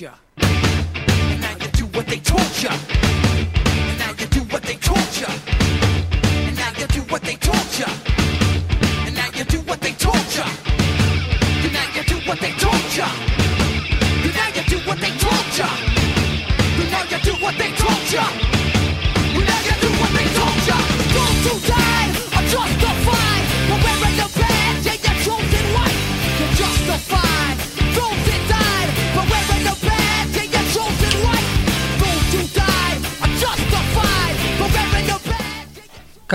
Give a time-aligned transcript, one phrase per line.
[0.00, 0.27] you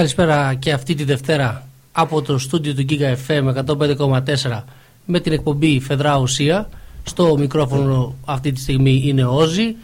[0.03, 3.63] Καλησπέρα και αυτή τη Δευτέρα από το στούντιο του Giga FM
[3.99, 4.61] 105,4
[5.05, 6.69] με την εκπομπή Φεδρά Ουσία.
[7.03, 9.75] Στο μικρόφωνο αυτή τη στιγμή είναι ο Όζη,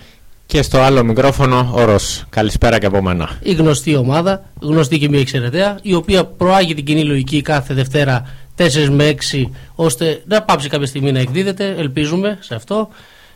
[0.45, 2.25] Και στο άλλο μικρόφωνο ο Ρος.
[2.29, 3.29] Καλησπέρα και από μένα.
[3.41, 8.29] η γνωστή ομάδα, γνωστή και μια εξαιρεταία, η οποία προάγει την κοινή λογική κάθε Δευτέρα
[8.57, 9.43] 4 με 6,
[9.75, 11.75] ώστε να πάψει κάποια στιγμή να εκδίδεται.
[11.77, 12.89] Ελπίζουμε σε αυτό.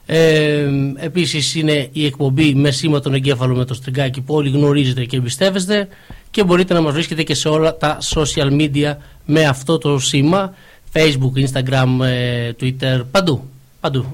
[0.06, 5.06] Ε, Επίσης είναι η εκπομπή με σήμα τον εγκέφαλο με το στριγκάκι που όλοι γνωρίζετε
[5.06, 5.88] και εμπιστεύεστε
[6.34, 8.96] και μπορείτε να μας βρίσκετε και σε όλα τα social media
[9.26, 10.54] με αυτό το σήμα
[10.94, 13.50] facebook, instagram, ε, twitter, παντού,
[13.80, 14.06] παντού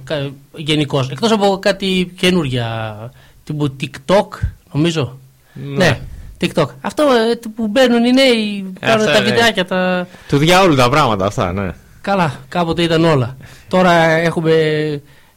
[0.55, 1.09] γενικώς.
[1.09, 2.95] εκτός από κάτι καινούργια
[3.43, 4.27] τύπου tiktok
[4.71, 5.17] νομίζω
[5.53, 5.99] ναι,
[6.41, 9.29] tiktok αυτό ε, που μπαίνουν οι νέοι κάνουν αυτά τα είναι.
[9.29, 10.07] βιντεάκια τα...
[10.27, 11.71] Του διαόλου τα πράγματα αυτά, ναι.
[12.01, 13.37] Καλά, κάποτε ήταν όλα.
[13.67, 14.53] Τώρα έχουμε,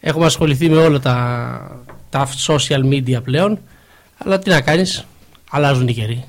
[0.00, 3.58] έχουμε ασχοληθεί με όλα τα, τα social media πλέον.
[4.18, 5.04] Αλλά τι να κάνεις,
[5.50, 6.24] αλλάζουν οι καιροί.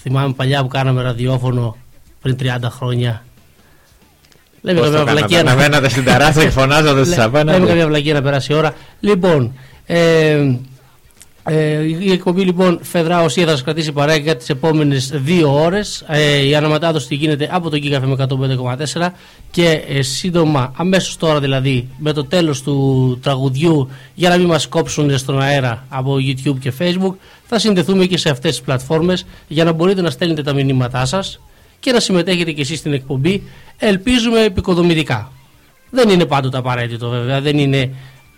[0.00, 1.76] Θυμάμαι παλιά που κάναμε ραδιόφωνο
[2.22, 3.22] πριν 30 χρόνια.
[4.60, 7.38] Λέμε Πώς το καμιά βλακία κάνατε, να μένατε στην τεράστια και φωνάζατε στις Λέ- Λέμε
[7.40, 7.66] απέναντι.
[7.66, 8.74] καμιά βλακία να περάσει η ώρα.
[9.00, 9.52] Λοιπόν,
[9.86, 10.54] ε,
[11.50, 16.04] ε, η εκπομπή λοιπόν Φεδρά Οσία θα σας κρατήσει παρέα για τις επόμενες δύο ώρες.
[16.06, 18.16] Ε, η αναμετάδοση γίνεται από το Giga FM
[18.96, 19.08] 105,4
[19.50, 24.68] και ε, σύντομα, αμέσως τώρα δηλαδή, με το τέλος του τραγουδιού για να μην μας
[24.68, 27.14] κόψουν στον αέρα από YouTube και Facebook,
[27.46, 31.40] θα συνδεθούμε και σε αυτές τις πλατφόρμες για να μπορείτε να στέλνετε τα μηνύματά σας
[31.80, 33.42] και να συμμετέχετε και εσείς στην εκπομπή.
[33.78, 35.32] Ελπίζουμε επικοδομητικά.
[35.90, 37.90] Δεν είναι πάντοτε απαραίτητο βέβαια, δεν είναι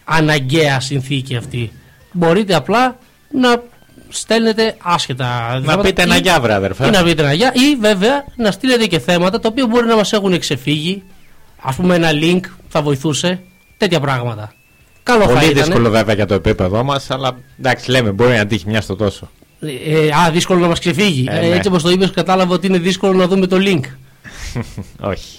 [0.05, 1.71] αναγκαία συνθήκη αυτή.
[2.13, 2.99] Μπορείτε απλά
[3.33, 3.63] να
[4.09, 6.87] στέλνετε άσχετα Να θέματα πείτε ένα ή- γεια, βρε αδερφέ.
[6.87, 9.97] ή να πείτε ένα γεια ή βέβαια να στείλετε και θέματα τα οποία μπορεί να
[9.97, 11.03] μας έχουν εξεφύγει.
[11.63, 13.41] Ας πούμε ένα link θα βοηθούσε.
[13.77, 14.53] Τέτοια πράγματα.
[15.03, 15.55] Καλό θα Πολύ ήταν.
[15.65, 19.31] δύσκολο βέβαια για το επίπεδο μας, αλλά εντάξει, λέμε, μπορεί να τύχει μια στο τόσο.
[19.61, 21.27] Ε, α, δύσκολο να μας ξεφύγει.
[21.31, 21.55] Ε, Ε, ναι.
[21.55, 23.81] έτσι όπως το είπες κατάλαβα ότι είναι δύσκολο να δούμε το link.
[25.13, 25.39] Όχι.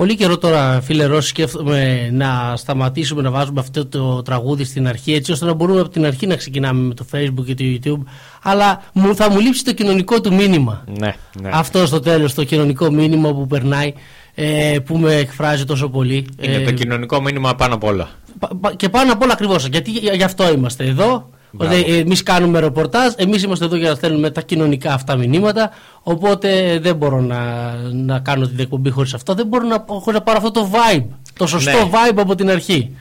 [0.00, 5.12] Πολύ καιρό τώρα, φίλε Ρώση, σκέφτομαι να σταματήσουμε να βάζουμε αυτό το τραγούδι στην αρχή,
[5.12, 8.02] έτσι ώστε να μπορούμε από την αρχή να ξεκινάμε με το Facebook και το YouTube.
[8.42, 10.84] Αλλά μου, θα μου λείψει το κοινωνικό του μήνυμα.
[10.98, 11.50] Ναι, ναι.
[11.52, 13.92] Αυτό στο τέλος, το κοινωνικό μήνυμα που περνάει,
[14.34, 16.26] ε, που με εκφράζει τόσο πολύ.
[16.40, 18.08] Είναι Ε, το κοινωνικό μήνυμα πάνω απ' όλα.
[18.38, 19.66] πα- πα- και πάνω απ' όλα ακριβώς.
[19.66, 21.30] Γιατί για- γι' αυτό είμαστε εδώ.
[21.52, 21.74] Μπράβο.
[21.86, 25.70] Εμείς κάνουμε ρεπορτάζ, εμείς είμαστε εδώ για να στέλνουμε τα κοινωνικά αυτά μηνύματα.
[26.02, 29.34] Οπότε δεν μπορώ να, να κάνω την εκπομπή χωρίς αυτό.
[29.34, 31.04] Δεν μπορώ να, χωρίς να πάρω αυτό το vibe.
[31.38, 31.90] Το σωστό Ναι.
[31.92, 32.96] vibe από την αρχή.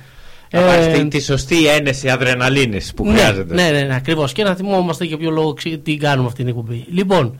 [0.51, 3.53] Να πάρεις Ε, τη, τη σωστή ένεση αδρεναλίνης που ναι, χρειάζεται.
[3.53, 4.31] Ναι, ναι, ναι ακριβώς.
[4.31, 6.85] Και να θυμόμαστε για ποιο λόγο ξε- τι κάνουμε αυτή την εκπομπή.
[6.91, 7.39] Λοιπόν,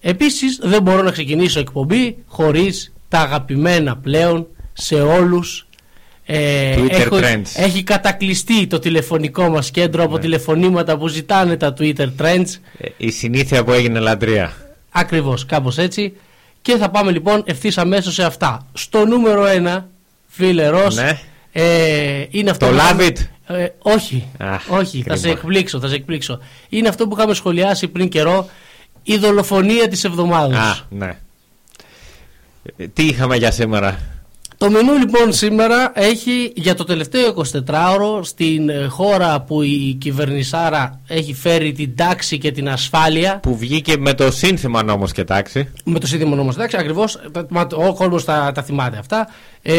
[0.00, 5.65] επίσης δεν μπορώ να ξεκινήσω εκπομπή χωρίς τα αγαπημένα πλέον σε όλους
[6.28, 7.42] Ε, Twitter έχω- Trends.
[7.54, 12.44] έχει κατακλειστεί το τηλεφωνικό μας κέντρο από τηλεφωνήματα που ζητάνε τα Twitter Trends.
[12.78, 14.52] Ε, Η συνήθεια που έγινε λατρεία.
[14.90, 16.12] Ακριβώς, κάπως έτσι.
[16.62, 18.66] Και θα πάμε λοιπόν ευθύς αμέσως σε αυτά.
[18.72, 19.88] Στο νούμερο 1,
[20.28, 21.18] φίλε Ρος, Ναι.
[21.52, 23.54] ε, είναι αυτό Το που Love είχαμε- It.
[23.54, 25.38] Ε, όχι, Αχ, όχι, θα σε κρίμα.
[25.38, 26.38] εκπλήξω, θα σε εκπλήξω.
[26.68, 28.48] Είναι αυτό που είχαμε σχολιάσει πριν καιρό,
[29.02, 30.58] η δολοφονία της εβδομάδας.
[30.58, 31.18] Α, ναι.
[32.76, 33.98] Ε, Τι είχαμε για σήμερα;
[34.58, 41.00] Το μενού λοιπόν σήμερα έχει για το τελευταίο 24ωρο στην ε, χώρα που η κυβερνησάρα
[41.06, 43.38] έχει φέρει την τάξη και την ασφάλεια.
[43.38, 45.72] Που βγήκε με το σύνθημα νόμος και τάξη.
[45.84, 47.18] με το σύνδημο νόμος εντάξει ακριβώς.
[47.32, 49.28] Τα- μα- ο κόσμος τα, τα θυμάται αυτά.
[49.62, 49.74] Ε,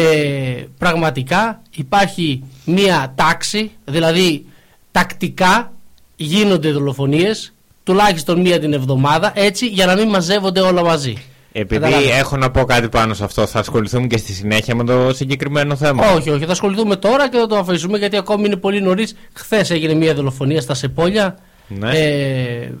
[0.78, 4.44] πραγματικά υπάρχει μία τάξη δηλαδή
[4.92, 5.72] τακτικά
[6.16, 7.52] γίνονται δολοφονίες
[7.84, 11.16] τουλάχιστον μία την εβδομάδα έτσι για να μην μαζεύονται όλα μαζί
[11.60, 12.18] Επειδή Καταλάβατε.
[12.18, 15.76] έχω να πω κάτι πάνω σε αυτό, θα ασχοληθούμε και στη συνέχεια με το συγκεκριμένο
[15.76, 16.12] θέμα.
[16.12, 19.14] Όχι, όχι, θα ασχοληθούμε τώρα και θα το αφήσουμε γιατί ακόμη είναι πολύ νωρίς.
[19.32, 21.38] Χθες έγινε μια δολοφονία στα Σεπόλια.
[21.68, 21.98] Ναι.
[21.98, 22.72] Ε,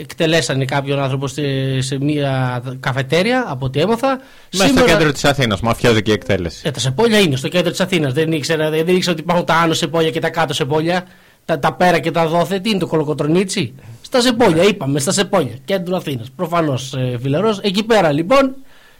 [0.00, 1.42] εκτελέσανε κάποιον άνθρωπο σε,
[1.80, 4.20] σε μια καφετέρια, από ό,τι έμαθα.
[4.56, 6.62] Μέσα στο κέντρο της Αθήνας, μαφιόζικη εκτέλεση.
[6.64, 8.12] Ε, τα Σεπόλια είναι στο κέντρο της Αθήνας.
[8.12, 11.04] Δεν ήξερα, δεν ήξερα ότι υπάρχουν τα άνω Σεπόλια και τα κάτω Σεπόλια.
[11.44, 12.58] Τα, τα πέρα και τα δόθε.
[12.58, 13.74] Τι είναι το κολοκοτρονίτσι;
[14.08, 15.54] Στα Σεπόλια, είπαμε, στα Σεπόλια.
[15.64, 16.30] Κέντρο Αθήνας.
[16.36, 17.58] Προφανώς ε, φιλερό.
[17.60, 18.54] Εκεί πέρα λοιπόν,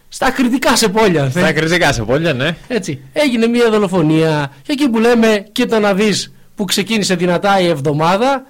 [0.09, 1.31] στα κριτικά Σεπόλια.
[1.31, 2.57] Στα κριτικά σε πόλια, ναι.
[2.69, 3.01] Έτσι.
[3.13, 4.53] Έγινε μια δολοφονία.
[4.63, 8.47] Και εκεί που λέμε, κοίτα να δεις που ξεκίνησε δυνατά η εβδομάδα,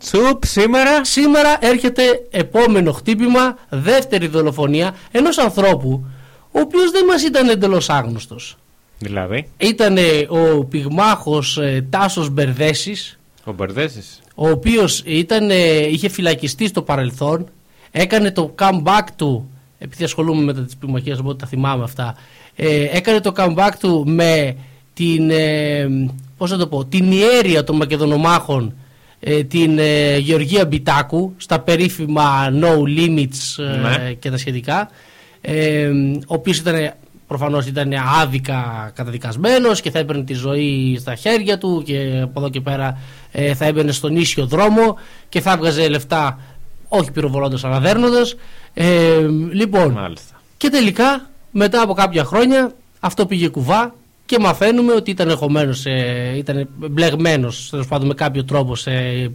[0.00, 1.04] Τσουπ, σήμερα.
[1.04, 6.06] σήμερα έρχεται επόμενο χτύπημα, δεύτερη δολοφονία ενός ανθρώπου,
[6.50, 8.56] ο οποίος δεν μας ήταν εντελώς άγνωστος.
[8.98, 9.98] Δηλαδή, Ήταν
[10.28, 14.20] ο πυγμάχος ε, Τάσος Μπερδέσης, ο Μπερδέσης.
[14.34, 17.48] Ο οποίος ήταν, ε, είχε φυλακιστεί στο παρελθόν,
[17.90, 19.48] έκανε το comeback του,
[19.78, 22.14] επειδή ασχολούμαι με τις πυγμαχίες, οπότε τα θυμάμαι αυτά,
[22.56, 24.56] ε, έκανε το comeback του με
[24.94, 25.88] την, ε,
[26.36, 28.74] πώς να το πω, την ιέρεια των Μακεδονομάχων,
[29.20, 34.12] ε, την ε, Γεωργία Μπιτάκου, στα περίφημα No Limits ε, Ναι.
[34.12, 34.90] και τα σχετικά,
[35.40, 36.92] ε, ο οποίος ήταν
[37.26, 42.48] προφανώς ήταν άδικα καταδικασμένος και θα έπαιρνε τη ζωή στα χέρια του και από εδώ
[42.50, 42.98] και πέρα
[43.32, 44.98] ε, θα έμπαινε στον ίσιο δρόμο
[45.28, 46.38] και θα έβγαζε λεφτά
[46.88, 48.34] όχι πυροβολώντας αλλά δέρνοντας.
[48.74, 49.18] Ε,
[49.52, 50.40] λοιπόν, Μάλιστα.
[50.56, 53.94] και τελικά μετά από κάποια χρόνια αυτό πήγε κουβά
[54.26, 59.30] και μαθαίνουμε ότι ήταν εχωμένος, ε, ήταν μπλεγμένος τέλος πάντων με κάποιο τρόπο σε ε,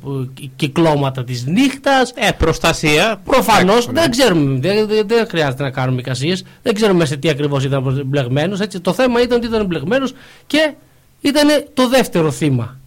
[0.56, 3.22] κυκλώματα της νύχτας Ε, προστασία.
[3.24, 4.02] Προφανώς Εντάξει, ναι.
[4.02, 6.44] δεν ξέρουμε, δεν, δεν, δεν χρειάζεται να κάνουμε εικασίες.
[6.62, 8.60] Δεν ξέρουμε σε τι ακριβώς ήταν μπλεγμένος.
[8.82, 10.14] Το θέμα ήταν ότι ήταν μπλεγμένος
[10.48, 10.74] και
[11.22, 12.79] ήταν το δεύτερο θύμα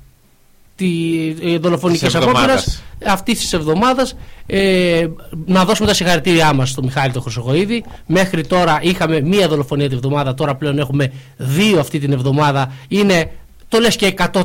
[0.83, 2.83] τη δολοφονική Της απόπειρας εβδομάδας.
[3.07, 4.17] αυτής της εβδομάδας.
[4.47, 5.07] Ε,
[5.47, 7.85] να δώσουμε τα συγχαρητήριά μας στον Μιχάλη τον Χρυσογοίδη.
[8.07, 12.73] Μέχρι τώρα είχαμε μία δολοφονία τη εβδομάδα, τώρα πλέον έχουμε δύο αυτή την εβδομάδα.
[12.89, 13.31] Είναι
[13.69, 14.43] το λες και 100%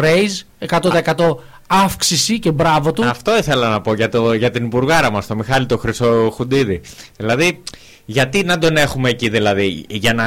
[0.00, 3.04] raise, 100% αύξηση και μπράβο του.
[3.04, 6.80] Αυτό ήθελα να πω για, το, για την Υπουργάρα μας, τον Μιχάλη τον Χρυσοχουντίδη.
[7.16, 7.62] Δηλαδή,
[8.04, 10.24] γιατί να τον έχουμε εκεί, δηλαδή, για να,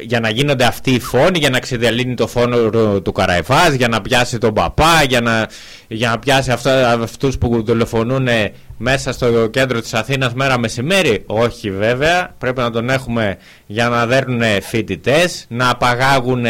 [0.00, 2.70] για να γίνονται αυτοί οι φόνοι, για να ξεδιαλύνει το φόνο
[3.00, 5.48] του Καραϊφάς, για να πιάσει τον παπά, για να,
[5.88, 8.28] για να πιάσει αυτά, αυτούς που δολοφονούν
[8.76, 13.36] μέσα στο κέντρο της Αθήνας μέρα μεσημέρι; Όχι βέβαια, πρέπει να τον έχουμε
[13.66, 16.44] για να δέρνουν φοιτητές, να απαγάγουν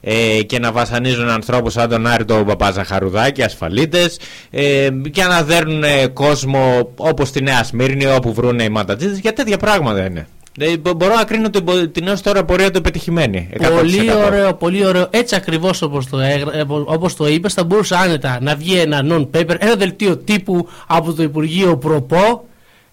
[0.00, 4.18] ε, και να βασανίζουν ανθρώπους σαν τον Άρη τον Παπαζαχαρουδάκη, ασφαλίτες
[4.50, 9.56] ε, και να δέρνουν κόσμο όπως στη Νέα Σμύρνη όπου βρουν οι ματατζίδες για τέτοια
[9.56, 10.26] πράγματα είναι.
[10.58, 13.48] Ε, μπο- μπορώ να κρίνω την, πο- την έως τώρα πορεία του επιτυχημένη.
[13.60, 13.70] 100%.
[13.80, 15.06] Πολύ ωραίο, πολύ ωραίο.
[15.10, 19.00] Έτσι ακριβώς όπως το, έγρα- ε, όπως το είπες, θα μπορούσε άνετα να βγει ένα
[19.10, 22.44] non-paper, ένα δελτίο τύπου από το Υπουργείο Προπό.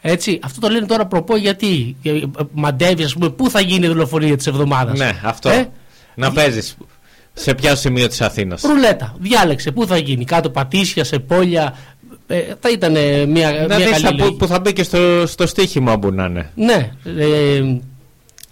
[0.02, 3.86] Έτσι, αυτό το λένε τώρα προπό γιατί ε, ε, μαντεύεις, ας πούμε, πού θα γίνει
[3.86, 4.98] η δολοφονία της εβδομάδας.
[5.00, 5.50] Ναι, αυτό.
[5.50, 5.70] Ε,
[6.16, 6.78] να παίζεις
[7.34, 8.62] σε ποιο σημείο της Αθήνας.
[8.62, 9.16] Ρουλέτα.
[9.20, 10.26] Διάλεξε πού θα γίνει.
[10.26, 11.76] Κάτω πατήσια, σε πόλια.
[12.28, 14.38] Ε, θα ήταν ε, μια, Να μια δεις καλή θα- που, λογική.
[14.38, 16.50] που θα μπει και στο, στο στοίχημα που να είναι.
[16.56, 16.92] Ναι.
[17.18, 17.78] Ε,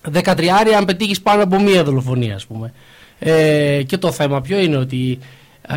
[0.02, 2.74] δεκατριάρια αν πετύχεις πάνω από μία δολοφονία, ας πούμε.
[3.20, 5.20] Ε, και το θέμα ποιο είναι ότι.
[5.68, 5.76] Ε,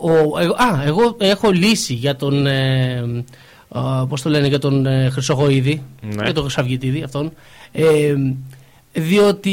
[0.00, 2.46] ο, εγώ- α, εγώ έχω λύση για τον.
[2.46, 3.02] Ε,
[4.08, 5.82] πώς το λένε, για τον ε, Χρυσοχοίδη.
[6.00, 6.22] Ναι.
[6.24, 7.32] Για τον Χρυσαυγητήδη αυτόν.
[7.72, 8.14] Ε,
[8.92, 9.52] διότι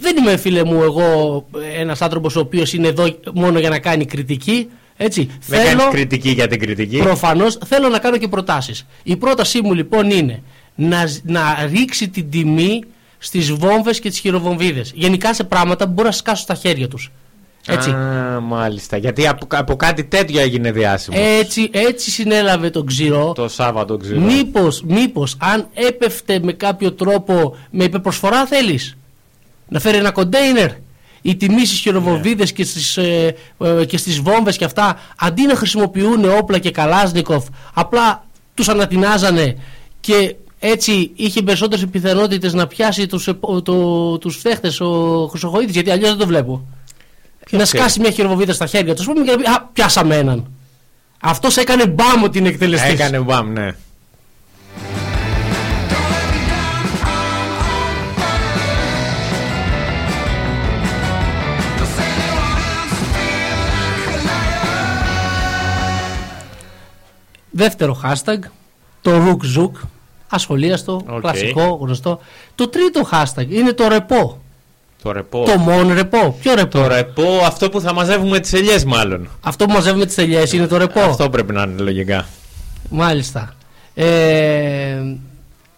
[0.00, 1.46] δεν είμαι φίλε μου εγώ
[1.78, 5.30] ένας άνθρωπος ο οποίος είναι εδώ μόνο για να κάνει κριτική έτσι.
[5.46, 8.86] Δεν κάνεις κριτική για την κριτική; Προφανώς θέλω να κάνω και προτάσεις.
[9.02, 10.42] Η πρότασή μου λοιπόν είναι
[10.74, 12.82] να, να ρίξει την τιμή
[13.18, 14.92] στις βόμβες και τις χειροβομβίδες.
[14.94, 17.10] Γενικά σε πράγματα που μπορεί να σκάσουν στα χέρια τους.
[17.66, 17.90] Έτσι.
[17.90, 18.96] Α, μάλιστα.
[18.96, 21.20] Γιατί από, από κάτι τέτοιο έγινε διάσημος.
[21.20, 23.32] έτσι, έτσι συνέλαβε τον ξηρό.
[23.32, 24.20] το Σάββατο ξέρω.
[24.20, 28.96] Μήπως, μήπως αν έπεφτε με κάποιο τρόπο με υπερπροσφορά θέλεις;
[29.68, 30.70] Να φέρει ένα κοντέινερ;
[31.26, 35.54] Οι τιμή στις χειροβοβίδε και στις ε, ε, και στις βόμβες και αυτά, αντί να
[35.54, 39.56] χρησιμοποιούν όπλα και καλάσνικοφ, απλά τους ανατινάζανε
[40.00, 43.28] και έτσι είχε περισσότερες πιθανότητες να πιάσει τους
[43.62, 46.66] το, τους φταίχτες ο Χρυσοχοίδης, γιατί αλλιώς δεν το βλέπω.
[47.50, 50.46] να σκάσει μια χειροβοβίδα στα χέρια τους, πούμε και να πει Α, πιάσαμε έναν.
[51.20, 52.92] Αυτός έκανε μπαμ ότι είναι εκτελεστή.
[52.92, 53.74] Έκανε μπαμ, ναι.
[67.56, 68.38] Δεύτερο hashtag,
[69.00, 69.42] το ρουκ
[70.28, 71.20] ασχολίαστο, Οκ.
[71.20, 72.20] κλασικό, γνωστό.
[72.54, 74.42] Το τρίτο hashtag είναι το ρεπό.
[75.02, 75.44] Το ρεπό.
[75.44, 76.36] Το μόνο ρεπό.
[76.40, 79.28] Ποιο ρεπό; Το ρεπό, αυτό που θα μαζεύουμε τις ελιές μάλλον.
[79.42, 81.00] Αυτό που μαζεύουμε τις ελιές είναι το ρεπό.
[81.00, 82.26] Αυτό πρέπει να είναι λογικά.
[82.90, 83.54] Μάλιστα.
[83.94, 85.02] Ε,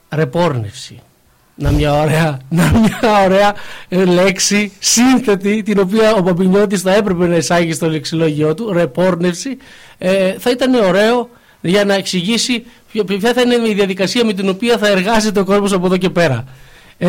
[0.09, 1.01] ρεπόρνευση.
[1.55, 3.55] Να μια ωραία, να μια ωραία
[3.89, 9.57] ε, λέξη σύνθετη την οποία ο Μπαμπινιώτης θα έπρεπε να εισάγει στο λεξιλόγιο του ρεπόρνευση
[9.99, 11.29] ε, θα ήταν ωραίο
[11.69, 15.45] για να εξηγήσει ποιο- ποια θα είναι η διαδικασία με την οποία θα εργάζεται ο
[15.45, 16.45] κόσμος από εδώ και πέρα.
[16.99, 17.09] Ε,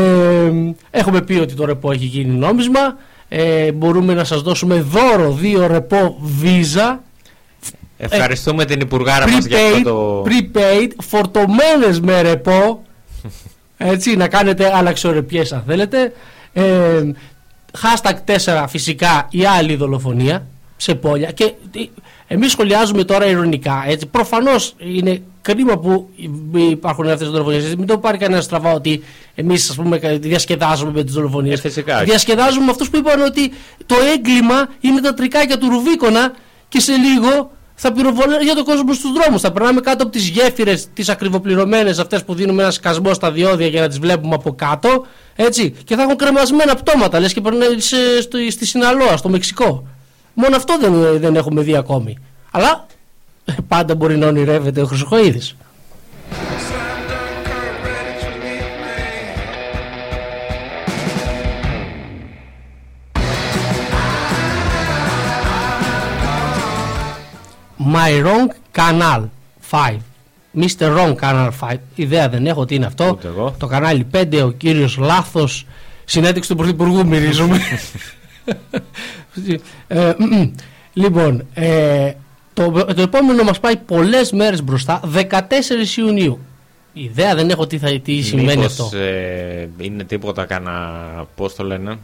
[0.92, 2.98] έχουμε πει ότι το ρεπό έχει γίνει νόμισμα.
[3.30, 7.02] Ε, μπορούμε να σας δώσουμε δώρο δύο ρεπό βίζα
[7.98, 10.24] Ευχαριστούμε την Υπουργάρα μας για αυτό prepaid, το...
[10.26, 12.82] prepaid φορτωμένες με ρεπό.
[13.78, 16.14] Έτσι να κάνετε αλλαξορεπιές αν θέλετε.
[16.54, 17.02] Ε,
[17.82, 20.46] hashtag 4 φυσικά η άλλη δολοφονία
[20.78, 21.32] σε πόλια.
[21.32, 21.54] Και
[22.28, 26.10] ε, εμείς σχολιάζουμε τώρα ειρωνικά έτσι προφανώς είναι κρίμα που
[26.54, 29.04] υπάρχουν αυτές τις δολοφονίες Έτσι, μην το πάρει κανένας στραβά ότι
[29.36, 32.04] εμείς ας πούμε διασκεδάζουμε με τις δολοφονίες Ε, φυσικά.
[32.04, 33.52] διασκεδάζουμε με αυτούς που είπαν ότι
[33.86, 36.34] το έγκλημα είναι τα τρικάκια του Ρουβίκονα
[36.68, 39.42] και σε λίγο θα πυροβολεί για τον κόσμο στους δρόμους.
[39.42, 43.68] Θα περνάμε κάτω από τις γέφυρες, τις ακριβοπληρωμένες αυτές που δίνουμε ένα σκασμό στα διόδια
[43.68, 45.06] για να τις βλέπουμε από κάτω.
[45.36, 49.88] Έτσι, και θα έχουν κρεμασμένα πτώματα, λες και περνάει σε- στο- στη Συναλόα, στο Μεξικό.
[50.40, 52.18] Μόνο αυτό δεν, δεν έχουμε δει ακόμη.
[52.52, 52.86] Αλλά
[53.46, 55.56] ε, πάντα μπορεί να ονειρεύεται ο Χρυσοχοίδης.
[67.94, 69.24] My Wrong Canal
[69.72, 69.98] 5.
[70.56, 70.68] Mr.
[70.80, 71.76] Wrong Canal 5.
[71.96, 73.08] Ιδέα δεν έχω τι είναι αυτό.
[73.08, 73.56] Ούτε εγώ.
[73.58, 75.66] Το κανάλι 5, ο κύριος Λάθος,
[76.06, 77.60] συνέντευξη του Πρωθυπουργού μυρίζουμε.
[79.88, 80.52] ε, μ, μ.
[80.94, 82.12] λοιπόν, ε,
[82.54, 86.40] το, το επόμενο μας πάει πολλές μέρες μπροστά, 14 Ιουνίου.
[86.94, 88.98] Ιδέα δεν έχω τι, θα, τι σημαίνει Μήπως, αυτό.
[88.98, 91.02] ε, είναι τίποτα κάνα,
[91.36, 91.98] πώς το λένε,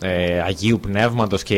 [0.00, 1.56] ε, Αγίου Πνεύματος και...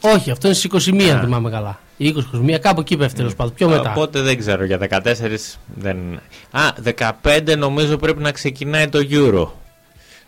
[0.00, 1.20] Όχι, αυτό είναι στις 21 αν Α.
[1.20, 1.80] θυμάμαι καλά.
[1.96, 3.54] Ή 20-21, κάπου εκεί πέφτει τέλος πάντων.
[3.54, 3.90] Πιο μετά.
[3.90, 5.00] Οπότε δεν ξέρω, για 14
[5.74, 5.96] δεν...
[6.50, 6.60] Α,
[7.22, 9.46] 15 νομίζω πρέπει να ξεκινάει το Euro.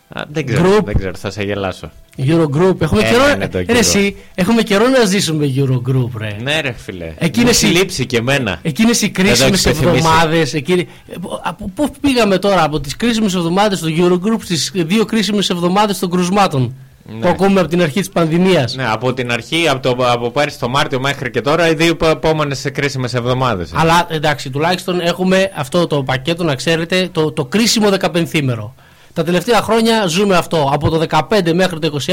[0.09, 0.83] Α, δεν ξέρω, Group.
[0.83, 1.91] δεν ξέρω, θα σε γελάσω.
[2.27, 2.81] Eurogroup.
[2.81, 3.75] Έχουμε Ένα καιρό, είναι το ρε, Euro.
[3.77, 6.35] εσύ, έχουμε καιρό να ζήσουμε Eurogroup, ρε.
[6.43, 8.59] Ναι ρε φίλε, Εκείνες μου έχει οι- λείψει και εμένα.
[8.61, 9.97] Εκείνες οι κρίσιμες έχεις υπενθυμίσει.
[9.97, 10.81] εβδομάδες εκείνη...
[10.81, 15.99] ε, από πού πήγαμε τώρα από τις κρίσιμες εβδομάδες του Eurogroup στις δύο κρίσιμες εβδομάδες
[15.99, 16.75] των κρουσμάτων
[17.13, 17.19] Ναι.
[17.19, 20.59] που ακούμε από την αρχή της πανδημίας; Ναι, από την αρχή, από, το, από πέρυσι
[20.59, 23.71] το Μάρτιο μέχρι και τώρα, οι δύο επόμενες κρίσιμες εβδομάδες.
[23.73, 28.71] αλλά εντάξει τουλάχιστον έχουμε αυτό το πακέτο να ξέρετε το, το κρίσιμο 15ήμερο
[29.13, 32.11] τα τελευταία χρόνια ζούμε αυτό από το 15 μέχρι το 21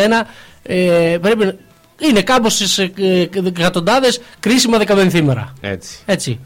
[0.62, 1.54] ε, πρέπει να...
[2.08, 5.98] είναι κάπως στις ε, ε, εκατοντάδες κρίσιμα 15ήμερα Έτσι.
[6.06, 6.40] Έτσι.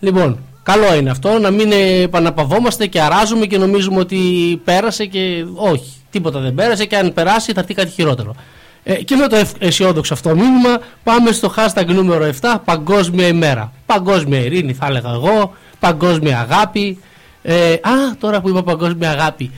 [0.00, 4.16] Λοιπόν, καλό είναι αυτό να μην ε, επαναπαυόμαστε και αράζουμε και νομίζουμε ότι
[4.64, 5.92] πέρασε και όχι.
[6.10, 8.34] Τίποτα δεν πέρασε και αν περάσει θα έρθει κάτι χειρότερο.
[8.82, 13.72] Ε, και με το ευ- αισιόδοξο αυτό μήνυμα πάμε στο hashtag νούμερο 7 Παγκόσμια ημέρα.
[13.86, 16.98] Παγκόσμια ειρήνη θα έλεγα εγώ, παγκόσμια αγάπη.
[17.42, 19.50] Ε, α, τώρα που είπα παγκόσμια αγάπη.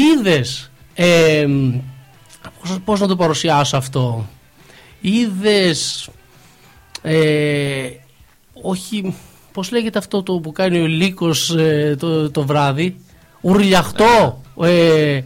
[0.00, 1.46] Είδες, ε,
[2.60, 4.28] πώς, πώς να το παρουσιάσω αυτό.
[5.00, 6.08] Είδες
[7.02, 7.88] ε,
[8.62, 9.14] όχι,
[9.52, 12.96] πώς λέγεται αυτό το που κάνει ο Λύκος ε, το, το βράδυ.
[13.40, 15.22] Ουρλιαχτό ε,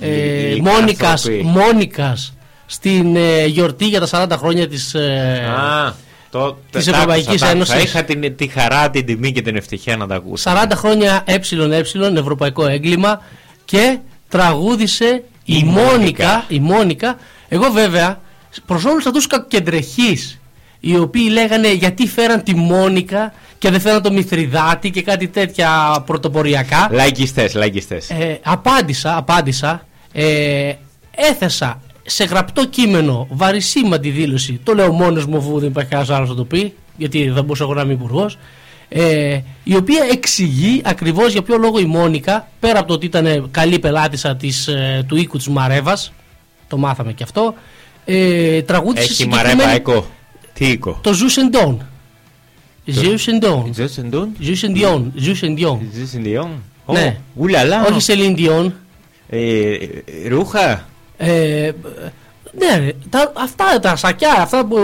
[0.00, 1.42] ε, Λυ- Μόνικας, λυκάνθρωποι.
[1.44, 2.32] Μόνικας
[2.66, 5.94] στην ε, γιορτή για τα 40 χρόνια της ε, Α,
[6.30, 7.72] το, της τα Ευρωπαϊκής άκουσα, τα άκουσα.
[7.74, 7.90] Ένωσης.
[7.90, 10.50] Είχα την, τη χαρά, την τιμή και την ευτυχία να τα ακούσω.
[10.50, 13.22] 40 χρόνια ε, ε, ευρωπαϊκό έγκλημα
[13.64, 16.44] και τραγούδισε η, Η Μόνικα, Μόνικα.
[16.48, 17.16] η Μόνικα.
[17.48, 18.20] Εγώ βέβαια
[18.66, 20.40] προς όλους αυτούς τους κακοκεντρεχείς
[20.80, 26.02] οι οποίοι λέγανε γιατί φέραν τη Μόνικα και δεν φέραν το Μηθριδάτη και κάτι τέτοια
[26.06, 28.10] πρωτοποριακά Λαϊκιστές, λαϊκιστές.
[28.10, 30.72] ε, απάντησα, απάντησα ε,
[31.16, 36.28] έθεσα σε γραπτό κείμενο βαρισίμαντη δήλωση το λέω μόνος μου αφού δεν υπάρχει κανένας άλλος
[36.28, 38.38] να το πει γιατί δεν μπορούσα εγώ να είμαι υπουργός.
[38.88, 43.48] Ε, η οποία εξηγεί ακριβώς για ποιο λόγο η Μόνικα πέρα από το ότι ήταν
[43.50, 46.12] καλή πελάτησα της, ε, του οίκου της Μαρέβας
[46.68, 47.54] το μάθαμε και αυτό.
[48.04, 50.06] Ε, τραγούδισε Έχει συγκεκριμένη- μαρέβα έκο.
[50.52, 51.86] Τι οίκο; Το Ζουσεντόν.
[52.84, 53.70] Ζουσεντόν.
[53.74, 54.28] Ζεσεντούν.
[54.40, 55.12] Ζουσεντιόν.
[55.16, 55.80] Ζουσεντιόν.
[55.94, 56.48] Ζεσεντιόν.
[56.86, 57.16] Ναι.
[57.36, 57.86] Ουλαλά.
[57.86, 58.74] Όχι Σελίντιον.
[59.28, 59.76] Ε,
[60.28, 60.88] Ρούχα.
[61.16, 61.70] Ε,
[62.58, 64.78] ναι, ρε, τα, αυτά τα σακιά, αυτά που,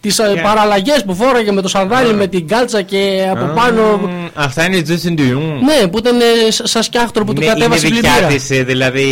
[0.00, 0.38] τις yeah.
[0.38, 0.42] Yeah.
[0.42, 3.96] παραλλαγές που φόραγε με το σανδάλι, με την κάλτσα και από πάνω.
[3.96, 5.58] Μμμ, Αυτά είναι Ζεσεντιούν.
[5.64, 8.26] Ναι, που ήταν ε, σ- σαν σκιάχτρο που του Είναι, είναι κατέβασε δικιά πλημμύρα.
[8.26, 9.08] της, ε, δηλαδή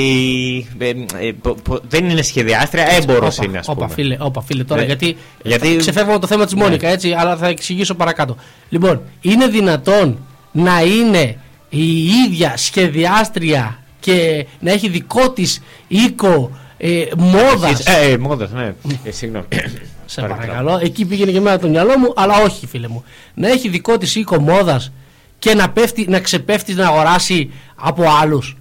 [0.78, 3.94] ε, ε, πο- πο- δεν είναι σχεδιάστρια, έμπορος Όπα, είναι ας όπα, πούμε.
[3.94, 4.86] φίλε, όπα, φίλε, τώρα Ναι.
[4.86, 6.62] γιατί, Γιατί- ξεφεύγω από το θέμα της Ναι.
[6.62, 8.36] Μόνικα, έτσι, αλλά θα εξηγήσω παρακάτω.
[8.68, 10.18] Λοιπόν, είναι δυνατόν
[10.52, 11.36] να είναι
[11.68, 16.50] η ίδια σχεδιάστρια και να έχει δικό της οίκο
[16.82, 18.74] ε, μόδας Ε, ε, μόδας, ναι.
[19.04, 19.44] Ε, Συγγνώμη.
[20.06, 20.78] Σε παρακαλώ.
[20.82, 23.04] Εκεί πήγαινε και εμένα το μυαλό μου, αλλά όχι, φίλε μου.
[23.34, 24.92] Να έχει δικό της οίκο μόδας
[25.38, 28.56] και να, πέφτει, να ξεπέφτει να αγοράσει από άλλους.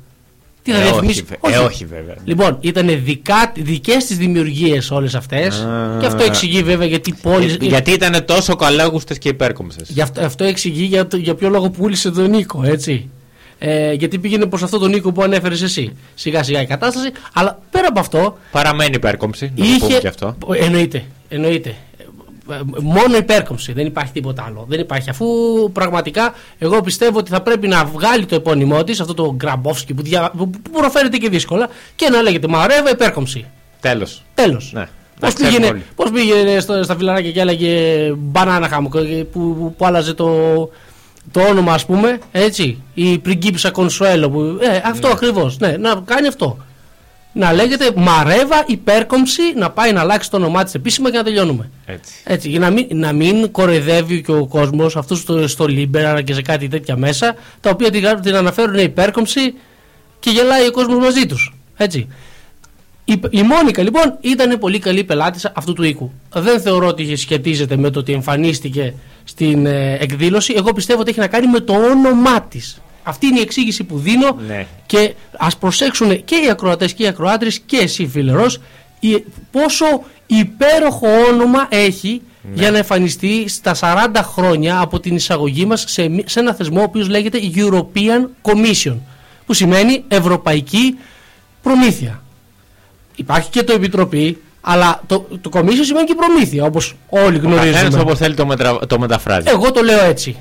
[0.63, 2.15] Τι θα Ε, διαφημίσει; όχι, βε- ε, όχι, βέβαια.
[2.23, 2.89] Λοιπόν, ήταν
[3.55, 5.59] δικές τη δημιουργίες όλες αυτές.
[5.59, 5.97] Α.
[5.99, 7.51] Και αυτό εξηγεί βέβαια γιατί πόλει.
[7.61, 9.89] Ε, Γιατί ήταν τόσο καλάγουστες και υπέρκομψες.
[9.89, 13.09] Γι' αυτό, αυτό εξηγεί για, το- για ποιο λόγο πούλησε τον Νίκο, έτσι.
[13.61, 15.95] Ε, γιατί πήγαινε προς αυτό τον Νίκο που ανέφερες εσύ.
[16.15, 17.11] Σιγά σιγά η κατάσταση.
[17.33, 19.99] Αλλά πέρα από αυτό, Παραμένει υπέρκομψη, να το πούμε είχε.
[19.99, 20.35] και αυτό.
[20.59, 21.03] Εννοείται.
[21.29, 21.75] εννοείται.
[22.49, 23.73] Ε, ε, Μόνο υπέρκομψη.
[23.73, 24.65] Δεν υπάρχει τίποτα άλλο.
[24.69, 25.09] Δεν υπάρχει.
[25.09, 25.25] Αφού
[25.73, 30.01] πραγματικά εγώ πιστεύω ότι θα πρέπει να βγάλει το επώνυμό της, αυτό το Γκραμπόφσκι που,
[30.01, 33.45] δια, που, που προφέρεται και δύσκολα, και να λέγεται Μαρέβα υπέρκομψη.
[33.79, 34.23] Τέλος.
[34.33, 34.71] Τέλος.
[34.73, 34.87] Ναι.
[35.19, 35.83] Πώς Να ξέρουμε πήγαινε, όλοι.
[35.95, 37.69] πώς πήγαινε στο, στα φιλαράκια και έλεγε
[38.17, 38.99] μπανάνα χάμου που,
[39.31, 40.29] που, που άλλαζε το,
[41.31, 42.83] το όνομα, ας πούμε, έτσι.
[42.93, 44.29] Η πριγκίπισσα Κονσουέλο.
[44.29, 45.13] Που, ε, αυτό Ναι.
[45.13, 45.57] ακριβώς.
[45.57, 46.57] Ναι, να κάνει αυτό.
[47.33, 51.69] Να λέγεται Μαρέβα υπέρκομψη, να πάει να αλλάξει το όνομά της επίσημα και να τελειώνουμε.
[51.85, 52.13] Έτσι.
[52.23, 56.33] Έτσι, για να μην, να μην κοροϊδεύει και ο κόσμος αυτούς στο, στο Λίμπερα και
[56.33, 59.53] σε κάτι τέτοια μέσα, τα οποία την, την αναφέρουν υπέρκομψη
[60.19, 61.53] και γελάει ο κόσμος μαζί τους.
[61.77, 62.07] Έτσι.
[63.11, 66.11] Η, η Μόνικα λοιπόν ήταν πολύ καλή πελάτησα αυτού του οίκου.
[66.33, 68.93] Δεν θεωρώ ότι σχετίζεται με το ότι εμφανίστηκε
[69.23, 70.53] στην ε, εκδήλωση.
[70.57, 72.81] Εγώ πιστεύω ότι έχει να κάνει με το όνομά της.
[73.03, 74.65] Αυτή είναι η εξήγηση που δίνω Ναι.
[74.85, 78.59] και ας προσέξουν και οι ακροατές και οι ακροάτρες και εσύ φίλερος
[78.99, 79.85] η- πόσο
[80.27, 82.21] υπέροχο όνομα έχει
[82.53, 83.75] για να εμφανιστεί στα
[84.13, 88.27] 40 χρόνια από την εισαγωγή μας σε, μη- σε ένα θεσμό ο οποίος λέγεται European
[88.51, 88.95] Commission
[89.45, 90.95] που σημαίνει Ευρωπαϊκή
[91.61, 92.23] Προμήθεια.
[93.19, 98.01] Υπάρχει και το Επιτροπή αλλά το, το Commission σημαίνει και προμήθεια όπως όλοι Καθένας γνωρίζουμε.
[98.01, 98.77] όπως θέλει το, μετρα...
[98.87, 99.47] το μεταφράζει.
[99.49, 100.35] Εγώ το λέω έτσι.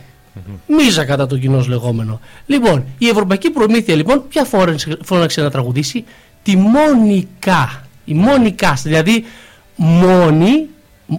[0.66, 2.20] Μίζα κατά το κοινό λεγόμενο.
[2.46, 6.04] Λοιπόν, η Ευρωπαϊκή Προμήθεια λοιπόν, ποια φόρεσε- φώναξε να τραγουδήσει,
[6.42, 7.82] τη Μόνικα.
[8.04, 9.24] Η Μόνικα, δηλαδή
[9.76, 10.66] μόνη,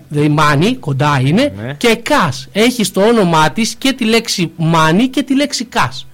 [0.08, 1.74] δηλαδή μάνι, κοντά είναι, Ναι.
[1.74, 2.48] και κας.
[2.52, 6.08] Έχει στο όνομά της και τη λέξη μάνι και τη λέξη κας.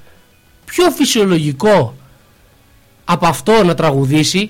[0.65, 1.95] Πιο φυσιολογικό
[3.05, 4.49] από αυτό να τραγουδήσει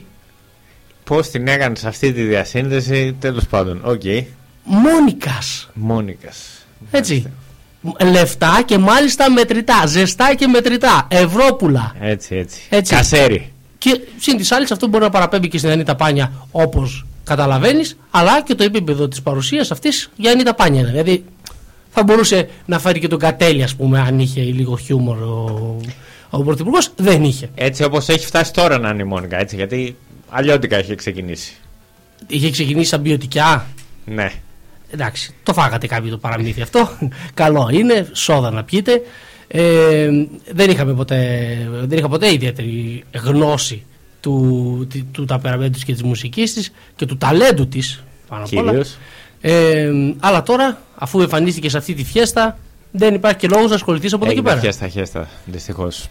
[1.06, 3.82] Πώς την έκανες σε αυτή τη διασύνδεση, τέλος πάντων.
[3.84, 4.02] Οκ.
[4.64, 5.70] Μόνικας.
[5.74, 6.66] Μόνικας.
[6.92, 7.32] Έτσι.
[8.12, 9.86] Λεφτά και μάλιστα μετρητά.
[9.86, 11.08] Ζεστά και μετρητά.
[11.10, 11.96] Ευρώπουλα.
[12.00, 12.62] Έτσι, έτσι.
[12.70, 12.96] Έτσι.
[12.96, 13.52] Κασέρι.
[13.78, 18.42] Και συν τοις άλλοις, αυτό μπορεί να παραπέμπει και στην Ανίτα Πάνια όπως καταλαβαίνεις, αλλά
[18.42, 20.80] και το επίπεδο της παρουσίας αυτής για Ανίτα Πάνια.
[20.80, 20.90] είναι.
[20.90, 21.24] Δηλαδή
[21.90, 25.78] θα μπορούσε να φέρει και τον Κατέλη, ας πούμε, αν είχε λίγο χιούμορ ο,
[26.30, 26.92] ο Πρωθυπουργός.
[26.96, 27.50] Δεν είχε.
[27.56, 29.96] Έτσι όπως έχει φτάσει τώρα να είναι η Μόνικα, έτσι, γιατί
[30.30, 31.56] αλλιώτικα έχει ξεκινήσει.
[32.28, 33.66] Είχε ξεκινήσει σαν ποιοτικά.
[34.06, 34.32] Ναι.
[34.92, 36.90] Εντάξει, το φάγατε κάποιοι το παραμύθι αυτό.
[37.34, 39.02] Καλό είναι, σόδα να πιείτε.
[39.48, 40.10] Ε,
[40.52, 41.20] δεν, είχαμε ποτέ,
[41.84, 43.84] δεν είχα ποτέ ιδιαίτερη γνώση
[44.22, 48.58] του, του, του ταπεραμένου της και της μουσικής της και του ταλέντου της πάνω απ'
[48.58, 48.70] όλα.
[48.70, 48.98] Κυρίως.
[49.42, 52.58] Ε, αλλά τώρα, αφού εμφανίστηκε σε αυτή τη φιέστα,
[52.92, 54.66] δεν υπάρχει και λόγος να ασχοληθείς από εδώ και Έγινε πέρα.
[54.66, 56.08] χέστα, χέστα, δυστυχώς.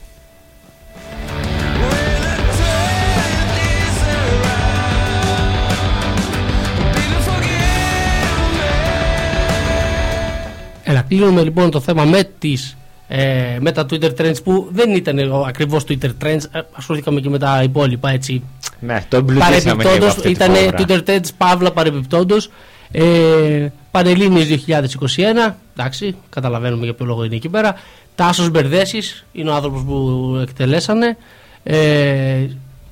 [10.94, 12.76] Έλα, κλείνουμε λοιπόν το θέμα με, τις,
[13.08, 17.38] ε, με τα Twitter Trends που δεν ήταν ακριβώς Twitter Trends, ε, ασχοληθήκαμε και με
[17.38, 18.42] τα υπόλοιπα έτσι.
[18.80, 20.74] Ναι, το εμπλουτίσαμε και από Παρεμπιπτόντως, αυτή τη ήταν φορά.
[20.78, 22.50] Twitter Trends Παύλα παρεμπιπτόντως.
[22.90, 27.74] Ε, Πανελλήνιες 2021, εντάξει, καταλαβαίνουμε για ποιο λόγο είναι εκεί πέρα.
[28.14, 31.16] Τάσος Μπερδέσης είναι ο άνθρωπος που εκτελέσανε.
[31.62, 32.46] Ε,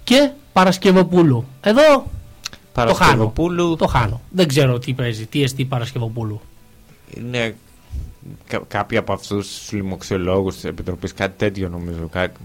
[0.05, 1.45] και Παρασκευοπούλου.
[1.61, 1.83] Εδώ
[2.73, 2.93] το χάνω.
[2.93, 4.21] Παρασκευοπούλου Το χάνω.
[4.31, 6.41] Δεν ξέρω τι παίζει, τι εστί Παρασκευοπούλου.
[7.17, 7.55] είναι
[8.46, 12.08] κα- κάποιοι από αυτούς τους λοιμοξιολόγους της Επιτροπής, κάτι τέτοιο νομίζω.
[12.12, 12.37] Κάτι...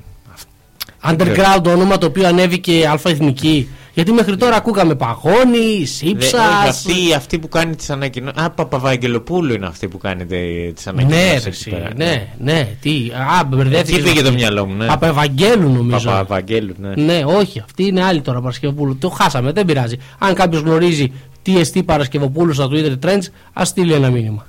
[1.10, 6.34] Underground όνομα το οποίο ανέβηκε αλφα εθνική Γιατί μέχρι τώρα ακούγαμε Παγώνη, Δε- Σύψας.
[6.34, 8.36] όχι, αυτή, αυτή που κάνει τις ανακοινώσει.
[8.40, 10.26] Α, Παπαβαγγελοπούλου είναι αυτή που κάνει
[10.74, 11.24] τις ανακοινώσεις.
[11.26, 13.12] Ναι, ρε, εσύ, ναι, ναι, τι.
[13.40, 14.00] Α, μπερδεύτηκες.
[14.02, 14.86] Εκεί πήγε το μυαλό μου, ναι.
[14.86, 16.10] Παπαευαγγέλου νομίζω.
[16.10, 16.94] Παπαβαγγέλου, ναι.
[16.96, 18.98] Ναι, όχι, αυτή είναι άλλη τώρα Παρασκευοπούλου.
[18.98, 19.96] Το χάσαμε, δεν πειράζει.
[20.18, 21.12] Αν κάποιος γνωρίζει
[21.42, 24.46] τι εστί Παρασκευοπούλου στα Twitter Trends, ας στείλει ένα μήνυμα.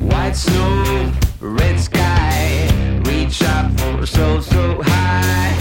[0.00, 2.68] White snow, red sky,
[3.04, 5.55] reach up for so so high.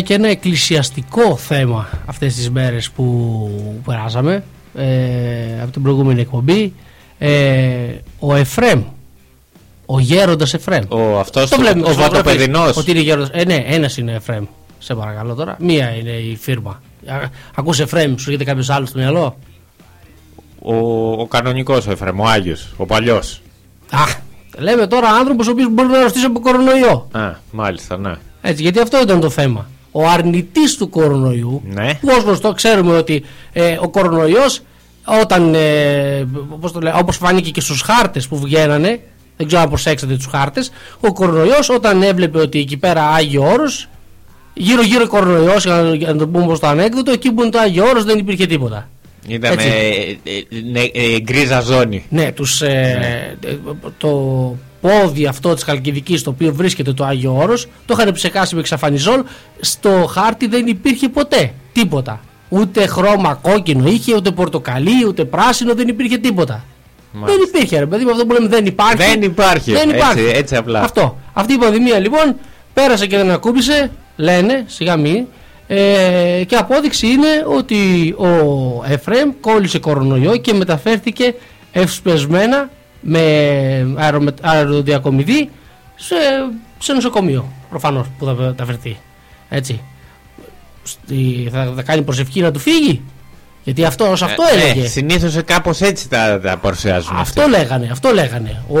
[0.00, 3.50] Είχαμε και ένα εκκλησιαστικό θέμα αυτές τις μέρες που
[3.84, 6.72] περάσαμε ε, από την προηγούμενη εκπομπή.
[7.18, 7.30] Ε,
[8.18, 8.82] ο Εφρέμ,
[9.86, 10.84] ο γέροντας Εφρέμ.
[10.88, 12.76] Ο αυτός, Το βλέπουμε ο στις φωτογραφίες, βατοπεδινός.
[12.76, 13.28] Ότι είναι γέροντας.
[13.32, 14.44] Ε, ναι, ένας είναι Εφρέμ.
[14.78, 15.56] Σε παρακαλώ τώρα.
[15.58, 16.82] Μία είναι η φίρμα.
[17.06, 17.14] Α,
[17.54, 19.36] Ακούς Εφρέμ, σου έρχεται κάποιος άλλος στο μυαλό;
[20.58, 20.74] Ο,
[21.12, 23.42] ο κανονικός ο Εφραίμ, ο Άγιος, ο παλιός.
[23.90, 24.02] Α,
[24.58, 27.08] λέμε τώρα άνθρωπος ο οποίος μπορεί να αρρωστήσει από κορονοϊό.
[27.12, 28.12] Α, μάλιστα, ναι.
[28.42, 29.68] Έτσι, γιατί αυτό ήταν το θέμα.
[29.92, 31.94] Ο αρνητής του κορονοϊού, Ναι.
[31.94, 33.22] που ως γνωστό ξέρουμε ότι
[33.52, 34.60] ε, ο κορονοϊός
[35.22, 39.00] όταν, ε, όπως, το λέω, όπως φάνηκε και στους χάρτες που βγαίνανε,
[39.36, 43.88] δεν ξέρω αν προσέξατε τους χάρτες, ο κορονοϊός όταν έβλεπε ότι εκεί πέρα Άγιο Όρος,
[44.54, 47.50] γύρω γύρω κορονοϊός, για να, για να το πούμε όπως το ανέκδοτο, εκεί που είναι
[47.50, 48.88] το Άγιο Όρος δεν υπήρχε τίποτα.
[49.28, 49.66] Ήταν Έτσι.
[50.24, 52.04] ε, ε, ναι, ε, γκρίζα ζώνη.
[52.08, 53.54] Ναι, τους, ε, ε,
[53.98, 54.08] το
[54.80, 59.22] πόδι αυτό της Χαλκιδικής στο οποίο βρίσκεται το Άγιο Όρος το είχαν ψεκάσει με ξαφανιζόλ
[59.60, 65.88] στο χάρτη δεν υπήρχε ποτέ τίποτα ούτε χρώμα κόκκινο είχε ούτε πορτοκαλί ούτε πράσινο δεν
[65.88, 66.64] υπήρχε τίποτα
[67.12, 67.36] Μάλιστα.
[67.38, 70.20] δεν υπήρχε ρε παιδί μου αυτό που λέμε δεν υπάρχει Δεν υπάρχει, δεν υπάρχει.
[70.20, 70.80] έτσι- έτσι απλά.
[70.80, 72.36] αυτό αυτή η πανδημία λοιπόν
[72.74, 75.26] πέρασε και δεν ακούμπησε λένε σιγά μη
[75.66, 78.28] ε, και απόδειξη είναι ότι ο
[78.88, 81.34] Εφρέμ κόλλησε κορονοϊό και μεταφέρθηκε
[81.72, 83.20] ευσπεσμένα με
[83.96, 85.50] αερομετ, αεροδιακομιδή
[85.96, 86.14] σε,
[86.78, 88.96] σε νοσοκομείο προφανώς που θα μεταφερθεί
[89.48, 89.80] έτσι
[90.82, 93.02] Στη, θα, θα κάνει προσευχή να του φύγει
[93.64, 97.16] γιατί αυτό, ως αυτό έλεγε Ε, Συνήθως κάπως έτσι τα, τα παρουσιάζουν.
[97.16, 97.52] αυτό αυτοί.
[97.52, 98.62] λέγανε, αυτό λέγανε.
[98.68, 98.80] Ο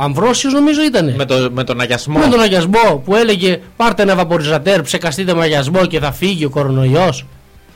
[0.00, 1.14] Αμβρόσιος νομίζω ήτανε.
[1.16, 2.18] Με, το, με τον αγιασμό.
[2.18, 6.50] Με τον αγιασμό που έλεγε πάρτε ένα βαποριζατέρ, ψεκαστείτε με αγιασμό και θα φύγει ο
[6.50, 7.26] κορονοϊός.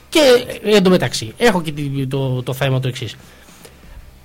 [0.08, 0.18] Και
[0.64, 3.16] ε, εντωμεταξύ, έχω και τη- το, το θέμα το εξής.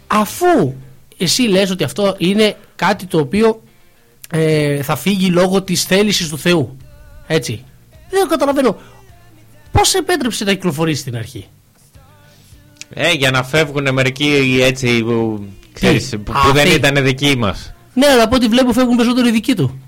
[0.08, 0.73] Αφού
[1.17, 3.62] εσύ λες ότι αυτό είναι κάτι το οποίο
[4.30, 6.78] ε, θα φύγει λόγω της θέλησης του Θεού.
[7.28, 7.63] Έτσι.
[8.10, 8.78] Δεν καταλαβαίνω.
[9.71, 11.47] Πώς επέτρεψε να κυκλοφορήσει στην αρχή;
[12.93, 16.51] Ε, για να φεύγουν μερικοί έτσι που, ξέρεις, που, που Αυτοί.
[16.51, 17.73] δεν ήταν δικοί μας.
[17.93, 19.80] Ναι, αλλά από ό,τι βλέπω φεύγουν περισσότερο οι δικοί του.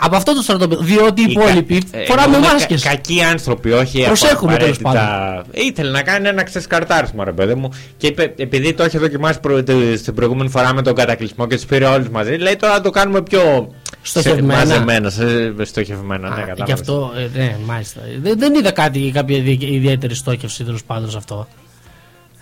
[0.00, 0.82] Από αυτό το στρατόπεδο.
[0.82, 2.82] Διότι οι υπόλοιποι ε, φοράμε μάσκες.
[2.82, 5.44] κακοί άνθρωποι, όχι Προσέχουμε, τέλος απαραίτητα.
[5.52, 7.68] Ήθελε να κάνει ένα ξεσκαρτάρισμα, ρε παιδί μου.
[7.96, 11.54] Και είπε, επειδή το είχε δοκιμάσει προ, τε- στην προηγούμενη φορά με τον κατακλυσμό και
[11.54, 13.72] τους πήρε όλους μαζί, λέει τώρα να το κάνουμε πιο.
[14.02, 14.58] Στοχευμένα.
[14.60, 16.28] σε- μαζεμένα, σε, στοχευμένα.
[16.28, 16.64] Ναι, Α, κατάλαβες.
[16.66, 18.00] Γι' αυτό, ε, ναι, μάλιστα.
[18.22, 21.48] Δεν, δεν είδα κάτι, κάποια ιδι- ιδιαίτερη στόχευση τέλος πάντων σε αυτό.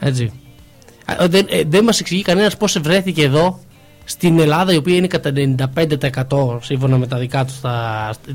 [0.01, 0.33] Έτσι.
[1.05, 3.61] Α, ε, Δεν, ε, δεν μας εξηγεί κανένας πώς βρέθηκε εδώ
[4.09, 5.33] στην Ελλάδα, η οποία είναι κατά
[5.75, 7.61] 95% σύμφωνα με τα δικά τους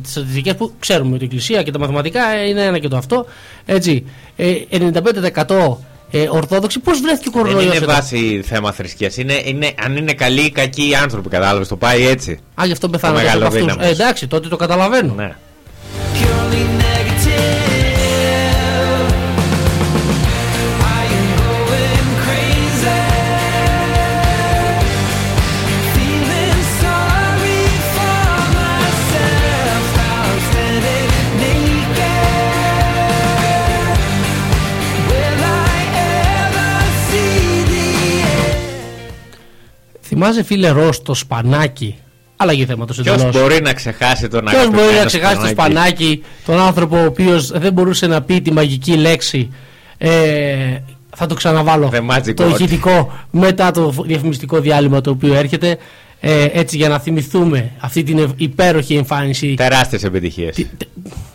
[0.01, 2.97] τι στατιστικές που ξέρουμε ότι η Εκκλησία και τα μαθηματικά ε, είναι ένα και το
[2.97, 3.25] αυτό.
[3.65, 4.05] Έτσι.
[4.35, 5.77] Ε, 95%
[6.11, 9.17] ε, Ορθόδοξοι, πώς βρέθηκε ο Δεν κορονοϊό είναι βάση θέμα θρησκείας.
[9.17, 11.67] Είναι, είναι, αν είναι καλοί ή κακοί οι άνθρωποι, κατάλαβες.
[11.67, 12.39] Το πάει έτσι.
[12.61, 13.61] Α, γι' αυτό πεθάνατε μεγάλο από αυτούς.
[13.61, 13.85] δύναμος.
[13.85, 15.13] Ε, εντάξει, τότε το καταλαβαίνω.
[15.13, 15.35] Ναι.
[40.13, 41.95] Θυμάσαι φίλε Ρος το σπανάκι;
[42.35, 43.39] Αλλαγή θέματος Ποιος εντελώς.
[43.41, 45.71] μπορεί να ξεχάσει τον Ποιος μπορεί να αγαπημένο ξεχάσει το Σπανάκη.
[45.73, 49.49] σπανάκι, τον άνθρωπο ο οποίος δεν μπορούσε να πει τη μαγική λέξη.
[49.97, 50.09] Ε,
[51.15, 51.91] θα το ξαναβάλω.
[51.93, 52.49] The magic το word.
[52.49, 55.77] ηχητικό μετά το διαφημιστικό διάλειμμα το οποίο έρχεται.
[56.19, 59.53] Ε, έτσι για να θυμηθούμε αυτή την ευ- υπέροχη εμφάνιση.
[59.53, 60.55] Τεράστιες επιτυχίες.
[60.55, 60.85] Τι, τι-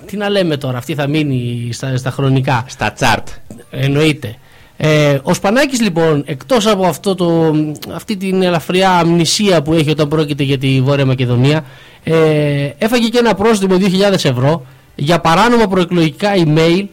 [0.07, 2.65] τι να λέμε τώρα, αυτή θα μείνει στα, στα χρονικά.
[2.69, 3.29] Στα τσάρτ.
[3.71, 4.35] Εννοείται.
[4.77, 7.55] Ε, ο Σπανάκης λοιπόν, εκτός από αυτό το,
[7.95, 11.65] αυτή την ελαφριά αμνησία που έχει όταν πρόκειται για τη Βόρεια Μακεδονία,
[12.05, 16.85] ε, έφαγε και ένα πρόστιμο 2.000 ευρώ για παράνομα προεκλογικά email,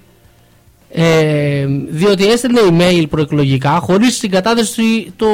[0.92, 5.28] ε, διότι έστελνε email προεκλογικά χωρίς την κατάθεση του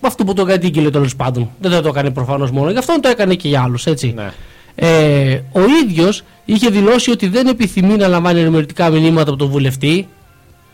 [0.00, 1.50] αυτού που το κατήγγειλε τέλος πάντων.
[1.60, 4.14] Δεν θα το έκανε προφανώς μόνο, γι' αυτό το έκανε και για άλλους, έτσι.
[4.16, 4.32] Ναι.
[4.74, 10.08] Ε, ο ίδιος είχε δηλώσει ότι δεν επιθυμεί να λαμβάνει ενημερωτικά μηνύματα από τον βουλευτή.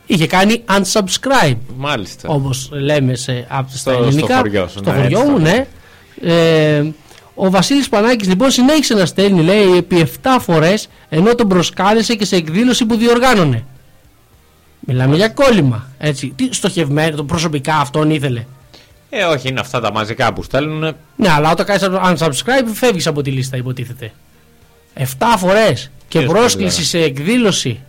[0.07, 2.29] Είχε κάνει unsubscribe, Μάλιστα.
[2.29, 4.27] όπως λέμε σε, απ- στα Στο- ελληνικά.
[4.27, 5.67] στο χωριό σου, Στο ναι, χωριό έτσι μου, το ναι.
[6.23, 6.85] Ε,
[7.35, 12.25] ο Βασίλης Πανάκης λοιπόν συνέχισε να στέλνει, λέει, επί 7 φορές, ενώ τον προσκάλεσε και
[12.25, 13.65] σε εκδήλωση που διοργάνωνε.
[14.81, 15.89] Μιλάμε για κόλλημα.
[15.99, 16.33] Έτσι.
[16.37, 18.45] Τι στοχευμένο, το προσωπικά αυτόν ήθελε.
[19.11, 20.95] Ε, όχι, είναι αυτά τα μαζικά που στέλνουν.
[21.17, 21.89] Ναι, αλλά όταν κάνεις
[22.19, 24.13] unsubscribe φεύγεις από τη λίστα, υποτίθεται.
[24.99, 25.05] 7
[25.39, 27.81] φορές και Ποιος πρόσκληση το σε εκδήλωση.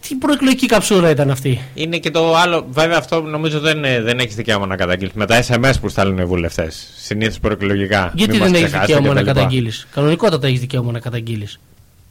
[0.00, 2.66] Τι προεκλογική καψούρα ήταν αυτή; Είναι και το άλλο.
[2.70, 5.12] Βέβαια, αυτό νομίζω δεν, ε, δεν έχεις δικαίωμα να καταγγείλεις.
[5.12, 6.92] Με τα SMS που στέλνουν οι βουλευτές.
[6.96, 8.12] Συνήθως προεκλογικά.
[8.14, 9.32] Γιατί Μην δεν μας έχεις ξεχάσετε δικαίωμα να κτλ.
[9.32, 11.60] καταγγείλεις; Κανονικότατα έχεις δικαίωμα να καταγγείλεις.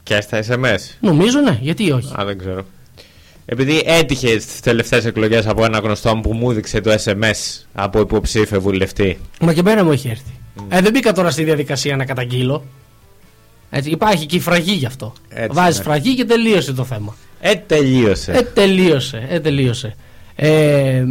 [0.04, 0.78] Και στα SMS.
[1.00, 2.66] Νομίζω ναι, γιατί όχι; Α, δεν ξέρω.
[3.46, 8.00] Επειδή έτυχε στις τελευταίες εκλογές από ένα γνωστό μου που μου έδειξε το SMS από
[8.00, 9.18] υποψήφιο βουλευτή.
[9.40, 10.32] Μα και εμένα μου έχει έρθει.
[10.70, 12.64] Ε, δεν μπήκα τώρα στη διαδικασία να καταγγείλω.
[13.70, 15.14] Έτσι, υπάρχει και η φραγή γι' αυτό.
[15.30, 15.84] Έτσι, Βάζεις ναι.
[15.84, 17.16] φραγή και τελείωσε το θέμα.
[17.40, 18.32] Ε, τελείωσε.
[18.32, 19.26] Ε, τελείωσε.
[19.30, 19.96] Ε, τελείωσε.
[20.36, 21.04] Ε,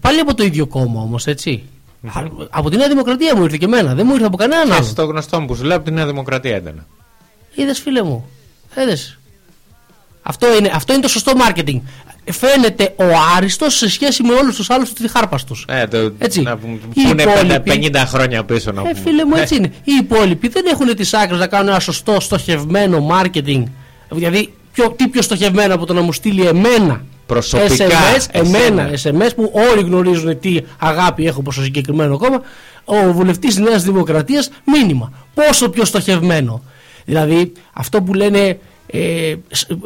[0.00, 1.62] πάλι από το ίδιο κόμμα όμως, έτσι.
[2.06, 3.94] Α, Από τη Νέα Δημοκρατία μου ήρθε και εμένα.
[3.94, 4.84] Δεν μου ήρθε από κανέναν Και άλλο.
[4.84, 6.86] στο γνωστό μου που σου λέω από τη Νέα Δημοκρατία ήταν.
[7.54, 8.28] Είδες, φίλε μου.
[8.82, 9.18] Είδες.
[10.22, 11.80] Αυτό είναι, αυτό είναι το σωστό marketing.
[12.30, 13.04] Φαίνεται ο
[13.36, 15.56] άριστος σε σχέση με όλους τους άλλους τους χάρπαστου.
[15.68, 16.42] Ε, το, Έτσι.
[16.42, 19.00] Να, που, Οι που είναι υπόλοιποι- 50 χρόνια πίσω να Ε, πούμε.
[19.04, 19.66] φίλε μου, έτσι είναι.
[19.84, 23.62] Οι υπόλοιποι δεν έχουν τις άκρες να κάνουν ένα σωστό στοχευμένο marketing.
[24.10, 29.26] Δηλαδή, πιο, τι πιο στοχευμένο από το να μου στείλει εμένα Προσωπικά, SMS, εμένα εσένα.
[29.26, 32.42] SMS που όλοι γνωρίζουν τι αγάπη έχω προς το συγκεκριμένο κόμμα,
[32.84, 35.12] ο βουλευτής της Νέας Δημοκρατίας μήνυμα.
[35.34, 36.62] Πόσο πιο στοχευμένο.
[37.04, 39.76] Δηλαδή, αυτό που λένε ε, σ- ε,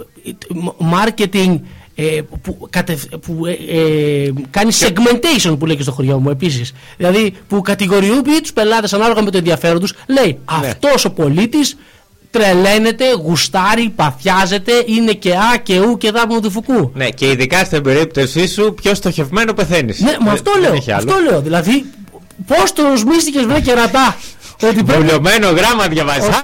[0.93, 1.61] marketing
[1.95, 6.73] ε, που, κατευ- που ε, ε, κάνει segmentation που λέει και στο χωριό μου επίσης.
[6.97, 9.93] Δηλαδή που κατηγοριοποιεί τους πελάτες ανάλογα με το ενδιαφέρον τους.
[10.07, 11.77] Λέει αυτός ο πολίτης
[12.31, 16.91] τρελαίνεται, γουστάρει, παθιάζεται, είναι και Α και Ου και Δ του φουκού.
[16.95, 20.01] Ναι, και ειδικά στην περίπτωσή σου, πιο στοχευμένο πεθαίνεις.
[20.01, 20.97] Ναι, μα αυτό λέω.
[20.97, 21.41] Αυτό λέω.
[21.41, 21.85] Δηλαδή,
[22.47, 24.17] πώς το σμίστηκε βρε κερατά.
[24.63, 26.27] ότι πρέπει Βουλιωμένο γράμμα διαβάζεις.
[26.37, 26.41] Ο-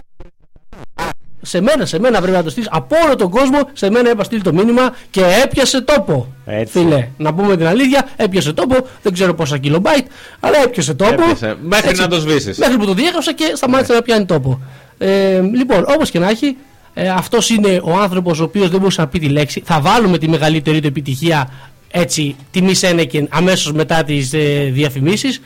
[1.46, 2.68] σε μένα, σε μένα πρέπει να το στείλεις.
[2.72, 6.32] Από όλο τον κόσμο, σε μένα είπα στείλει το μήνυμα και έπιασε τόπο.
[6.46, 6.78] Έτσι.
[6.78, 8.76] Φίλε, να πούμε την αλήθεια, έπιασε τόπο.
[9.02, 10.06] Δεν ξέρω πόσα κιλομπάιτ,
[10.40, 11.12] αλλά έπιασε τόπο.
[11.22, 11.56] Έπιασε.
[11.62, 12.58] Μέχρι να το σβήσεις.
[12.58, 14.60] Μέχρι που το διέγραψα και σταμάτησε να πιάνει τόπο.
[14.98, 16.56] Ε, λοιπόν, όπως και να έχει,
[16.94, 19.62] ε, αυτός είναι ο άνθρωπος ο οποίος δεν μπορούσε να πει τη λέξη.
[19.64, 21.50] Θα βάλουμε τη μεγαλύτερη του επιτυχία
[21.90, 25.40] έτσι τιμή Σένεκεν αμέσως μετά τις ε, διαφημίσεις.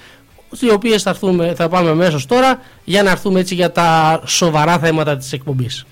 [0.53, 4.79] Στι οποίες θα, έρθουμε- θα πάμε αμέσως τώρα για να έρθουμε έτσι για τα σοβαρά
[4.79, 5.87] θέματα της εκπομπής.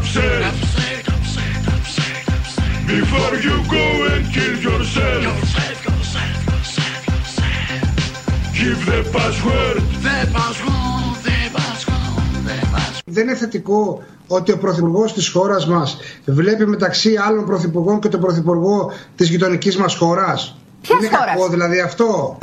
[0.00, 1.04] Feel upset,
[2.86, 5.34] before you go and kill yourself,
[8.58, 9.82] give the password.
[13.04, 18.20] Δεν είναι θετικό ότι ο Πρωθυπουργός της χώρας μας βλέπει μεταξύ άλλων Πρωθυπουργών και τον
[18.20, 22.38] Πρωθυπουργό της γειτονικής μας χώρας; Ποιας Είναι χώρας; κακό δηλαδή αυτό;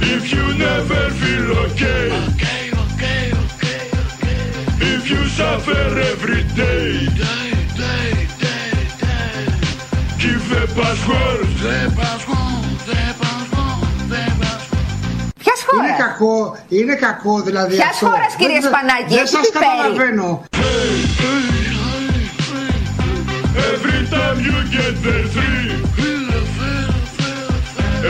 [0.00, 2.04] If you never feel okay,
[2.40, 2.57] if
[5.10, 7.08] you suffer every day,
[10.22, 11.46] give the password.
[15.42, 18.06] Ποιας Είναι χώρας; κακό, είναι κακό δηλαδή Ποιας αυτό.
[18.06, 19.64] χώρας, κύριε Δεν- Σπανάκη, Δεν έχει σας πιπέρι.
[19.64, 20.42] καταλαβαίνω.
[23.72, 25.70] Every time you get the three,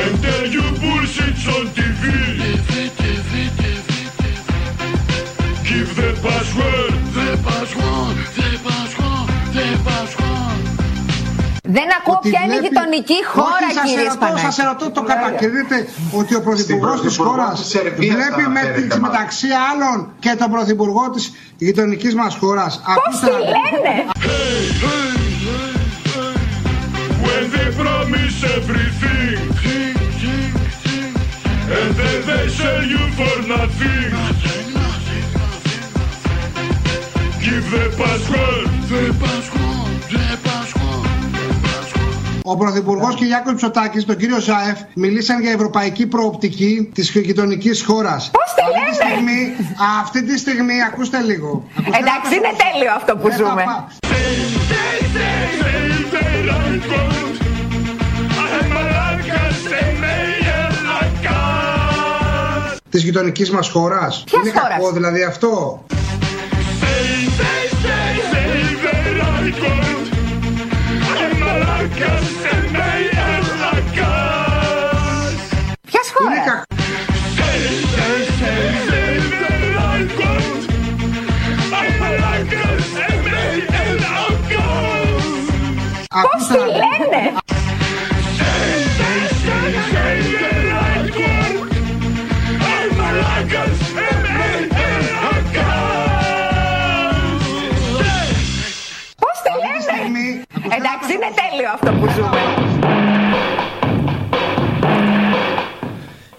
[0.00, 2.02] and tell you bullshit on TV,
[5.96, 6.92] the password.
[7.16, 10.57] The password, the password, the password.
[11.70, 14.40] Δεν ακούω ότι ποια είναι η βλέπει- γειτονική χώρα, Όχι, σας κύριε ερωτώ, Σπανάκη.
[14.46, 15.77] σας ερωτώ, το κατακρίνετε
[16.20, 19.11] ότι ο Πρωθυπουργός της Πρωθυπουργό χώρας της Σερβίας βλέπει θα με, αναφέρεται, τις- μάλλον.
[19.11, 21.24] μεταξύ άλλων και τον Πρωθυπουργό της
[21.66, 22.72] γειτονικής μας χώρας.
[22.85, 23.81] Πώς Ακούστε τη να δείτε.
[23.85, 23.94] λένε;
[27.27, 29.37] When they promise everything
[31.79, 34.09] And then they sell you for nothing
[37.48, 41.06] Give the password The password, the password
[42.42, 48.30] Ο Πρωθυπουργός Κυριάκος Μητσοτάκης, τον κύριο Ζάεφ, μιλήσαν για ευρωπαϊκή προοπτική της γειτονικής χώρας.
[48.30, 49.56] Πώς τη Αυτή τη λένε; στιγμή,
[50.00, 51.64] αυτή τη στιγμή, ακούστε λίγο.
[51.78, 53.62] Ακούστε Εντάξει, να είναι σας- τέλειο αυτό που Δεν θα ζούμε.
[53.64, 54.11] πά- Say,
[54.70, 55.37] say, say,
[56.12, 57.34] say the right word
[58.44, 60.16] I'm a Lakas, say me
[60.58, 64.24] a Lakas Της γειτονικής μας χώρας.
[64.30, 65.82] Ποιας Είναι χώρας; κακό δηλαδή αυτό;
[86.22, 87.16] Πώς Ακούστε τη να δείτε.
[87.20, 87.33] λένε;
[99.22, 100.28] Πώς τη Αυτή τη λένε; στιγμή,
[100.76, 102.40] Εντάξει, είναι τέλειο αυτό που ζούμε.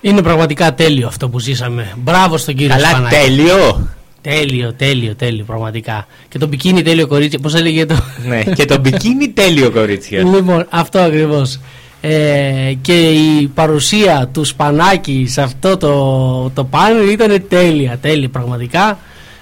[0.01, 1.93] Είναι πραγματικά τέλειο αυτό που ζήσαμε.
[1.97, 3.15] Μπράβο στον κύριο Καλά, Σπανάκη.
[3.15, 3.87] τέλειο.
[4.21, 6.07] Τέλειο, τέλειο, τέλειο, πραγματικά.
[6.29, 7.39] Και το μπικίνι τέλειο κορίτσι.
[7.39, 7.95] Πώς έλεγε το.
[8.27, 10.23] ναι, και το μπικίνι τέλειο, κορίτσια.
[10.23, 11.59] λοιπόν, αυτό ακριβώς.
[12.01, 18.99] Ε, και η παρουσία του Σπανάκη σε αυτό το, το πάνελ ήταν τέλεια, τέλεια πραγματικά.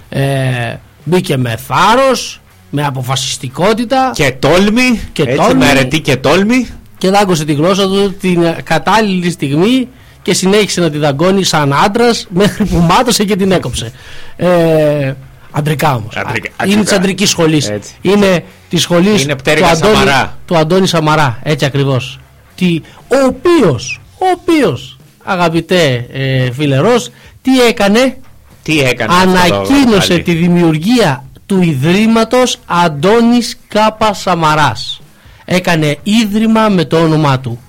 [0.08, 0.22] Ε,
[1.04, 5.00] μπήκε με θάρρος, με αποφασιστικότητα Και τόλμη.
[5.12, 5.54] Και έτσι, τόλμη.
[5.54, 6.66] με αρετή και τόλμη.
[6.98, 9.88] και δάγκωσε τη γλώσσα του την κατάλληλη στιγμή
[10.22, 13.92] και συνέχισε να τη δαγκώνει σαν άντρας μέχρι που μάτωσε και την έκοψε.
[14.36, 15.12] Ε,
[15.50, 16.16] αντρικά όμως.
[16.16, 16.80] Αντρικά, Είναι αντρικά.
[16.82, 17.68] της αντρικής σχολής.
[17.68, 17.92] Έτσι.
[18.00, 20.38] Είναι της σχολής Είναι του, πτέρυγα Αντώνη, Σαμαρά.
[20.46, 21.38] του Αντώνη Σαμαρά.
[21.42, 22.18] Έτσι ακριβώς.
[23.08, 27.10] Ο οποίος, ο οποίος, αγαπητέ ε, φιλερός,
[27.42, 28.16] τι έκανε,
[28.62, 30.22] Τι έκανε αυτό το ανακοίνωσε βράδυ.
[30.22, 35.00] τη δημιουργία του Ιδρύματος Αντώνης Κάπα Σαμαράς.
[35.44, 37.60] Έκανε ίδρυμα με το όνομά του.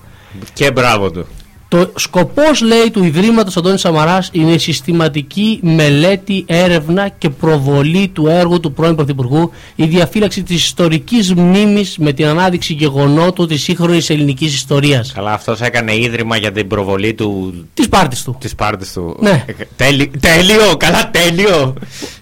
[0.54, 1.28] Και μπράβο του.
[1.70, 8.28] Το σκοπός λέει του Ιδρύματος Αντώνης Σαμαράς είναι η συστηματική μελέτη, έρευνα και προβολή του
[8.28, 14.10] έργου του πρώην Πρωθυπουργού, η διαφύλαξη της ιστορικής μνήμης με την ανάδειξη γεγονότου της σύγχρονης
[14.10, 15.12] ελληνικής ιστορίας.
[15.12, 17.54] Καλά, αυτός έκανε ίδρυμα για την προβολή του.
[17.74, 18.36] Της πάρτης του.
[18.40, 19.18] Της πάρτης του.
[19.20, 19.44] Ναι.
[19.48, 21.74] Ε, τέλει- τέλειο, καλά, τέλειο.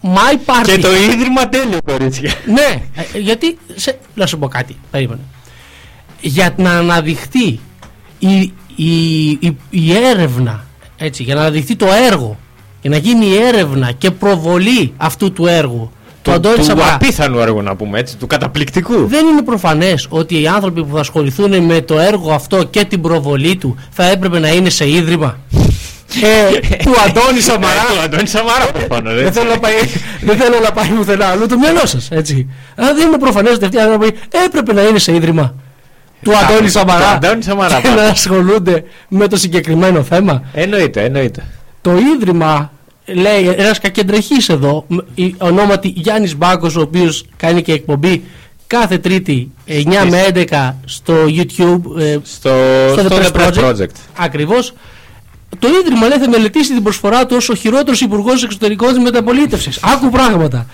[0.02, 0.66] My party.
[0.66, 2.32] Και το ίδρυμα τέλειο, κορίτσια.
[2.46, 2.82] Ναι,
[3.14, 3.58] ε, γιατί.
[3.76, 5.22] Σε, να σου πω κάτι, περίμενε.
[6.22, 7.60] Για να αναδειχθεί
[8.20, 10.66] η, η, η, η έρευνα,
[10.98, 12.38] έτσι, για να αναδειχθεί το έργο,
[12.82, 16.94] για να γίνει η έρευνα και προβολή αυτού του έργου του Αντώνη του Σαμαρά.
[16.94, 19.08] απίθανου έργου, να πούμε έτσι, του καταπληκτικού.
[19.08, 23.02] Δεν είναι προφανές ότι οι άνθρωποι που θα ασχοληθούν με το έργο αυτό και την
[23.02, 25.38] προβολή του θα έπρεπε να είναι σε ίδρυμα.
[26.24, 27.74] ε, του Αντώνη Σαμαρά.
[27.74, 29.14] Ε, Του Αντώνη Σαμαρά, προφανώς.
[29.14, 29.74] Δεν θέλω να πάει,
[30.22, 32.08] δεν θέλω να πάει πουθενά αλλού το μυαλό σας.
[32.12, 32.50] Έτσι.
[32.76, 34.14] Αλλά δεν είναι προφανές ότι αυτοί οι άνθρωποι
[34.46, 35.54] έπρεπε να είναι σε ίδρυμα
[36.24, 38.10] του Κάπου, Αντώνη του Σαμαρά Αντώνη Σαμαρά, και να πάντα.
[38.10, 40.44] ασχολούνται με το συγκεκριμένο θέμα.
[40.54, 41.44] Εννοείται, εννοείται.
[41.82, 42.72] Το ίδρυμα,
[43.06, 48.24] λέει ένας κακεντρεχής εδώ, μ- η- ονόματι Γιάννης Μπάκος, ο οποίος κάνει και εκπομπή
[48.68, 51.82] κάθε Τρίτη 9 με 11 στο YouTube.
[52.00, 52.50] ε, Στο,
[52.92, 53.70] στο στο The Press Project.
[53.70, 53.96] Project.
[54.18, 54.74] Ακριβώς.
[55.60, 59.80] Το Ίδρυμα λέει θα μελετήσει την προσφορά του ως ο χειρότερος υπουργός εξωτερικών της μεταπολίτευσης.
[59.84, 60.66] Άκου πράγματα.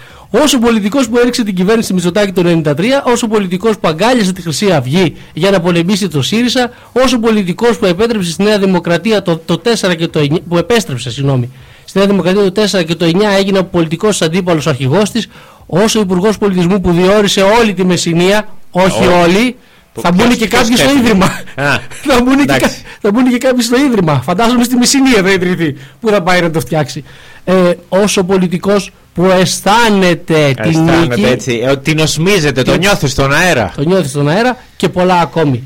[0.41, 2.73] Όσο πολιτικός που έριξε την κυβέρνηση Μητσοτάκη το 1993,
[3.03, 7.85] όσο πολιτικός που αγκάλιασε τη Χρυσή Αυγή για να πολεμήσει το ΣΥΡΙΖΑ, όσο πολιτικός που
[7.85, 11.49] επέτρεψε στη Νέα Δημοκρατία το, το 4 και το 9, που επέστρεψε, συγγνώμη,
[11.85, 15.27] στη Νέα Δημοκρατία το 4 και το 9 έγινε ο πολιτικός αντίπαλος αρχηγός της,
[15.65, 19.57] όσο υπουργός πολιτισμού που διόρισε όλη τη Μεσσηνία, όχι Ό, όλοι, Που-
[20.01, 21.09] θα μπουν ποιος- και ποιος κάποιοι στο σκέφτηκες.
[21.09, 21.25] ίδρυμα.
[21.55, 22.65] Α, θα, μπουν και, εντάξει.
[22.69, 24.21] κα- θα μπουν και κάποιοι στο ίδρυμα.
[24.21, 25.75] Φαντάζομαι στη Μεσσηνία θα ιδρυθεί.
[25.99, 27.03] Πού θα πάει να το φτιάξει.
[27.45, 27.53] Ε,
[27.89, 31.59] όσο πολιτικός που αισθάνεται την Αισθάνεται νίκη, έτσι.
[31.63, 33.71] Ε, ότι νοσμίζεται, το Και- νιώθεις στον αέρα.
[33.75, 35.63] το νιώθεις στον αέρα και πολλά ακόμη.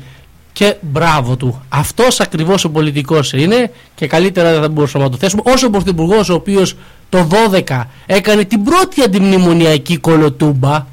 [0.52, 1.62] Και μπράβο του.
[1.68, 5.42] Αυτός ακριβώς ο πολιτικός είναι και καλύτερα δεν θα μπορούσαμε να το θέσουμε.
[5.44, 6.76] Όσο ο πρωθυπουργό, ο οποίος
[7.08, 10.86] το 12 έκανε την πρώτη αντιμνημονιακή κολοτούμπα.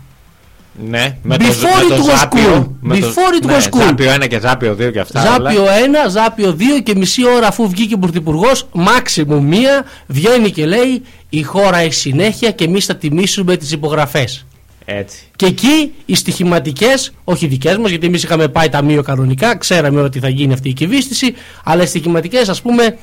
[0.90, 2.42] Ναι, με Before το, it με το was Ζάπιο.
[2.58, 2.76] cool.
[2.82, 3.86] με το- Before it ναι, was cool.
[3.88, 5.22] Ζάπιο 1 και Ζάπιο 2 και αυτά.
[5.36, 5.52] όλα.
[5.52, 5.66] Ζάπιο
[6.06, 11.02] 1, Ζάπιο 2 και μισή ώρα αφού βγήκε ο Πρωθυπουργός, μάξιμου μία, βγαίνει και λέει:
[11.30, 14.46] Η χώρα έχει συνέχεια και εμείς θα τιμήσουμε τις υπογραφές.
[14.86, 15.18] Έτσι.
[15.36, 20.20] Και εκεί οι στοιχηματικές, όχι δικές μας, γιατί εμείς είχαμε πάει ταμείο κανονικά, ξέραμε ότι
[20.20, 22.98] θα γίνει αυτή η κυβίστηση, αλλά οι στοιχηματικές, ας πούμε,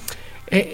[0.48, 0.64] ε, ε,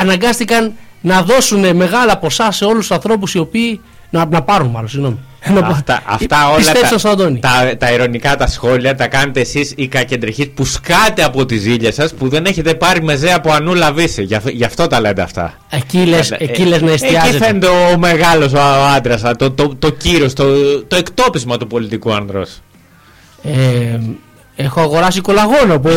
[0.00, 3.80] αναγκάστηκαν να δώσουν μεγάλα ποσά σε όλους τους ανθρώπους οι οποίοι.
[4.10, 5.18] Να, να πάρουν, μάλλον, συγγνώμη.
[5.54, 7.38] Να πα- Αυτά, αυτά όλα πιστέψαν τα, στον Αντώνη.
[7.38, 11.92] τα, τα ειρωνικά τα σχόλια τα κάνετε εσείς οι κακεντρεχείς που σκάτε από τις ζήλια
[11.92, 14.22] σας που δεν έχετε πάρει μεζέ από Ανούλα Βύση.
[14.22, 15.54] Γι' αυτό, γι' αυτό τα λέτε αυτά.
[15.70, 17.44] Εκεί λες, Ε, εκεί ε, λες να Εκεί εστιάζεται.
[17.44, 18.60] φαίνεται ο μεγάλος ο
[18.96, 20.44] άντρας, το, το, το κύρος, το,
[20.84, 22.60] το εκτόπισμα του πολιτικού άνδρος.
[23.42, 23.98] Ε,
[24.56, 25.90] έχω αγοράσει κολαγόνο από,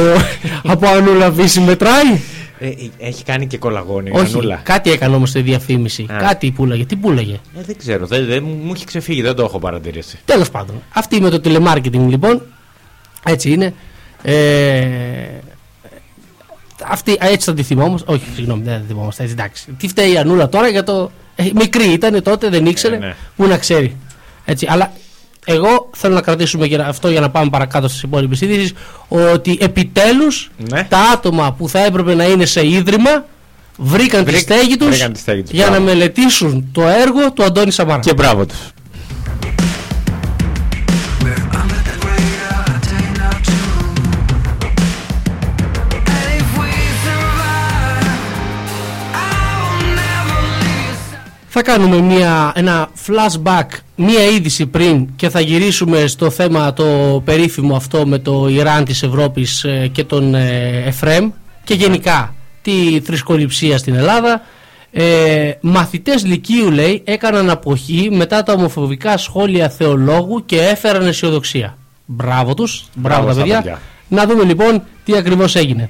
[0.68, 2.20] από Ανούλα Βύση μετράει.
[2.62, 4.56] Ε, ε, έχει κάνει και κολαγόνι η Όχι, Ανούλα.
[4.64, 6.06] κάτι έκανε όμως στη διαφήμιση.
[6.10, 6.16] Α.
[6.18, 6.86] Κάτι πουλάγε.
[6.86, 7.34] Τι πούλαγε.
[7.58, 10.20] Ε, δεν ξέρω, δεν, δεν- μου έχει ξεφύγει, δεν το έχω παρατηρήσει.
[10.26, 10.82] Τέλος πάντων.
[10.94, 12.42] Αυτή με το τηλεμάρκετινγκ λοιπόν.
[13.26, 13.74] Έτσι είναι.
[14.24, 15.28] Ε,
[16.88, 18.12] αυτή, α, έτσι θα τη θυμόμαστε.
[18.12, 19.22] Όχι, συγγνώμη, δεν θα τη θυμόμαστε.
[19.24, 19.72] Έτσι, εντάξει.
[19.78, 21.12] Τι φταίει η Ανούλα τώρα για το.
[21.36, 22.96] Ε, μικρή ήταν τότε, δεν ήξερε.
[22.96, 23.16] Ε, ναι.
[23.36, 23.96] Πού να ξέρει.
[24.46, 24.92] Έτσι, αλλά
[25.46, 28.74] εγώ θέλω να κρατήσουμε και αυτό για να πάμε παρακάτω στις υπόλοιπες ειδήσεις.
[29.08, 30.84] Ότι επιτέλους Ναι.
[30.84, 33.26] τα άτομα που θα έπρεπε να είναι σε ίδρυμα
[33.78, 35.86] βρήκαν τη Βρή- στέγη τους βρήκαν τη στέγη τους, για να μπράβο.
[35.86, 38.00] μελετήσουν το έργο του Αντώνη Σαμαρά.
[38.00, 38.58] Και μπράβο τους.
[51.48, 53.66] Θα κάνουμε μια, ένα flashback,
[54.02, 59.04] μια είδηση πριν και θα γυρίσουμε στο θέμα το περίφημο αυτό με το Ιράν της
[59.04, 61.30] Ευρώπης ε, και τον ε, Εφρέμ
[61.64, 64.42] και γενικά τη θρησκοληψία στην Ελλάδα.
[64.92, 71.78] Ε, μαθητές Λυκείου λέει έκαναν αποχή μετά τα ομοφοβικά σχόλια θεολόγου και έφεραν αισιοδοξία.
[72.06, 73.58] Μπράβο τους, μπράβο, Μπράβο τα στα παιδιά.
[73.62, 73.82] παιδιά.
[74.08, 75.90] Να δούμε λοιπόν τι ακριβώς έγινε.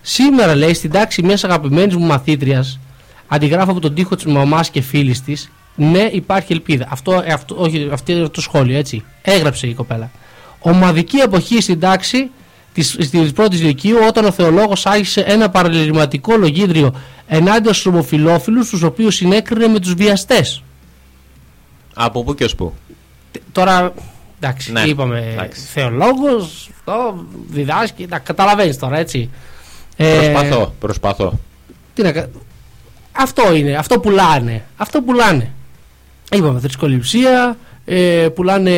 [0.00, 2.78] Σήμερα λέει στην τάξη μιας αγαπημένης μου μαθήτριας
[3.26, 6.86] αντιγράφω από τον τοίχο της μαμάς και φίλης της ναι υπάρχει ελπίδα.
[6.90, 9.04] Αυτό, ε, αυτό, όχι, αυτό είναι το σχόλιο έτσι.
[9.22, 10.10] Έγραψε η κοπέλα.
[10.58, 12.30] Ομαδική αποχή στην τάξη
[12.72, 16.94] της, της πρώτης ηλικίου όταν ο θεολόγος άρχισε ένα παραλυρηματικό λογίδριο
[17.26, 20.62] ενάντια στους ομοφιλόφιλους τους οποίους συνέκρινε με τους βιαστές.
[21.94, 22.74] Από πού και ως πού;
[23.52, 23.92] Τώρα,
[24.40, 25.60] εντάξει, Ναι, είπαμε εντάξει.
[25.60, 29.30] θεολόγος, αυτό, διδάσκει, τα καταλαβαίνεις τώρα έτσι.
[29.96, 31.38] Ε, Προσπαθώ, προσπαθώ.
[31.94, 32.28] τι να κα-
[33.12, 34.64] Αυτό είναι, αυτό πουλάνε.
[34.76, 35.50] Αυτό πουλάνε.
[36.36, 38.70] Είπαμε θρησκοληψία, ε, πουλάνε,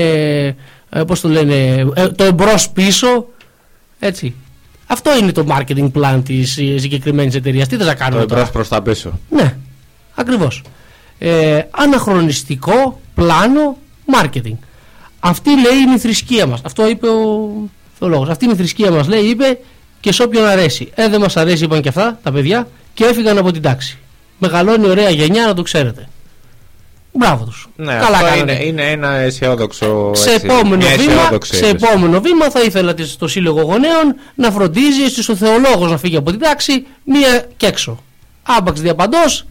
[0.91, 3.27] ε, πώς το λένε, ε, το εμπρός πίσω,
[3.99, 4.35] έτσι.
[4.87, 7.69] Αυτό είναι το marketing plan της ε, συγκεκριμένης εταιρείας.
[7.69, 9.19] Τι θες να Το κάνουμε τώρα; εμπρός προς τα πίσω.
[9.31, 9.57] Ναι,
[10.15, 10.63] ακριβώς.
[11.19, 13.77] Ε, αναχρονιστικό πλάνο
[14.15, 14.57] marketing.
[15.21, 16.61] Αυτή λέει είναι η θρησκεία μας.
[16.65, 17.51] Αυτό είπε ο
[17.99, 18.29] θεολόγος.
[18.29, 19.59] Αυτή είναι η θρησκεία μας λέει, είπε
[20.01, 20.91] και σε όποιον αρέσει.
[20.95, 23.99] Ε, δεν μας αρέσει είπαν και αυτά τα παιδιά και έφυγαν από την τάξη.
[24.39, 26.09] Μεγαλώνει ωραία γενιά να το ξέρετε.
[27.15, 27.69] Μπράβο τους.
[27.77, 28.53] Ναι, Καλά αυτό κάνανε.
[28.53, 30.11] είναι, είναι ένα αισιόδοξο.
[30.15, 31.87] Σε έτσι, επόμενο, μια βήμα, αισιόδοξη σε είδηση.
[31.89, 36.17] επόμενο βήμα θα ήθελα της- το Σύλλογο Γονέων να φροντίζει ώστε ο θεολόγος να φύγει
[36.17, 38.03] από την τάξη μία και έξω.
[38.43, 39.47] Άπαξ διαπαντός,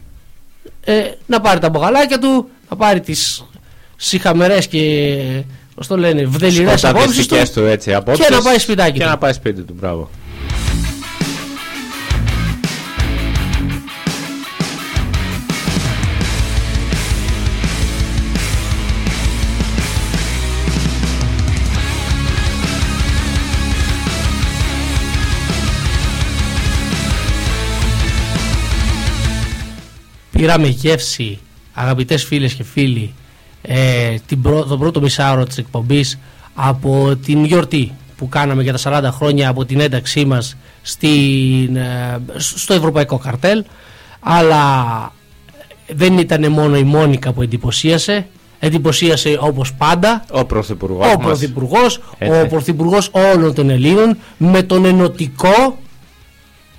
[0.83, 3.45] ε, να πάρει τα μπογαλάκια του, να πάρει τις
[3.95, 5.15] συχαμερές και
[5.75, 9.03] πώς το λένε, βδελιρές απόψεις του Σκοταδιστικές του έτσι απόψεις και να πάει σπιτάκι Και
[9.03, 9.09] του.
[9.09, 10.09] να πάει σπίτι του, μπράβο.
[30.41, 31.39] Πήραμε γεύση,
[31.73, 33.13] αγαπητές φίλες και φίλοι,
[33.61, 36.19] ε, την πρω- το πρώτο μισάωρο της εκπομπής
[36.55, 42.19] από την γιορτή που κάναμε για τα 40 χρόνια από την ένταξή μας στην, ε,
[42.37, 43.63] στο Ευρωπαϊκό Καρτέλ
[44.19, 45.13] αλλά
[45.87, 48.27] δεν ήταν μόνο η Μόνικα που εντυπωσίασε
[48.59, 51.17] εντυπωσίασε όπως πάντα Ο Πρωθυπουργός ο μας.
[51.25, 52.39] Πρωθυπουργός, Έτσι.
[52.41, 55.77] ο Πρωθυπουργός όλων των Ελλήνων με τον ενωτικό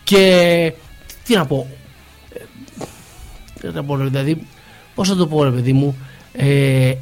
[0.05, 0.73] και
[1.25, 1.77] τι να πω ε,
[3.69, 4.47] τι να πω ρε, δηλαδή
[4.95, 5.97] πώς θα το πω ρε παιδί μου
[6.33, 6.93] ε,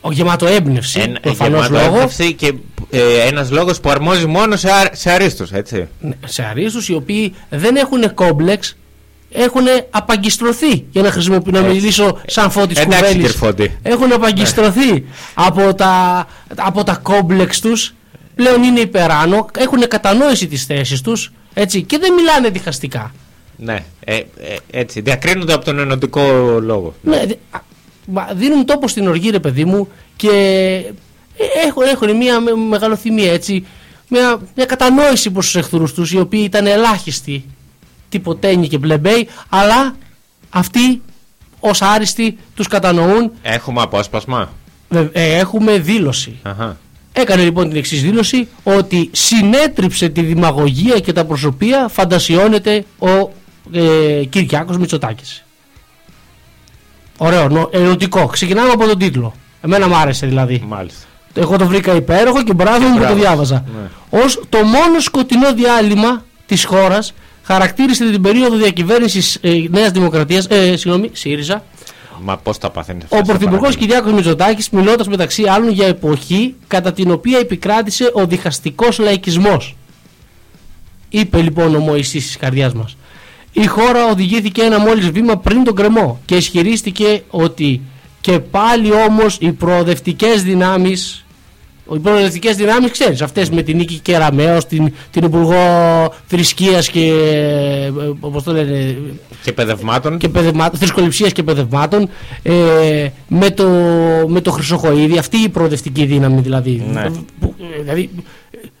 [0.00, 2.54] ο γεμάτο έμπνευση Ένα- προφανώς γεμάτο λόγος έμπνευση και
[2.90, 5.88] ε, ένας λόγος που αρμόζει μόνο σε, α, σε αρίστους, έτσι.
[6.00, 8.76] Ναι, σε αρίστους οι οποίοι δεν έχουν κόμπλεξ
[9.30, 11.78] έχουν απαγκιστρωθεί για να χρησιμοποιήσω να Έτσι.
[11.80, 13.76] μιλήσω σαν φώτης Εντάξει, κουβέλης κύριε Φώτη.
[13.82, 16.26] έχουν απαγκιστρωθεί από, τα,
[16.56, 17.94] από τα κόμπλεξ τους
[18.34, 23.12] πλέον είναι υπεράνω έχουν κατανόηση τις θέσεις τους έτσι, και δεν μιλάνε διχαστικά
[23.56, 24.24] Ναι, ε, ε,
[24.70, 25.00] έτσι.
[25.00, 26.22] Διακρίνονται από τον ενωτικό
[26.62, 26.94] λόγο.
[27.02, 27.58] ναι, δι- α,
[28.06, 30.28] μα δίνουν τόπο στην οργή ρε παιδί μου και
[31.36, 33.66] ε, έχουν, έχουν μια με- μεγαλοθυμία έτσι
[34.08, 37.44] μια, μια κατανόηση προς τους εχθρούς τους οι οποίοι ήταν ελάχιστοι
[38.08, 39.96] τυποτένιοι και πλεμπέοι αλλά
[40.50, 41.02] αυτοί
[41.60, 44.52] ως άριστοι τους κατανοούν Έχουμε απόσπασμα;
[44.88, 46.38] Βε- ε, έχουμε δήλωση.
[46.42, 46.78] Αχα.
[47.12, 53.30] Έκανε λοιπόν την εξής δήλωση ότι συνέτριψε τη δημαγωγία και τα προσωπία φαντασιώνεται ο
[53.72, 55.44] ε, Κυριάκος Μητσοτάκης.
[57.18, 58.26] Ωραίο, νο- ερωτικό.
[58.26, 59.34] Ξεκινάμε από τον τίτλο.
[59.62, 60.64] Εμένα μου άρεσε δηλαδή.
[60.66, 61.00] Μάλιστα.
[61.34, 63.20] Εγώ το βρήκα υπέροχο και μπράβο μου που το Μπράβο.
[63.20, 63.64] διάβαζα.
[64.10, 64.20] Ναι.
[64.20, 70.76] Ως το μόνο σκοτεινό διάλειμμα της χώρας χαρακτήρισε την περίοδο διακυβέρνησης ε, Νέας Δημοκρατίας, ε,
[70.76, 71.64] συγγνώμη, ΣΥΡΙΖΑ,
[72.22, 77.10] Μα πώς τα παθαίνει ο Πρωθυπουργός Κυριάκος Μητσοτάκης μιλώντας μεταξύ άλλων για εποχή κατά την
[77.10, 79.76] οποία επικράτησε ο διχαστικός λαϊκισμός.
[81.08, 82.96] Είπε λοιπόν ο Μωυσής της καρδιάς μας.
[83.62, 87.80] Η χώρα οδηγήθηκε ένα μόλις βήμα πριν τον κρεμό και ισχυρίστηκε ότι
[88.20, 91.26] και πάλι όμως οι προοδευτικές δυνάμεις
[91.94, 95.54] οι προοδευτικές δυνάμεις, ξέρεις, αυτές με την Νίκη Κεραμέο, την, την Υπουργό
[96.26, 97.12] Θρησκείας και.
[98.20, 98.96] Όπω το λένε,
[99.42, 100.18] Και παιδευμάτων.
[100.18, 102.08] και παιδευμάτων, θρησκοληψίας και παιδευμάτων
[102.42, 103.68] ε, με, το,
[104.28, 106.82] με το Χρυσοχοίδη, αυτή η προοδευτική δύναμη δηλαδή.
[106.92, 107.10] Ναι.
[107.40, 108.20] Που, ε, δηλαδή ε,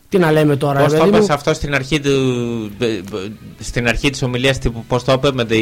[0.08, 0.80] τι να λέμε τώρα.
[0.82, 2.10] Πώς το παιδί μου, έπεσε αυτό στην αρχή, του,
[2.78, 3.00] ε, ε,
[3.58, 5.58] στην αρχή της ομιλίας τύπου, πώς το είπε με τη...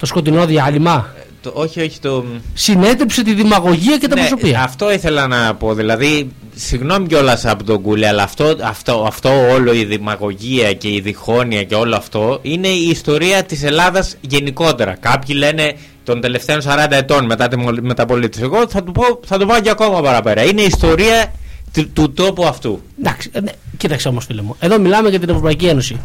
[0.00, 2.24] το σκοτεινό διάλειμμα; Το, όχι, όχι το...
[2.54, 4.62] Συνέτρεψε τη δημαγωγία και τα Ναι, προσωπία.
[4.62, 5.74] αυτό ήθελα να πω.
[5.74, 11.00] Δηλαδή, συγγνώμη κιόλας από τον Κούλι, αλλά αυτό, αυτό, αυτό όλο η δημαγωγία και η
[11.00, 14.96] διχόνοια και όλο αυτό είναι η ιστορία της Ελλάδας γενικότερα.
[15.00, 18.40] Κάποιοι λένε των τελευταίων 40 ετών μετά τη μολ- μεταπολίτευση.
[18.42, 20.42] Εγώ θα, του πω, θα το πάω και ακόμα παραπέρα.
[20.44, 21.32] Είναι η ιστορία
[21.72, 22.82] του, του τόπου αυτού.
[23.00, 24.56] Εντάξει, ε, ναι, κοίταξε όμως, φίλε μου.
[24.58, 26.00] Εδώ μιλάμε για την Ευρωπαϊκή Ένωση.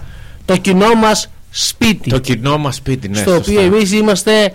[0.45, 2.09] Το κοινό μας σπίτι.
[2.09, 3.15] Το κοινό μας σπίτι, ναι.
[3.15, 3.51] στο σωστά.
[3.51, 4.53] οποίο εμείς είμαστε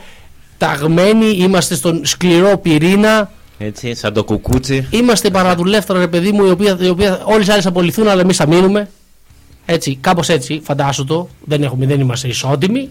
[0.59, 3.33] ταγμένοι, είμαστε στον σκληρό πυρήνα.
[3.59, 4.87] Έτσι, σαν το κουκούτσι.
[4.91, 8.37] Είμαστε παραδουλεύτρα, ρε παιδί μου, οι οποία, οι οποία όλε οι άλλε απολυθούν, αλλά εμείς
[8.37, 8.89] θα μείνουμε.
[9.67, 11.29] Έτσι, κάπως έτσι, φαντάσου το.
[11.45, 12.89] Δεν, έχουμε, δεν είμαστε ισότιμοι.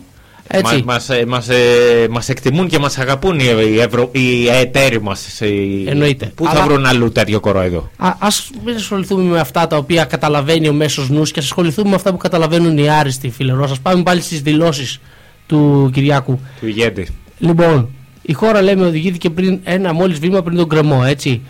[0.50, 0.84] Έτσι.
[0.86, 3.44] Μας, μας, ε, μας, ε, μας εκτιμούν και μας αγαπούν οι,
[3.74, 4.10] οι, Ευρω...
[4.12, 5.40] οι εταίροι μας.
[5.42, 6.32] οι- Εννοείται.
[6.36, 7.90] Πού θα Αλλά- βρουν αλλού τέτοιο κορόιδο.
[7.98, 11.90] Α ας μην ασχοληθούμε με αυτά τα οποία καταλαβαίνει ο μέσος νους και ας ασχοληθούμε
[11.90, 13.64] με αυτά που καταλαβαίνουν οι άριστοι φιλερό.
[13.64, 15.00] Α πάμε πάλι στις δηλώσεις
[15.48, 16.40] του Κυριάκου.
[16.60, 17.08] Του ηγέτη.
[17.40, 17.90] Λοιπόν,
[18.22, 21.42] η χώρα λέμε οδηγήθηκε πριν ένα μόλις βήμα πριν τον κρεμό, έτσι.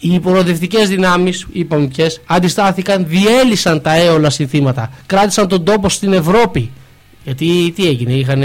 [0.00, 4.90] Οι προοδευτικές δυνάμεις, είπαμε ποιε, αντιστάθηκαν, διέλυσαν τα έολα συνθήματα.
[5.06, 6.70] Κράτησαν τον τόπο στην Ευρώπη.
[7.24, 8.40] Γιατί τι έγινε, είχαν,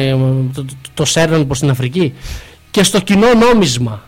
[0.53, 2.13] το, το, το σέρναν προς την Αφρική.
[2.71, 4.03] Και στο κοινό νόμισμα.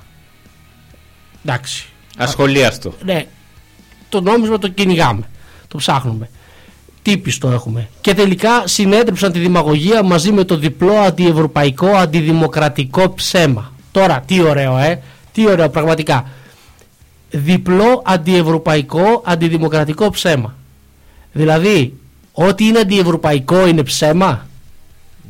[1.46, 1.86] Εντάξει.
[2.18, 2.94] Ασχολίαστο.
[3.04, 3.26] Ναι,
[4.10, 5.30] το νόμισμα το κυνηγάμε.
[5.68, 6.30] Το ψάχνουμε.
[7.02, 7.90] Τι πιστό έχουμε.
[8.02, 13.74] Και τελικά συνέτρεψαν τη δημαγωγία μαζί με το διπλό αντιευρωπαϊκό αντιδημοκρατικό ψέμα.
[13.92, 15.02] Τώρα, τι ωραίο, ε.
[15.32, 16.30] Τι ωραίο, πραγματικά.
[17.30, 20.56] Διπλό αντιευρωπαϊκό αντιδημοκρατικό ψέμα.
[21.32, 21.94] Δηλαδή,
[22.32, 24.48] ό,τι είναι αντιευρωπαϊκό είναι ψέμα.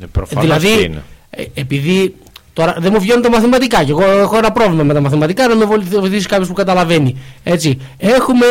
[0.02, 1.04] Ε, προφανώς δηλαδή, και είναι.
[1.30, 2.16] ε, επειδή
[2.54, 5.56] τώρα δεν μου βγαίνουν τα μαθηματικά και εγώ έχω ένα πρόβλημα με τα μαθηματικά να
[5.56, 7.18] με βοηθήσει κάποιος που καταλαβαίνει.
[7.44, 8.46] Έτσι, έχουμε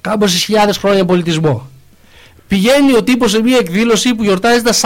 [0.00, 1.68] κάμποσε χιλιάδες χρόνια πολιτισμό.
[2.48, 4.76] Πηγαίνει ο τύπος σε μια εκδήλωση που γιορτάζει τα 40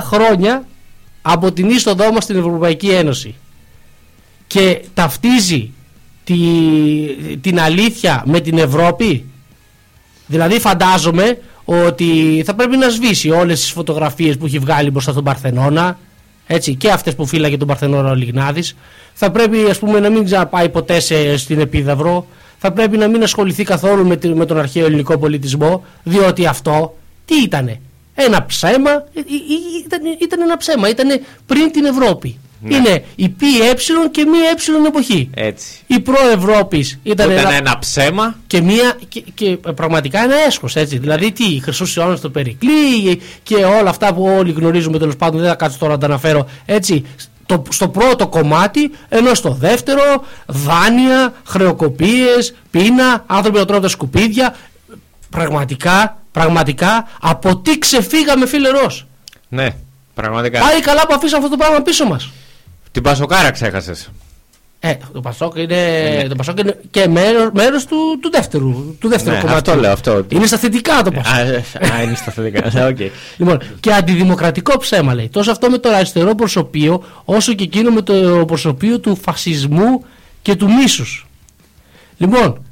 [0.00, 0.64] χρόνια
[1.22, 3.34] από την είσοδό μας στην Ευρωπαϊκή Ένωση
[4.46, 5.72] και ταυτίζει
[6.24, 6.36] τη,
[7.40, 9.24] την αλήθεια με την Ευρώπη
[10.26, 15.24] Δηλαδή φαντάζομαι ότι θα πρέπει να σβήσει όλες τις φωτογραφίες που έχει βγάλει μπροστά στον
[15.24, 15.98] Παρθενώνα
[16.46, 18.76] έτσι, και αυτές που φύλαγε τον Παρθενώνα ο Λιγνάδης.
[19.14, 22.26] Θα πρέπει ας πούμε να μην ξαναπάει ποτέ σε, στην Επίδαυρο.
[22.58, 26.96] Θα πρέπει να μην ασχοληθεί καθόλου με, τη- με τον αρχαίο ελληνικό πολιτισμό διότι αυτό
[27.24, 27.80] τι ήτανε
[28.14, 32.76] ένα ψέμα ε, ε, ε, ήταν, ήταν ένα ψέμα ήταν πριν την Ευρώπη Ναι.
[32.76, 33.74] είναι η ΠΕ
[34.10, 35.66] και μη ε εποχή Έτσι.
[35.86, 38.36] η προ-Ευρώπης ήταν, Ήταν ένα ένα ψέμα.
[38.46, 40.98] και, μία, και, και πραγματικά ένα έσχος έτσι.
[40.98, 45.48] Δηλαδή τι, Χρυσός αιώνα στο Περικλή και όλα αυτά που όλοι γνωρίζουμε τέλος πάντων, δεν
[45.48, 47.04] θα κάτσω τώρα να τα αναφέρω έτσι.
[47.46, 54.56] Το, στο πρώτο κομμάτι, ενώ στο δεύτερο δάνεια, χρεοκοπίες, πείνα, άνθρωποι να τρώνε τα σκουπίδια.
[55.30, 59.06] Πραγματικά, πραγματικά, από τι ξεφύγαμε φίλε Ρος;
[59.48, 59.68] Ναι,
[60.14, 60.60] πραγματικά.
[60.60, 62.30] Πάει καλά που αφήσαμε αυτό το πράγμα πίσω μας.
[62.94, 64.10] Την Πασοκάρα ξέχασες.
[64.80, 69.34] Ε, το Πασόκ είναι, το Πασόκ είναι και μέρος, μέρος του, του δεύτερου, του δεύτερου
[69.34, 69.58] Ναι, κομμάτι.
[69.70, 70.26] αυτό λέω, αυτό.
[70.28, 71.34] Είναι στα θετικά το Πασόκ.
[71.34, 71.64] Α, ε,
[71.94, 72.86] α, είναι στα θετικά.
[72.86, 72.98] Οκ.
[73.36, 75.28] Λοιπόν, και αντιδημοκρατικό ψέμα λέει.
[75.28, 80.04] Τόσο αυτό με το αριστερό προσωπείο, όσο και εκείνο με το προσωπείο του φασισμού
[80.42, 81.26] και του μίσους.
[82.16, 82.62] Λοιπόν,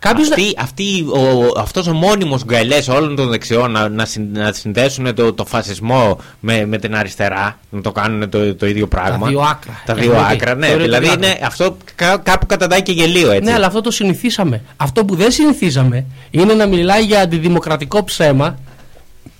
[0.00, 4.36] κάποιος να- Αυτή, αυτή, ο, αυτός ο μόνιμος γκαλές όλων των δεξιών να, να, συν-
[4.36, 8.86] να συνδέσουν το, το φασισμό με, με την αριστερά, να το κάνουν το, το ίδιο
[8.88, 9.28] πράγμα.
[9.28, 9.82] δύο άκρα.
[9.86, 10.32] Τα δύο Εννοείται.
[10.32, 10.66] άκρα, ναι.
[10.66, 11.46] Θεωρείται Δηλαδή δύο είναι, άκρα.
[11.46, 13.44] αυτό κά- κάπου καταντάει και γελίο έτσι.
[13.44, 14.62] Ναι, αλλά αυτό το συνηθίσαμε.
[14.76, 18.58] Αυτό που δεν συνηθίζαμε είναι να μιλάει για αντιδημοκρατικό ψέμα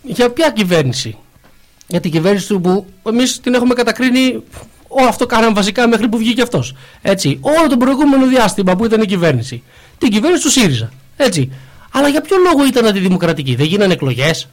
[0.02, 1.16] για ποια κυβέρνηση.
[1.86, 4.42] Για την κυβέρνηση του που εμείς την έχουμε κατακρίνει
[4.92, 6.74] Όλο αυτό κάναμε βασικά μέχρι που βγήκε αυτός.
[7.02, 7.38] Έτσι.
[7.40, 9.62] Όλο το προηγούμενο διάστημα που ήταν η κυβέρνηση.
[10.00, 10.90] Την κυβέρνηση του ΣΥΡΙΖΑ.
[11.16, 11.50] Έτσι.
[11.90, 14.48] Αλλά για ποιο λόγο ήταν αντιδημοκρατική; Δεν γίνανε εκλογές;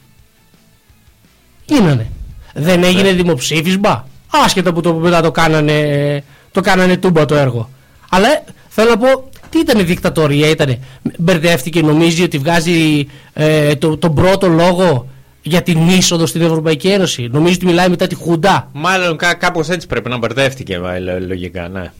[1.64, 2.06] Γίνανε.
[2.54, 4.08] Δεν έγινε δημοψήφισμα;
[4.44, 7.70] Άσχετα που το μετά το κάνανε, το κάνανε τούμπα το έργο.
[8.08, 10.78] Αλλά ε, θέλω να πω, τι ήταν η δικτατορία, ήτανε;
[11.18, 15.08] Μπερδεύτηκε, νομίζει ότι βγάζει ε, το, τον πρώτο λόγο
[15.42, 17.28] για την είσοδο στην Ευρωπαϊκή Ένωση.
[17.32, 18.68] Νομίζει ότι μιλάει μετά τη Χουντά.
[18.72, 21.92] Μάλλον κά, κάπως έτσι πρέπει να μπερδεύτηκε ε, λο- λογικά, ναι.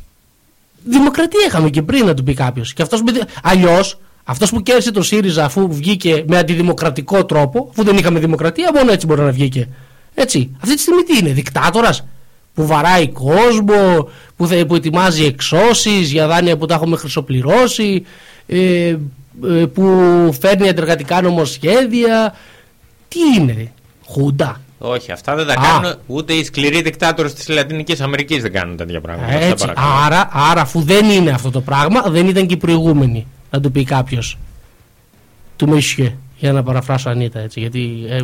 [0.90, 2.72] Δημοκρατία είχαμε και πριν να του πει κάποιος.
[2.72, 3.12] Και αυτός με...
[3.42, 8.70] Αλλιώς, αυτός που κέρδισε το ΣΥΡΙΖΑ αφού βγήκε με αντιδημοκρατικό τρόπο, αφού δεν είχαμε δημοκρατία,
[8.74, 9.68] μόνο έτσι μπορεί να βγήκε.
[10.14, 10.50] Έτσι.
[10.62, 12.06] Αυτή τη στιγμή τι είναι, δικτάτορας;
[12.54, 18.04] Που βαράει κόσμο, που, θε, που ετοιμάζει εξώσεις για δάνεια που τα έχουμε χρυσοπληρώσει,
[18.46, 18.96] ε,
[19.46, 19.84] ε, που
[20.40, 22.34] φέρνει αντεργατικά νομοσχέδια.
[23.08, 23.72] Τι είναι,
[24.06, 24.60] Χούντα.
[24.78, 25.56] Όχι, αυτά δεν τα Α.
[25.56, 29.32] κάνουν ούτε οι σκληροί δικτάτορες της Λατινικής Αμερικής δεν κάνουν τέτοια πράγματα.
[29.32, 29.66] Σας τα Έτσι.
[29.66, 29.88] παρακαλώ.
[30.06, 33.26] Άρα, άρα, αφού δεν είναι αυτό το πράγμα, δεν ήταν και οι προηγούμενοι.
[33.50, 34.38] Να του πει κάποιος.
[35.56, 36.14] Του Μεσιέ.
[36.40, 37.60] Για να παραφράσω Ανίτα έτσι.
[37.60, 38.18] Γιατί ε,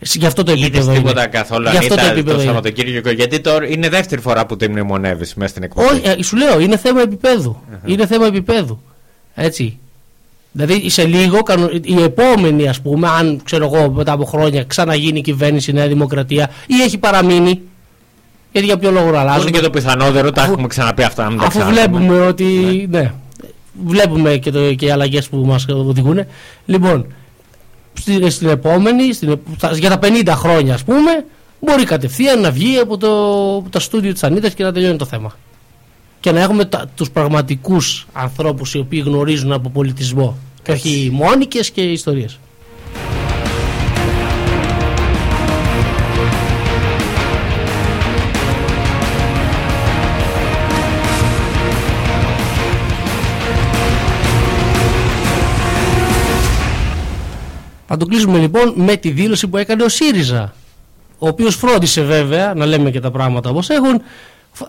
[0.00, 0.92] γι' αυτό το Είδες επίπεδο.
[0.92, 1.30] τίποτα είναι.
[1.30, 2.36] καθόλου Γι' αυτό το Ανίτα, επίπεδο.
[2.36, 2.52] το είναι.
[2.52, 3.10] Σαββατοκύριακο.
[3.10, 5.88] Γιατί τώρα είναι δεύτερη φορά που τη μνημονεύεις μέσα στην εκπομπή.
[5.88, 7.56] Όχι, ε, σου λέω, είναι θέμα επίπεδου.
[7.84, 8.82] Είναι θέμα επίπεδου.
[9.34, 9.78] Έτσι.
[10.52, 15.18] Δηλαδή σε λίγο, κανο- η επόμενη, ας πούμε, αν ξέρω εγώ μετά από χρόνια ξαναγίνει
[15.18, 17.60] η κυβέρνηση η Νέα Δημοκρατία ή έχει παραμείνει.
[18.52, 21.02] Γιατί για ποιο λόγο να Που αλλάζουμε; είναι και το πιθανότερο, τα Αφού- έχουμε ξαναπεί
[21.02, 21.22] αυτά.
[21.24, 21.98] να μην τα Αφού ξαναπούμε.
[21.98, 22.86] βλέπουμε ότι.
[22.90, 23.12] Ναι.
[23.86, 26.20] Βλέπουμε και, το, και οι αλλαγές που μας οδηγούν.
[26.66, 27.06] Λοιπόν,
[27.92, 31.24] στην, στην επόμενη, στην, επ- στα- για τα 50 χρόνια, ας πούμε,
[31.60, 33.08] μπορεί κατευθείαν να βγει από το,
[33.56, 35.36] από τα στούντιο της Ανίτα και να τελειώνει το θέμα.
[36.20, 41.70] Και να έχουμε τα, τους πραγματικούς ανθρώπους οι οποίοι γνωρίζουν από πολιτισμό και όχι μόνικες
[41.70, 42.38] και ιστορίες.
[57.86, 60.54] Θα το κλείσουμε λοιπόν με τη δήλωση που έκανε ο ΣΥΡΙΖΑ.
[61.18, 64.02] Ο οποίος φρόντισε βέβαια, να λέμε και τα πράγματα όπως έχουν, φ-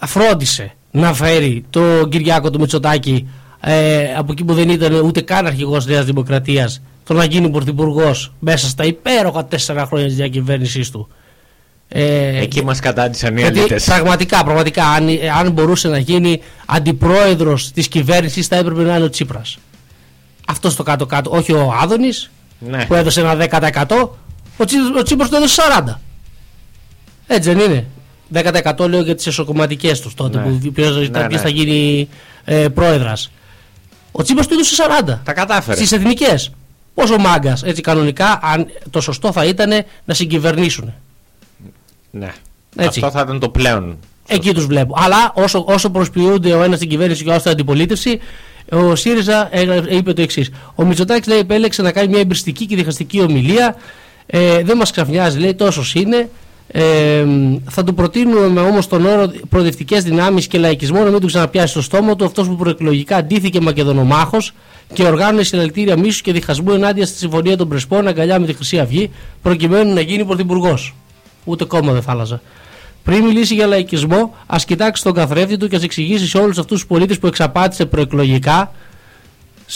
[0.05, 3.27] φρόντισε να φέρει τον Κυριάκο του Μητσοτάκη
[3.61, 8.33] ε, από εκεί που δεν ήταν ούτε καν αρχηγός Νέας Δημοκρατίας το να γίνει πρωθυπουργός
[8.39, 11.07] μέσα στα υπέροχα τέσσερα χρόνια της διακυβέρνησής του.
[11.87, 13.83] Ε, Εκεί μας κατάντησαν οι γιατί ελίτες.
[13.83, 15.07] πραγματικά, πραγματικά αν,
[15.39, 19.57] αν μπορούσε να γίνει αντιπρόεδρος της κυβέρνησης θα έπρεπε να είναι ο Τσίπρας.
[20.47, 22.85] Αυτός στο κάτω-κάτω, όχι ο Άδωνης Ναι.
[22.85, 24.17] που έδωσε ένα 10%,
[24.57, 25.99] ο, Τσι, ο Τσίπρας το έδωσε 40%.
[27.27, 27.85] Έτσι δεν είναι.
[28.33, 30.43] 10% λέω για τις εσωκομματικές τους τότε Ναι.
[30.43, 31.37] που ποιος, Ναι, ποιος ναι.
[31.37, 32.09] θα γίνει
[32.45, 33.31] ε, πρόεδρας.
[34.11, 35.19] Ο Τσίπρας το έδωσε 40%.
[35.23, 35.77] Τα κατάφερε.
[35.77, 36.51] Στις εθνικές.
[36.93, 39.69] Πόσο μάγκας, έτσι κανονικά, αν το σωστό θα ήταν
[40.05, 40.93] να συγκυβερνήσουν.
[42.11, 42.33] Ναι.
[42.75, 42.99] Έτσι.
[43.03, 43.97] Αυτό θα ήταν το πλέον.
[44.27, 44.95] Εκεί τους βλέπω.
[44.97, 48.19] Αλλά όσο, όσο προσποιούνται ο ένας στην κυβέρνηση και ο άλλος στην αντιπολίτευση,
[48.71, 50.51] ο ΣΥΡΙΖΑ έγρα- είπε το εξής.
[50.75, 53.75] Ο Μητσοτάκης λέει επέλεξε να κάνει μια εμπριστική και διχαστική ομιλία.
[54.25, 56.29] Ε, δεν μας ξαφνιάζει, λέει, τόσος είναι.
[56.71, 57.25] Ε,
[57.69, 61.81] θα του προτείνουμε όμως τον όρο προοδευτικές δυνάμεις και λαϊκισμό να μην του ξαναπιάσει στο
[61.81, 64.53] στόμα του αυτός που προεκλογικά αντίθηκε Μακεδονομάχος
[64.93, 68.79] και οργάνωνε συλλαλητήρια μίσους και διχασμού ενάντια στη συμφωνία των Πρεσπών αγκαλιά με τη Χρυσή
[68.79, 69.11] Αυγή
[69.41, 70.95] προκειμένου να γίνει πρωθυπουργός.
[71.45, 72.41] Ούτε κόμμα δεν θα άλλαζα.
[73.03, 76.79] Πριν μιλήσει για λαϊκισμό, ας κοιτάξει τον καθρέφτη του και ας εξηγήσει σε όλους αυτούς
[76.79, 78.71] τους πολίτες που εξαπάτησε προεκλογικά.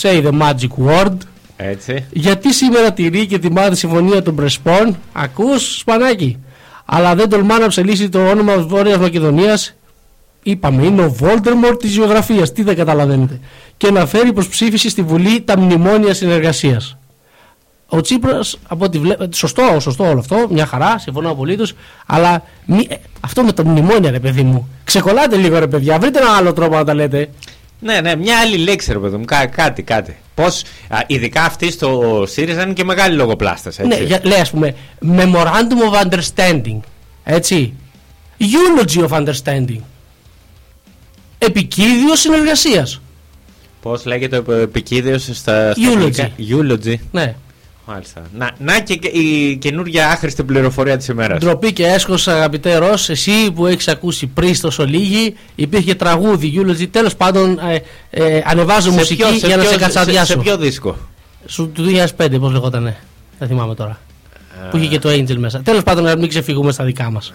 [0.01, 1.17] Say the magic word.
[1.57, 2.05] Έτσι.
[2.11, 6.37] Γιατί σήμερα τηρεί και τιμά τη συμφωνία των Πρεσπών, ακούς σπανάκι.
[6.86, 9.73] Αλλά δεν τολμά να ψελίσει το όνομα Βόρειας Μακεδονίας.
[10.43, 13.39] Είπαμε, είναι ο Βόλτερμορ της γεωγραφίας, τι δεν καταλαβαίνετε.
[13.77, 16.97] Και να φέρει προς ψήφιση στη Βουλή τα μνημόνια συνεργασίας.
[17.88, 21.73] Ο Τσίπρας, από ό,τι βλέπω, σωστό, σωστό όλο αυτό, μια χαρά, συμφωνώ απολύτως.
[22.05, 24.69] Αλλά μη- ε, αυτό με τα μνημόνια, ρε παιδί μου.
[24.84, 27.29] Ξεκολλάτε λίγο, ρε παιδιά, βρείτε ένα άλλο τρόπο να τα λέτε.
[27.84, 29.25] Ναι, ναι, μια άλλη λέξη, ρε παιδί μου.
[29.25, 30.17] Κά- κάτι, κάτι.
[30.36, 30.63] Πώς,
[31.07, 33.77] ειδικά αυτή στο ΣΥΡΙΖΑ είναι και μεγάλη λογοπλάστας.
[33.77, 34.75] Ναι, για, λέει ας πούμε
[35.11, 36.79] Memorandum of Understanding
[37.23, 37.73] Έτσι
[38.39, 39.79] Eulogy of Understanding
[41.38, 43.01] Επικίδιο συνεργασίας
[43.81, 46.19] Πώς λέγεται ο επικίδιο στα, στα Eulogy.
[46.19, 46.95] αγγλικά; Eulogy.
[47.11, 47.36] Ναι
[47.86, 48.21] Μάλιστα.
[48.38, 51.39] Να, να και και η καινούργια άχρηστη πληροφορία της ημέρας.
[51.39, 56.88] Ντροπή και έσχος αγαπητέ Ρος Εσύ που έχεις ακούσει πριν τόσο λίγη Υπήρχε τραγούδι Eulogy
[56.91, 57.79] Τέλος πάντων ε,
[58.09, 60.97] ε, ανεβάζω μουσική για να σε σε, κατσαδιάσω σε ποιο δίσκο;
[61.45, 61.86] Σου, Του
[62.17, 62.97] 2005 πώς λεγότανε
[63.39, 63.99] Δεν θυμάμαι τώρα
[64.71, 67.34] Που είχε και το Angel μέσα Τέλος πάντων να μην ξεφύγουμε στα δικά μας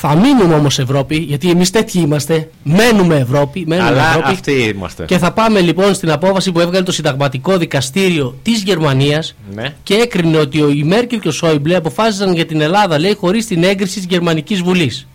[0.00, 2.50] Θα μείνουμε όμως Ευρώπη, γιατί εμείς τέτοιοι είμαστε.
[2.62, 3.64] Μένουμε Ευρώπη.
[3.66, 4.28] Μένουμε Αλλά Ευρώπη.
[4.30, 5.04] αυτοί είμαστε.
[5.04, 9.74] Και θα πάμε λοιπόν στην απόφαση που έβγαλε το Συνταγματικό Δικαστήριο της Γερμανίας Ναι.
[9.82, 13.46] και έκρινε ότι ο, η Μέρκελ και ο Σόιμπλε αποφάσισαν για την Ελλάδα, λέει, χωρίς
[13.46, 15.06] την έγκριση της Γερμανικής Βουλής.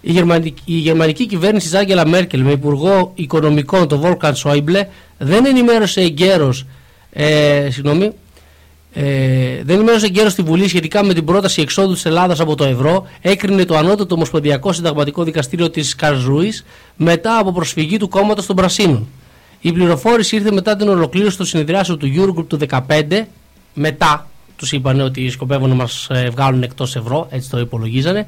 [0.00, 4.88] Η γερμανική, η γερμανική κυβέρνηση της Άγγελα Μέρκελ με υπουργό οικονομικών τον Βόλκαν Σόιμπλε
[5.18, 6.66] δεν ενημέρωσε εγκαίρως.
[7.12, 8.10] Ε, συγγνώμη,
[8.94, 12.64] ε, δεν ενημέρωσε εγκαίρω στη Βουλή σχετικά με την πρόταση εξόδου της Ελλάδας από το
[12.64, 13.06] ευρώ.
[13.20, 16.64] Έκρινε το ανώτατο Ομοσπονδιακό Συνταγματικό Δικαστήριο της Καρζούης
[16.96, 19.06] μετά από προσφυγή του κόμματος των Πρασίνων.
[19.60, 23.26] Η πληροφόρηση ήρθε μετά την ολοκλήρωση των συνεδριάσεων του Eurogroup του 2015.
[23.74, 24.26] Μετά
[24.56, 28.26] τους είπαν ότι σκοπεύουν να μας βγάλουν εκτός ευρώ, έτσι το υπολογίζανε.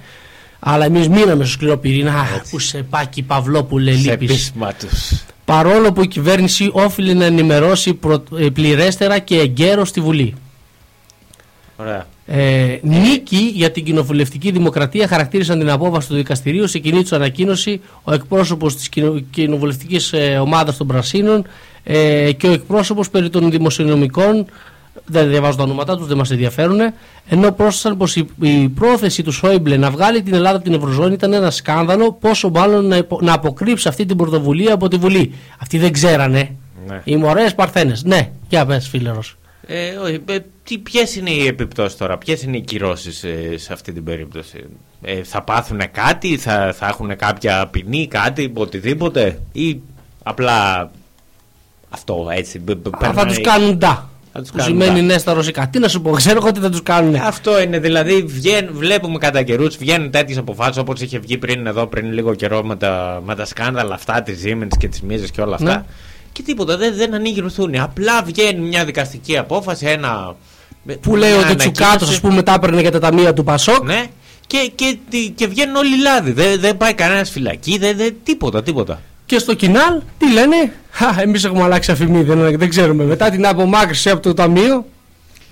[0.58, 2.12] Αλλά εμείς μείναμε στο σκληρό πυρήνα.
[2.20, 4.26] Αχ, Που σε πάκι Παυλόπουλε Σε λείπεις.
[4.28, 5.24] πείσμα τους.
[5.44, 10.34] Παρόλο που η κυβέρνηση όφιλε να ενημερώσει προ- ε, πληρέστερα και εγκαίρως στη Βουλή.
[11.76, 12.06] Ωραία.
[12.26, 16.66] Ε, νίκη για την κοινοβουλευτική δημοκρατία χαρακτήρισαν την απόφαση του δικαστηρίου.
[16.68, 18.88] Σε κοινή τους ανακοίνωση, ο εκπρόσωπος της
[19.30, 21.44] κοινοβουλευτικής ε, ομάδας των Πρασίνων
[21.84, 24.46] ε, και ο εκπρόσωπος περί των δημοσιονομικών.
[25.06, 26.78] Δεν διαβάζω τα ονόματά τους, δεν μας ενδιαφέρουν.
[27.28, 31.12] Ενώ πρόσθεσαν πως η, η πρόθεση του Σόιμπλε να βγάλει την Ελλάδα από την Ευρωζώνη
[31.12, 35.32] ήταν ένα σκάνδαλο, πόσο μάλλον να, υπο- να αποκρύψει αυτή την πρωτοβουλία από τη Βουλή.
[35.58, 36.56] Αυτοί δεν ξέρανε.
[36.86, 37.00] Ναι.
[37.04, 38.04] Οι μωρές Παρθένες.
[38.04, 39.36] Ναι, για πες, φίλερος.
[39.66, 43.72] Ε, όχι, ε, τι, ποιες είναι οι επιπτώσεις τώρα, ποιες είναι οι κυρώσεις ε, σε
[43.72, 44.64] αυτή την περίπτωση;
[45.02, 49.80] Ε, θα πάθουν κάτι, θα, θα έχουν κάποια ποινή, κάτι, οτιδήποτε ή
[50.22, 50.90] απλά
[51.88, 52.58] αυτό έτσι.
[52.58, 54.08] μπ- μπ- Α, θα παίρνουν- τους κάνουν ντά.
[54.32, 55.06] Θα τους Που κάνουν σημαίνει ντά.
[55.06, 55.68] ναι στα ρωσικά.
[55.68, 57.14] Τι να σου πω, ξέρω εγώ τι θα τους κάνουν.
[57.14, 61.86] Αυτό είναι δηλαδή, βγαίν, βλέπουμε κατά καιρούς, βγαίνουν τέτοιες αποφάσεις όπως είχε βγει πριν εδώ,
[61.86, 65.40] πριν λίγο καιρό με τα, με τα σκάνδαλα αυτά τη Siemens και τη Μίζε και
[65.40, 65.76] όλα αυτά.
[65.76, 65.84] Ναι.
[66.34, 67.80] Και τίποτα, δεν, δεν ανοίγει ρουθούνη.
[67.80, 70.34] Απλά βγαίνει μια δικαστική απόφαση, ένα.
[71.00, 72.14] Που λέει μια ότι ο Τσουκάτος, ανακοίνωση.
[72.14, 73.84] ας πούμε, τα έπαιρνε για τα ταμεία του Πασόκ.
[73.84, 74.04] Ναι,
[74.46, 76.32] και, και, τι- και βγαίνουν όλοι λάδι.
[76.32, 79.00] Δεν, δεν πάει κανένας φυλακή, δεν, δεν, τίποτα, τίποτα.
[79.26, 83.04] Και στο κοινάλ, τι λένε; Χα, εμείς έχουμε αλλάξει αφημί, δεν, δεν ξέρουμε.
[83.04, 84.84] Μετά την απομάκρυση από το ταμείο.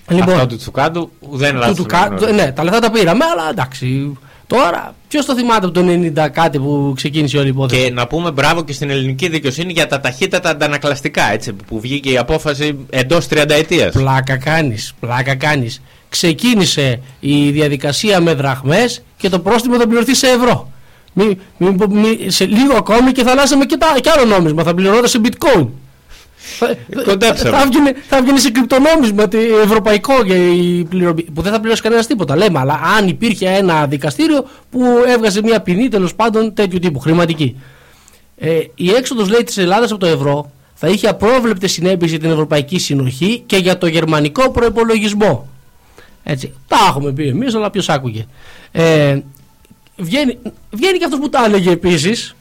[0.09, 3.25] Λοιπόν, Αυτό του Τσουκάτου δεν του, λάθος του, κα- δεν ναι, τα λεφτά τα πήραμε,
[3.25, 4.19] αλλά εντάξει.
[4.57, 8.07] Τώρα, ποιος το θυμάται από το 90 κάτι που ξεκίνησε όλη η υπόθεση; Και να
[8.07, 12.79] πούμε μπράβο και στην ελληνική δικαιοσύνη για τα ταχύτατα αντανακλαστικά, έτσι, που βγήκε η απόφαση
[12.91, 13.93] εντός 30 ετίας.
[13.95, 15.83] Πλάκα κάνεις, πλάκα κάνεις.
[16.09, 20.71] Ξεκίνησε η διαδικασία με δραχμές και το πρόστιμο θα πληρωθεί σε ευρώ.
[21.13, 24.63] Μη, μη- μη- σε λίγο ακόμη και θα αλλάσαμε και, τα, και άλλο νόμισμα.
[24.63, 25.67] Θα πληρώνονταν σε bitcoin.
[26.59, 27.51] Θα- κοντέψαμε.
[27.57, 31.83] Θα έβγαινε, θα έβγαινε σε κρυπτονόμισμα τι- ευρωπαϊκό για η πληρωμή, που δεν θα πληρώσει
[31.83, 32.37] κανένας τίποτα.
[32.37, 37.57] Λέμε, αλλά αν υπήρχε ένα δικαστήριο που έβγαζε μια ποινή τέλος πάντων τέτοιου τύπου, χρηματική.
[38.39, 42.31] Ε, η έξοδος λέει της Ελλάδας από το ευρώ θα είχε απρόβλεπτες συνέπειες για την
[42.31, 45.49] Ευρωπαϊκή Συνοχή και για το γερμανικό προϋπολογισμό.
[46.25, 46.53] Έτσι.
[46.69, 48.27] Τα έχουμε πει εμείς, αλλά ποιος άκουγε.
[48.73, 49.19] Ε,
[49.97, 50.39] βγαίνει,
[50.71, 52.35] βγαίνει και αυτός που τα έλεγε επίσης.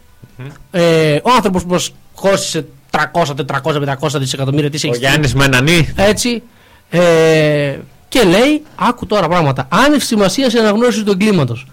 [0.71, 5.93] Ε, ο άνθρωπος που μας χώρισε 300, 400, 500 δισεκατομμύρια της Ο έχεις Γιάννης Μενανή.
[5.95, 6.43] έτσι.
[6.89, 7.77] Ε,
[8.09, 9.67] και λέει, άκου τώρα πράγματα.
[9.71, 11.67] Άνευ σημασίας σε αναγνώρισης του εγκλήματος.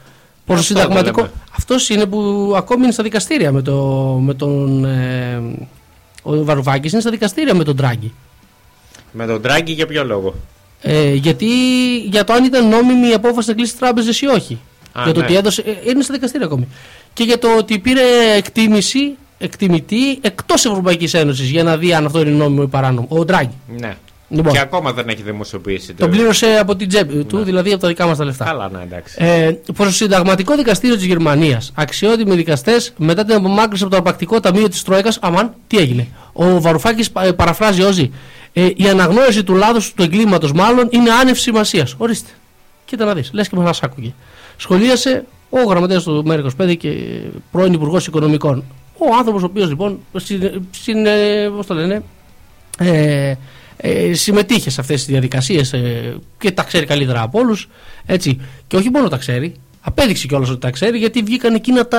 [0.47, 1.21] Προς το Αυτό συνταγματικό.
[1.21, 1.33] λέμε.
[1.59, 3.77] Αυτός είναι που ακόμη είναι στα δικαστήρια με, το,
[4.23, 4.85] με τον.
[4.85, 5.43] Ε,
[6.23, 8.13] ο Βαρουφάκης είναι στα δικαστήρια με τον Τράγκη.
[9.13, 10.35] Με τον Τράγκη για ποιο λόγο;
[10.83, 11.47] Ε, γιατί
[11.99, 14.59] για το αν ήταν νόμιμη η απόφαση να κλείσει τράπεζες ή όχι.
[14.93, 15.25] Α, για το ναι.
[15.27, 15.61] ότι έδωσε.
[15.67, 16.69] ε, είναι στα δικαστήρια ακόμη.
[17.13, 18.03] Και για το ότι πήρε
[18.37, 23.07] εκτίμηση, εκτιμητή εκτός Ευρωπαϊκής Ένωσης για να δει αν αυτό είναι νόμιμο ή παράνομο.
[23.11, 23.55] Ο Τράγκη.
[23.79, 23.97] Ναι.
[24.31, 24.53] Λοιπόν.
[24.53, 25.95] Και ακόμα δεν έχει δημοσιοποιήσει.
[25.95, 28.45] Τον πλήρωσε από την τσέπη του, δηλαδή από τα δικά μας τα λεφτά.
[28.45, 29.15] Καλά, ναι, εντάξει.
[29.19, 34.41] Ε, Προς το Συνταγματικό Δικαστήριο της Γερμανίας, αξιότιμοι δικαστές, μετά την απομάκρυνση από το αρπακτικό
[34.41, 36.09] ταμείο της Τρόικας, αμάν, τι έγινε.
[36.33, 38.11] Ο Βαρουφάκης παραφράζει όζη.
[38.53, 41.95] Ε, η αναγνώριση του λάθους του εγκλήματος, μάλλον, είναι άνευ σημασίας.
[41.99, 42.31] Ορίστε.
[42.85, 44.13] Κοίτα να δεις, λες και μας άκουγε.
[44.57, 46.89] Σχολίασε ο γραμματέας του ΜΕΡΑ25 και
[47.51, 48.65] πρώην Υπουργός Οικονομικών.
[48.99, 52.03] Ο άνθρωπος ο οποίος λοιπόν συν, συν, ε, πώς το λένε,
[52.79, 53.35] ε,
[53.77, 57.69] ε, συμμετείχε σε αυτές τις διαδικασίες ε, και τα ξέρει καλύτερα από όλους
[58.07, 58.41] έτσι.
[58.67, 61.99] και όχι μόνο τα ξέρει απέδειξε κιόλας ότι τα ξέρει γιατί βγήκαν εκείνα τα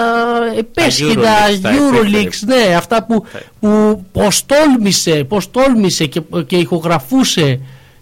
[0.57, 3.25] επέσχυτα Euroleaks, τα Euroleaks ναι, αυτά που,
[3.59, 7.59] που πως τόλμησε, πως τόλμησε και, και ηχογραφούσε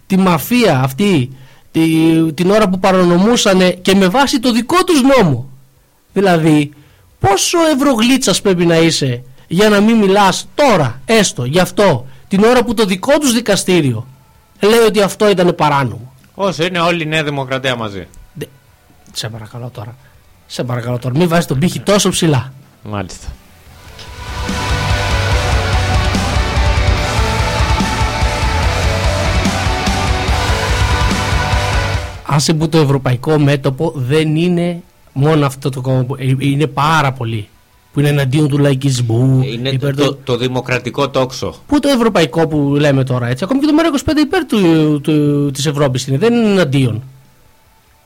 [0.08, 1.30] τη μαφία αυτή
[1.72, 1.82] τη,
[2.34, 5.50] την ώρα που παρανομούσαν και με βάση το δικό τους νόμο
[6.14, 6.72] δηλαδή
[7.20, 12.64] πόσο ευρωγλίτσας πρέπει να είσαι για να μην μιλάς τώρα έστω γι' αυτό την ώρα
[12.64, 14.08] που το δικό τους δικαστήριο
[14.62, 18.08] λέει ότι αυτό ήταν παράνομο; Όσο είναι όλη η Νέα Δημοκρατία μαζί.
[18.34, 18.46] Δε-
[19.14, 19.96] Σε παρακαλώ τώρα.
[20.48, 21.18] Σε παρακαλώ τώρα.
[21.18, 22.54] Μην βάζεις τον πύχη τόσο ψηλά.
[22.84, 23.28] Μάλιστα.
[32.30, 34.82] Άσε που το ευρωπαϊκό μέτωπο δεν είναι
[35.18, 37.48] μόνο αυτό το κόμμα που ε, είναι πάρα πολύ.
[37.94, 39.42] Που είναι εναντίον του λαϊκισμού.
[39.44, 41.56] Είναι υπέρ το, του- το δημοκρατικό τόξο.
[41.68, 43.44] Πού το ευρωπαϊκό που λέμε τώρα έτσι.
[43.44, 46.18] Ακόμη και το ΜΕΡΑ25 υπέρ του, του, της Ευρώπης είναι.
[46.18, 47.04] Δεν είναι εναντίον.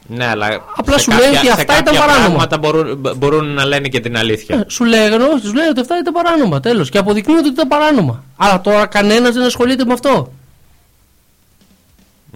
[0.07, 0.47] Ναι, αλλά
[0.77, 2.25] Απλά σε σου λέει ότι σε αυτά ήταν κάποια παράνομα.
[2.25, 4.55] πράγματα μπορούν, μπορούν να λένε και την αλήθεια.
[4.55, 6.59] Ε, Σου λέγανε, σου λέει ότι αυτά ήταν παράνομα.
[6.59, 6.89] Τέλος.
[6.89, 8.23] Και αποδεικνύονται ότι ήταν παράνομα.
[8.37, 10.31] Αλλά τώρα κανένας δεν ασχολείται με αυτό.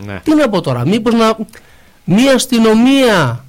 [0.05, 0.19] Ναι.
[0.23, 1.37] Τι να πω τώρα, μήπως να.
[2.03, 3.44] Μία αστυνομία.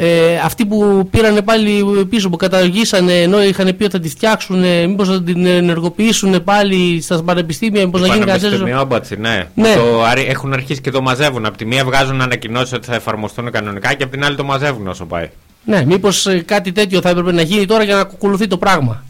[0.00, 4.58] Ε, αυτοί που πήραν πάλι πίσω, που καταργήσανε ενώ είχαν πει ότι θα τη φτιάξουν,
[4.88, 8.48] μήπως θα την ενεργοποιήσουν πάλι στα πανεπιστήμια, μήπως να γίνει κάτι τέτοιο.
[8.48, 9.48] Πανεπιστημιόμπατσι, ναι.
[9.54, 9.74] Ναι.
[9.74, 11.46] Το, άρι- έχουν αρχίσει και το μαζεύουν.
[11.46, 14.86] Από τη μία βγάζουν ανακοινώσεις ότι θα εφαρμοστούν κανονικά και από την άλλη το μαζεύουν
[14.88, 15.30] όσο πάει.
[15.64, 19.04] Ναι, μήπως κάτι τέτοιο θα έπρεπε να γίνει τώρα για να ακολουθεί το πράγμα.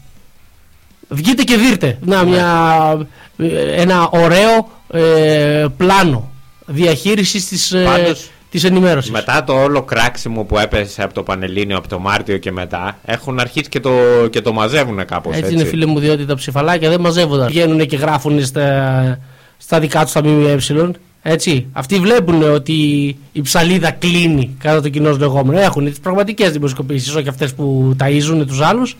[1.07, 1.97] Βγείτε και δείτε.
[2.01, 6.31] Να, μια, ε, ένα ωραίο ε, πλάνο
[6.65, 9.11] διαχείρισης της, ε, Πάντως, της ενημέρωσης.
[9.11, 13.39] Μετά το όλο κράξιμο που έπεσε από το Πανελλήνιο από το Μάρτιο και μετά, έχουν
[13.39, 13.91] αρχίσει και το,
[14.29, 15.55] και το μαζεύουν κάπως έτσι, έτσι.
[15.55, 17.45] είναι φίλε μου, διότι τα ψηφαλάκια δεν μαζεύονται.
[17.45, 19.19] Βγαίνουν και γράφουν στα,
[19.57, 20.57] στα δικά τους τα ΜΜΕ.
[21.21, 21.67] Έτσι.
[21.71, 22.73] Αυτοί βλέπουν ότι
[23.31, 25.59] η ψαλίδα κλείνει κατά το κοινό λεγόμενο.
[25.59, 28.97] Έχουν τις πραγματικές δημοσκοπήσεις, όχι αυτές που ταΐζουν τους άλλους.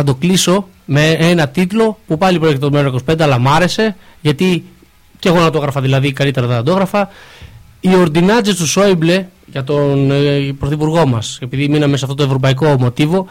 [0.00, 3.96] Θα το κλείσω με ένα τίτλο που πάλι προέρχεται το μέρο 25, αλλά μ' άρεσε
[4.20, 4.64] γιατί
[5.18, 7.08] και εγώ να το έγραφα δηλαδή, καλύτερα δεν θα το έγραφα.
[7.80, 12.76] Οι ορντινάτζε του Σόιμπλε για τον ε, πρωθυπουργό μας, επειδή μείναμε σε αυτό το ευρωπαϊκό
[12.78, 13.26] μοτίβο,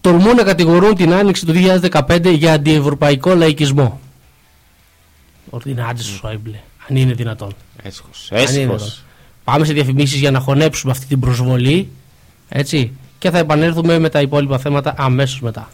[0.00, 1.52] τολμούν να κατηγορούν την άνοιξη του
[1.90, 4.00] 2015 για αντιευρωπαϊκό λαϊκισμό.
[5.50, 7.54] Ορντινάτζε του Σόιμπλε, αν είναι δυνατόν.
[7.82, 8.74] Έσχος, Αν είναι δυνατόν.
[8.76, 9.04] έσχος.
[9.44, 11.88] Πάμε σε διαφημίσεις για να χωνέψουμε αυτή την προσβολή.
[12.48, 12.92] Έτσι.
[13.18, 15.68] Και θα επανέλθουμε με τα υπόλοιπα θέματα αμέσως μετά.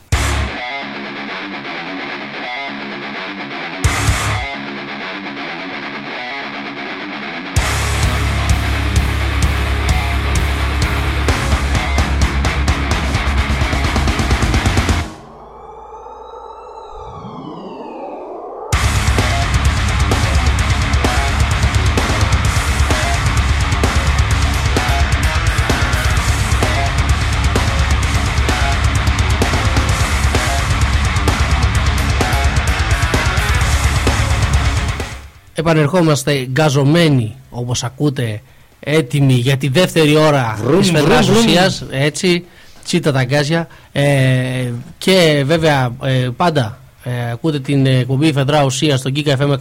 [35.72, 38.42] Επανερχόμαστε γκαζωμένοι όπως ακούτε
[38.80, 41.38] έτοιμοι για τη δεύτερη ώρα Βρουμ, της βρουμ, φεδράς βρουμ.
[41.38, 42.44] ουσίας έτσι
[42.84, 49.10] τσίτα τα γκάζια ε, και βέβαια ε, πάντα ε, ακούτε την εκπομπή Φεδρά Ουσίας στο
[49.14, 49.56] Giga FM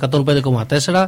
[0.89, 1.07] 105,4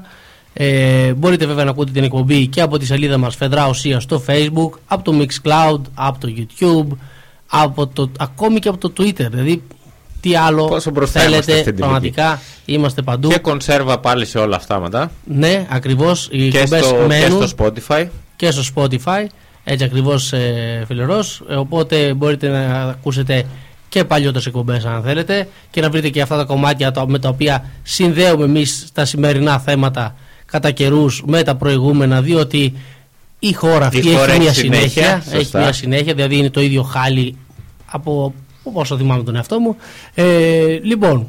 [0.54, 4.24] ε, μπορείτε βέβαια να ακούτε την εκπομπή και από τη σελίδα μας Φεδρά Ουσίας στο
[4.28, 6.98] Facebook από το Mixcloud, από το YouTube
[7.48, 9.28] από το, ακόμη και από το Twitter.
[9.30, 9.64] Δηλαδή
[10.24, 14.38] τι άλλο Πόσο μπροστά είμαστε θέλετε αυτή την πραγματικά; Είμαστε παντού Και κονσέρβα πάλι σε
[14.38, 15.12] όλα αυτά μετά.
[15.26, 17.58] ναι, ακριβώς οι Και εκπομπές στο, και μένουν στο
[17.88, 18.08] Spotify.
[18.36, 19.26] και στο Spotify
[19.64, 23.44] έτσι ακριβώς ε, φιλερός Ε, οπότε μπορείτε να ακούσετε
[23.90, 27.30] και παλιότερες εκπομπές αν θέλετε και να βρείτε και αυτά τα κομμάτια τα- με τα
[27.30, 30.16] οποία συνδέουμε εμείς τα σημερινά θέματα
[30.46, 32.74] κατά καιρούς με τα προηγούμενα διότι
[33.40, 35.60] η χώρα αυτή Η χώρα έχει έχει μια συνέχεια, συνέχεια, έχει σωστά.
[35.60, 37.38] μια συνέχεια δηλαδή είναι το ίδιο χάλι
[37.86, 38.34] από
[38.64, 39.76] όσο θυμάμαι τον εαυτό μου
[40.14, 41.28] ε, λοιπόν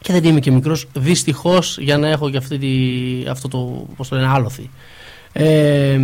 [0.00, 2.68] και δεν είμαι και μικρός δυστυχώς για να έχω και αυτή τη,
[3.30, 4.70] αυτό το πώς το λένε άλοθη
[5.32, 5.98] ε,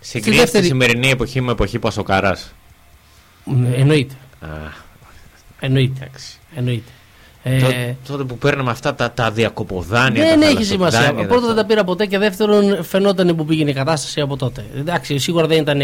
[0.00, 2.52] στη Συγκρίνει τη δεύτερη- σημερινή εποχή με εποχή Πασοκάρας.
[3.44, 4.14] Ναι, Εννοείται.
[4.40, 4.46] Α,
[5.60, 6.04] Εννοείται.
[6.04, 6.38] εντάξει.
[6.54, 6.90] Εννοείται.
[7.60, 10.24] Τότε, Ε, τότε που παίρναμε αυτά τα, τα διακοποδάνεια.
[10.28, 10.98] δεν τα έχει σημασία.
[10.98, 14.36] θαλασσοδάνεια, Πρώτον τα- δεν τα πήρα ποτέ και δεύτερον φαινόταν που πήγαινε η κατάσταση από
[14.36, 14.64] τότε.
[14.76, 15.80] Εντάξει, σίγουρα δεν ήταν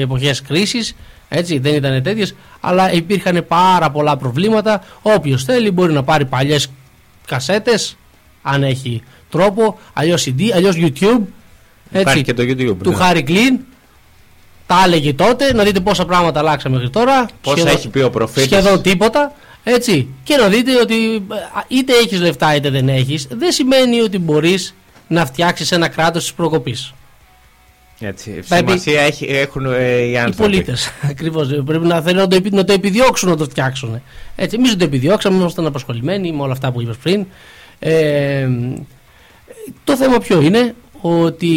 [0.00, 0.94] εποχές κρίσης,
[1.34, 4.82] έτσι, δεν ήταν τέτοιες, αλλά υπήρχαν πάρα πολλά προβλήματα.
[5.02, 6.70] Όποιος θέλει μπορεί να πάρει παλιές
[7.26, 7.96] κασέτες,
[8.42, 11.20] αν έχει τρόπο, αλλιώς CD, αλλιώς YouTube.
[11.90, 12.76] Υπάρχει Έτσι, και το YouTube.
[12.82, 12.96] του ναι.
[12.96, 13.58] Χάρη Κλίν.
[14.66, 17.26] Τα έλεγε τότε, να δείτε πόσα πράγματα αλλάξαμε μέχρι τώρα.
[17.42, 18.44] Πόσα Σχεδόν- έχει πει ο προφήτης.
[18.50, 19.32] Σχεδόν τίποτα.
[19.64, 20.08] Έτσι.
[20.22, 21.20] Και να δείτε ότι ε,
[21.68, 24.74] είτε έχεις λεφτά είτε δεν έχεις, δεν σημαίνει ότι μπορείς
[25.08, 26.92] να φτιάξεις ένα κράτος της προκοπής.
[28.04, 28.40] Έτσι.
[28.42, 30.42] Θα επι- Σημασία έχει, έχουν ε, οι Οι άνθρωποι.
[30.50, 30.90] πολίτες.
[31.10, 31.48] Ακριβώς.
[31.64, 34.02] Πρέπει να θέλουν να το, επι- να το επιδιώξουν να το φτιάξουν.
[34.36, 34.56] Έτσι.
[34.56, 37.26] Εμείς δεν το επιδιώξαμε, ήμασταν απασχολημένοι με όλα αυτά που είπες πριν.
[37.78, 38.48] Ε,
[39.84, 41.56] το θέμα ποιο είναι ότι.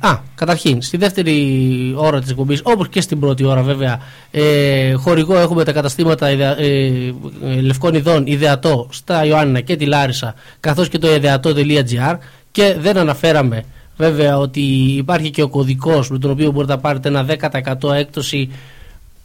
[0.00, 3.98] Α, καταρχήν, στη δεύτερη ώρα της εκπομπής, όπως και στην πρώτη ώρα βέβαια,
[4.30, 6.86] ε, χορηγό έχουμε τα καταστήματα ιδεα- ε,
[7.44, 12.16] ε, λευκών ειδών ιδεατό στα Ιωάννινα και τη Λάρισα, καθώς και το ιδεατό.gr
[12.52, 13.64] και δεν αναφέραμε
[13.96, 14.60] βέβαια ότι
[14.96, 17.26] υπάρχει και ο κωδικός με τον οποίο μπορείτε να πάρετε ένα
[17.82, 18.50] 10% έκπτωση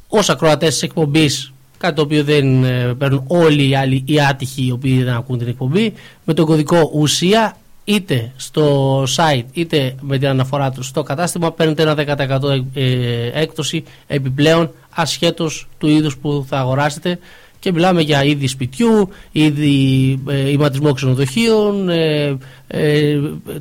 [0.08, 4.66] ως ακροατές της εκπομπής κάτι το οποίο δεν ε, παίρνουν όλοι οι άλλοι οι άτυχοι
[4.66, 5.94] οι οποίοι δεν ακούν την εκπομπή
[6.24, 11.82] με τον κωδικό ουσία είτε στο site είτε με την αναφορά του στο κατάστημα παίρνετε
[11.82, 17.20] ένα 10% ε, έκπτωση επιπλέον ασχέτως του είδους που θα αγοράσετε
[17.60, 22.38] και μιλάμε για είδη σπιτιού, είδη ε, ηματισμό ξενοδοχείων, ε,
[22.68, 23.20] ε,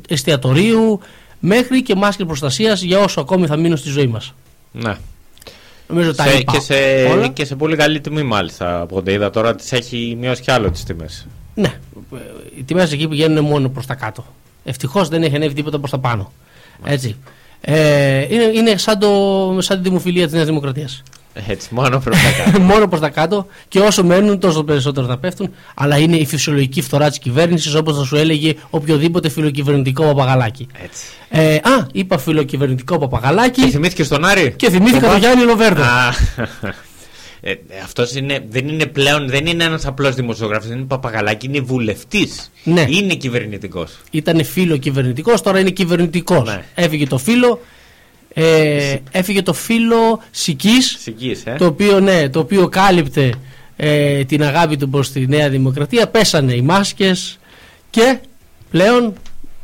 [0.08, 1.00] εστιατορίου
[1.40, 4.34] μέχρι και μάσκες προστασίας για όσο ακόμη θα μείνουν στη ζωή μας.
[4.72, 4.96] Ναι.
[5.88, 6.74] Νομίζω τα Σε, είπα και, σε,
[7.10, 7.28] όλα.
[7.28, 10.70] και σε πολύ καλή τιμή μάλιστα από ό,τι είδα τώρα τις έχει μειώσει κι άλλο
[10.70, 11.26] τις τιμές.
[11.54, 11.78] Ναι,
[12.14, 12.16] ε,
[12.58, 14.26] οι τιμές εκεί πηγαίνουν μόνο προς τα κάτω.
[14.64, 16.32] Ευτυχώς δεν έχει ανέβει τίποτα προς τα πάνω.
[16.84, 17.16] Έτσι.
[17.60, 21.02] Ε, είναι, είναι σαν, το, σαν τη δημοφιλία της Νέας Δημοκρατίας.
[21.46, 22.60] Έτσι, μόνο προς τα κάτω.
[22.72, 25.50] μόνο προς τα κάτω και όσο μένουν τόσο περισσότερο θα πέφτουν.
[25.74, 30.66] Αλλά είναι η φυσιολογική φθορά της κυβέρνησης όπως θα σου έλεγε οποιοδήποτε φιλοκυβερνητικό παπαγαλάκι.
[30.84, 31.04] Έτσι.
[31.28, 35.82] Ε, α, είπα φιλοκυβερνητικό παπαγαλάκι Και θυμήθηκες στον Άρη; και θυμήθηκα Τον τον Γιάννη Λοβέρδο.
[35.82, 36.14] Α,
[37.40, 42.50] ε, αυτός είναι, δεν είναι πλέον, δεν είναι ένας απλός δημοσιογράφος, είναι παπαγαλάκι, είναι βουλευτής.
[42.64, 42.84] Ναι.
[42.88, 43.98] Είναι κυβερνητικός.
[44.10, 46.48] Ήταν φίλο κυβερνητικός, τώρα είναι κυβερνητικός.
[46.48, 46.64] Ναι.
[46.74, 47.60] Έφυγε το φίλο.
[48.40, 51.54] Ε, έφυγε το φίλο Σικής Σικής, ε.
[51.58, 53.32] το οποίο, ναι, το οποίο κάλυπτε
[53.76, 57.38] ε, την αγάπη του προς τη Νέα Δημοκρατία πέσανε οι μάσκες
[57.90, 58.18] και
[58.70, 59.12] πλέον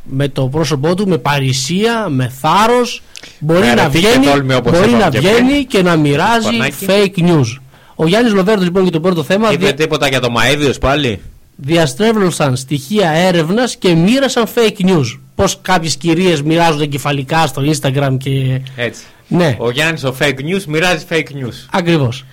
[0.03, 3.01] με το πρόσωπό του με παρησία, με θάρρος
[3.39, 5.67] μπορεί Με να αρετή και βγαίνει, τόλμη, όπως μπορεί είπαμε να και βγαίνει πριν.
[5.67, 6.85] και να μοιράζει Πανάκι.
[6.87, 7.59] fake news
[7.95, 11.21] ο Γιάννης Λοβέρδος λοιπόν για το πρώτο θέμα Είπε δια, τίποτα για το Μαέδιος πάλι;
[11.55, 18.61] διαστρέβλωσαν στοιχεία έρευνας και μοίρασαν fake news πως κάποιες κυρίες μοιράζονται κεφαλικά στο Instagram και
[18.75, 19.01] Έτσι.
[19.27, 21.65] ναι Ο Γιάννης ο fake news μοιράζει fake news.
[21.71, 22.25] Ακριβώς.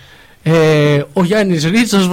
[0.43, 2.09] Ε, ο Γιάννης Ρίτσος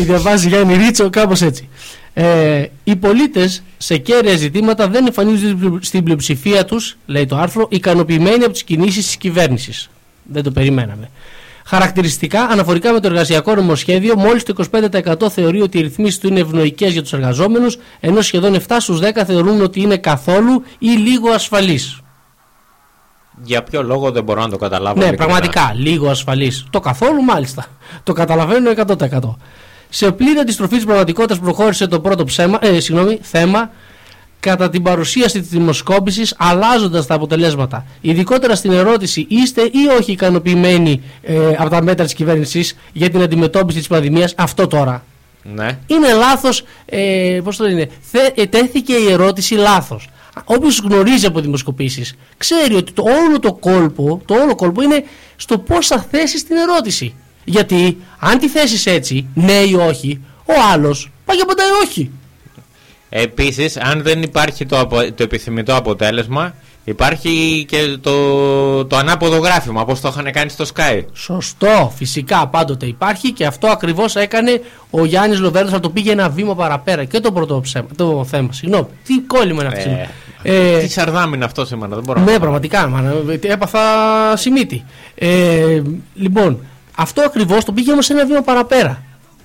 [0.00, 1.68] διαβάζει Γιάννη Ρίτσο, κάπως έτσι.
[2.14, 8.44] Ε, οι πολίτες σε κέρια ζητήματα δεν εμφανίζονται στην πλειοψηφία τους, λέει το άρθρο, ικανοποιημένοι
[8.44, 9.90] από τις κινήσεις της κυβέρνησης.
[10.22, 11.10] Δεν το περιμέναμε.
[11.64, 14.54] Χαρακτηριστικά, αναφορικά με το εργασιακό νομοσχέδιο, μόλις το
[15.20, 19.00] 25% θεωρεί ότι οι ρυθμίσεις του είναι ευνοϊκές για τους εργαζόμενους, ενώ σχεδόν 7 στους
[19.00, 21.80] 10 θεωρούν ότι είναι καθόλου ή λίγο ασφαλεί.
[23.42, 24.98] Για ποιο λόγο δεν μπορώ να το καταλάβω.
[24.98, 26.66] Ναι, ειλικρινά; πραγματικά, λίγο ασφαλής.
[26.70, 27.66] Το καθόλου μάλιστα.
[28.02, 29.36] Το καταλαβαίνω 100%.
[29.88, 33.70] Σε πλήρη αντιστροφή της πραγματικότητας προχώρησε το πρώτο ψέμα, ε, συγγνώμη, θέμα
[34.42, 37.86] κατά την παρουσίαση της δημοσκόπησης αλλάζοντας τα αποτελέσματα.
[38.00, 43.22] Ειδικότερα στην ερώτηση είστε ή όχι ικανοποιημένοι ε, από τα μέτρα της κυβέρνησης για την
[43.22, 45.04] αντιμετώπιση της πανδημίας, αυτό τώρα;
[45.42, 45.78] Ναι.
[45.86, 50.08] Είναι λάθος, ε, πώς το λένε, θε, ε, τέθηκε η ερώτηση λάθος.
[50.44, 55.04] Όποιος γνωρίζει από δημοσκοπήσεις ξέρει ότι το όλο το κόλπο, το όλο κόλπο είναι
[55.36, 57.14] στο πώς θα θέσεις την ερώτηση.
[57.44, 62.10] Γιατί αν τη θέσεις έτσι, ναι ή όχι, ο άλλος πάει και απαντάει όχι.
[63.14, 66.54] Επίσης, αν δεν υπάρχει το, απο- το επιθυμητό αποτέλεσμα,
[66.84, 71.04] υπάρχει και το, το ανάποδο γράφημα, όπως το είχαν κάνει στο Sky.
[71.12, 74.60] Σωστό, φυσικά πάντοτε υπάρχει και αυτό ακριβώς έκανε
[74.90, 78.52] ο Γιάννης Λοβέρδος να το πήγε ένα βήμα παραπέρα και το πρώτο ψέμα, το θέμα.
[78.52, 79.88] Συγγνώμη, τι κόλλημα είναι αυτή.
[79.88, 80.08] Ε,
[80.44, 82.88] Ε, Τι σαρδάμι είναι αυτό σήμερα, δεν μπορώ να Ναι, το πραγματικά.
[82.88, 83.80] Μα, έπαθα
[84.36, 84.84] σημείτη.
[85.14, 85.82] Ε,
[86.14, 86.58] λοιπόν,
[86.96, 89.02] αυτό ακριβώς το πήγε όμως ένα βήμα παραπέρα.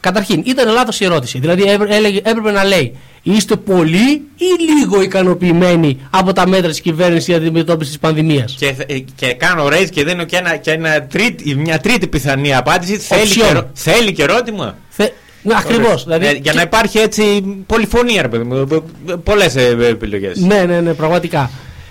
[0.07, 1.39] Καταρχήν, ήταν λάθος η ερώτηση.
[1.39, 4.45] Δηλαδή, έπρεπε, έλεγε- έπρεπε να λέει Είστε πολύ ή
[4.77, 9.33] λίγο ικανοποιημένοι από τα μέτρα της κυβέρνησης για την αντιμετώπιση της πανδημίας; Και, θε- και
[9.33, 12.97] κάνω raise και δίνω και, ένα, και ένα τρίτη, μια τρίτη πιθανή απάντηση.
[12.97, 13.49] Θέλει και, Option.
[13.49, 14.77] ερω- θέλει και ερώτημα.
[14.89, 15.07] Θε...
[15.57, 16.03] Ακριβώς.
[16.03, 17.23] Δηλαδή, Ε, για και- να υπάρχει έτσι
[17.65, 18.67] πολυφωνία, ρε παιδί μου.
[19.23, 19.55] Πολλές
[19.89, 20.37] επιλογές.
[20.39, 21.49] Ναι, ναι, ναι, πραγματικά.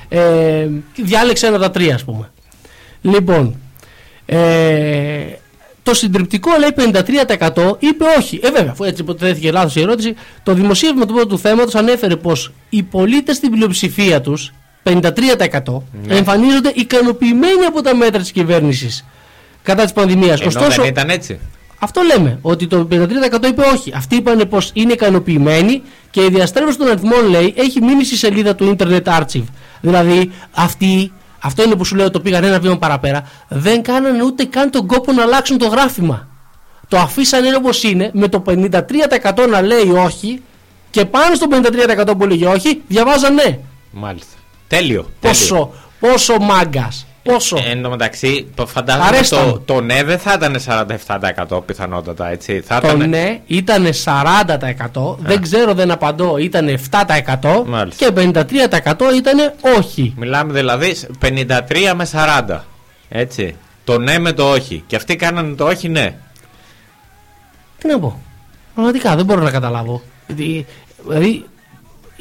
[0.09, 0.67] Ε,
[1.03, 2.31] διάλεξε ένα από τα τρία, ας πούμε.
[3.03, 3.57] Λοιπόν,
[4.27, 4.37] ε,
[5.87, 6.93] το συντριπτικό λέει
[7.55, 8.41] 53% είπε όχι.
[8.43, 12.53] Ε, βέβαια, αφού έτσι υποτέθηκε λάθος η ερώτηση, το δημοσίευμα του πρώτου θέματος ανέφερε πως
[12.68, 19.05] οι πολίτες στην πλειοψηφία τους, 53%, εμφανίζονται ικανοποιημένοι από τα μέτρα της κυβέρνησης
[19.62, 20.41] κατά της πανδημίας.
[20.41, 21.39] Ενώ Ωστόσο, δεν ήταν έτσι.
[21.78, 23.93] αυτό λέμε, ότι το 53% είπε όχι.
[23.95, 28.55] Αυτοί είπαν πως είναι ικανοποιημένοι και η διαστρέβλωση των αριθμών λέει έχει μείνει στη σελίδα
[28.55, 29.49] του Internet Archive.
[29.80, 34.45] Δηλαδή, αυτοί, αυτό είναι που σου λέω το πήγαν ένα βήμα παραπέρα, δεν κάνανε ούτε
[34.45, 36.28] καν τον κόπο να αλλάξουν το γράφημα.
[36.89, 40.43] Το αφήσανε όπως είναι, με το 53% να λέει όχι
[40.91, 43.59] και πάνω στο 53% που έλεγε όχι, διαβάζαν ναι.
[43.91, 44.37] Μάλιστα.
[44.68, 44.87] Τέλειο.
[44.87, 45.11] τέλειο.
[45.20, 47.06] Πόσο, πόσο μάγκας.
[47.33, 49.61] Πόσο; Εν τω μεταξύ, το φαντάζομαι Αρέστα το, μου.
[49.64, 50.57] το ναι δεν θα ήταν
[51.59, 52.61] 47% πιθανότατα, έτσι.
[52.61, 53.09] Θα Το ήταν...
[53.09, 53.87] ναι ήταν
[54.95, 58.11] 40%, δεν ξέρω, δεν απαντώ, ήταν 7% Μάλιστα.
[58.12, 58.31] και
[58.85, 60.14] 53% ήταν όχι.
[60.16, 62.09] Μιλάμε δηλαδή 53 με
[62.49, 62.59] 40.
[63.09, 63.57] Έτσι.
[63.85, 64.83] Το ναι με το όχι.
[64.87, 66.14] Και αυτοί κάνανε το όχι ναι.
[67.79, 68.20] Τι να πω.
[68.74, 70.03] Πραγματικά δεν μπορώ να καταλάβω.
[70.27, 70.66] Δηλαδή,
[71.09, 71.45] δηλαδή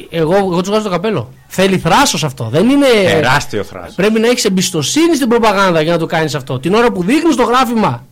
[0.09, 1.33] εγώ, εγώ τους βγάζω το καπέλο.
[1.47, 2.49] Θέλει θράσος αυτό.
[2.51, 2.87] Δεν είναι.
[3.05, 3.95] Τεράστιο θράσος.
[3.95, 6.59] Πρέπει να έχεις εμπιστοσύνη στην προπαγάνδα για να το κάνεις αυτό.
[6.59, 8.05] Την ώρα που δείχνεις το γράφημα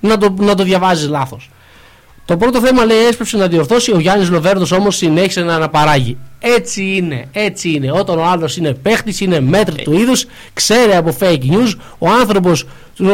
[0.00, 1.50] να το, να το διαβάζεις λάθος.
[2.24, 6.16] Το πρώτο θέμα λέει έσπευσε να διορθώσει, ο Γιάννης Λοβέρδος όμως συνέχισε να αναπαράγει.
[6.38, 7.92] Έτσι είναι, έτσι είναι.
[7.92, 12.64] Όταν ο άλλο είναι παίχτης, είναι μέτρη του είδους, ξέρει από fake news, ο άνθρωπος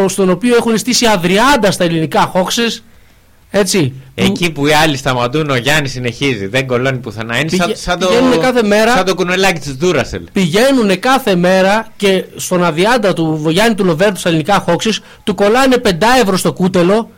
[0.07, 2.67] στον οποίο έχουν στήσει αδριάντα στα ελληνικά χόξε.
[3.57, 3.93] Έτσι.
[4.15, 6.47] Εκεί που οι άλλοι σταματούν, ο Γιάννης συνεχίζει.
[6.47, 7.39] Δεν κολλώνει πουθενά.
[7.39, 10.23] Είναι σαν, Πηγε- σαν το, πηγαίνουνε κάθε μέρα- σαν το κουνελάκι της Δούρασελ.
[10.33, 14.91] πηγαίνουν κάθε μέρα και στον αδιάντα του Γιάννη του Λοβέρδου στα ελληνικά χόξε,
[15.25, 17.11] του κολλάνε 5 ευρώ στο κούτελο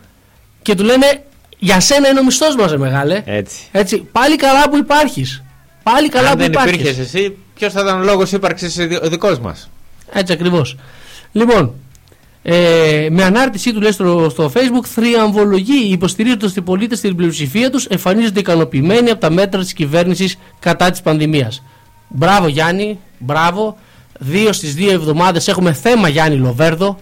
[0.63, 1.23] και του λένε
[1.59, 3.23] Για σένα είναι ο μισθός μας, ρε μεγάλε.
[3.27, 3.57] Έτσι.
[3.73, 3.97] Έτσι.
[4.13, 5.43] Πάλι καλά που υπάρχεις.
[5.83, 6.75] Πάλι καλά Αν που δεν υπάρχεις.
[6.75, 9.71] υπήρχες εσύ, ποιος θα ήταν ο λόγος ύπαρξης ο δικός μας;
[10.13, 10.77] Έτσι ακριβώς.
[11.33, 11.75] Λοιπόν,
[12.49, 17.85] ε, με ανάρτησή του λέει στο, στο facebook θριαμβολογεί υποστηρίζοντας οι πολίτες στην πλειοψηφία τους
[17.85, 21.63] εμφανίζονται ικανοποιημένοι από τα μέτρα της κυβέρνησης κατά της πανδημίας.
[22.09, 23.77] Μπράβο Γιάννη, μπράβο.
[24.19, 26.99] Δύο στις δύο εβδομάδες έχουμε θέμα Γιάννη Λοβέρδο.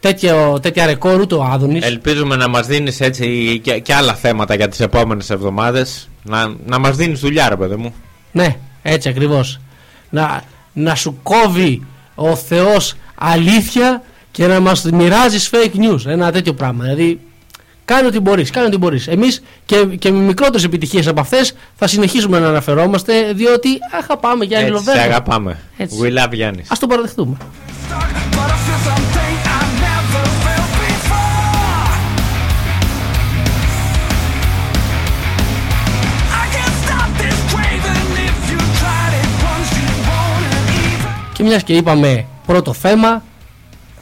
[0.00, 1.84] Τέτοιο, τέτοια ρεκόρ ούτε ο Άδωνης.
[1.84, 6.08] Ελπίζουμε να μας δίνεις έτσι και, και άλλα θέματα για τις επόμενες εβδομάδες.
[6.22, 7.94] Να, να μας δίνεις δουλειά, ρε παιδί μου.
[8.32, 9.60] Ναι, έτσι ακριβώς.
[10.10, 14.02] Να, να σου κόβει ο Θεός αλήθεια
[14.32, 16.06] και να μας μοιράζεις fake news.
[16.06, 16.84] Ένα τέτοιο πράγμα.
[16.84, 17.20] Δηλαδή,
[17.84, 19.06] κάνε ό,τι μπορείς, κάνε ό,τι μπορείς.
[19.08, 23.68] Εμείς και, και με μικρότερες επιτυχίες από αυτές θα συνεχίσουμε να αναφερόμαστε διότι
[23.98, 25.00] αχα πάμε για Έτσι, σε Λοβέρδο.
[25.02, 25.58] αγαπάμε.
[25.76, 25.96] Έτσι.
[26.02, 26.70] We love Γιάννης.
[26.70, 27.36] Ας το παραδεχτούμε.
[27.38, 31.90] But I feel something I never felt before.
[36.42, 38.06] I can't stop this craving.
[38.28, 40.42] If you tried it once, you won't
[40.86, 41.32] even.
[41.32, 43.22] Και μιας και είπαμε πρώτο θέμα,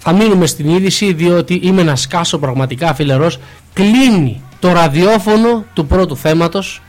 [0.03, 3.39] θα μείνουμε στην είδηση διότι είμαι να σκάσω πραγματικά φιλερός.
[3.73, 6.83] Κλείνει το ραδιόφωνο του πρώτου θέματος.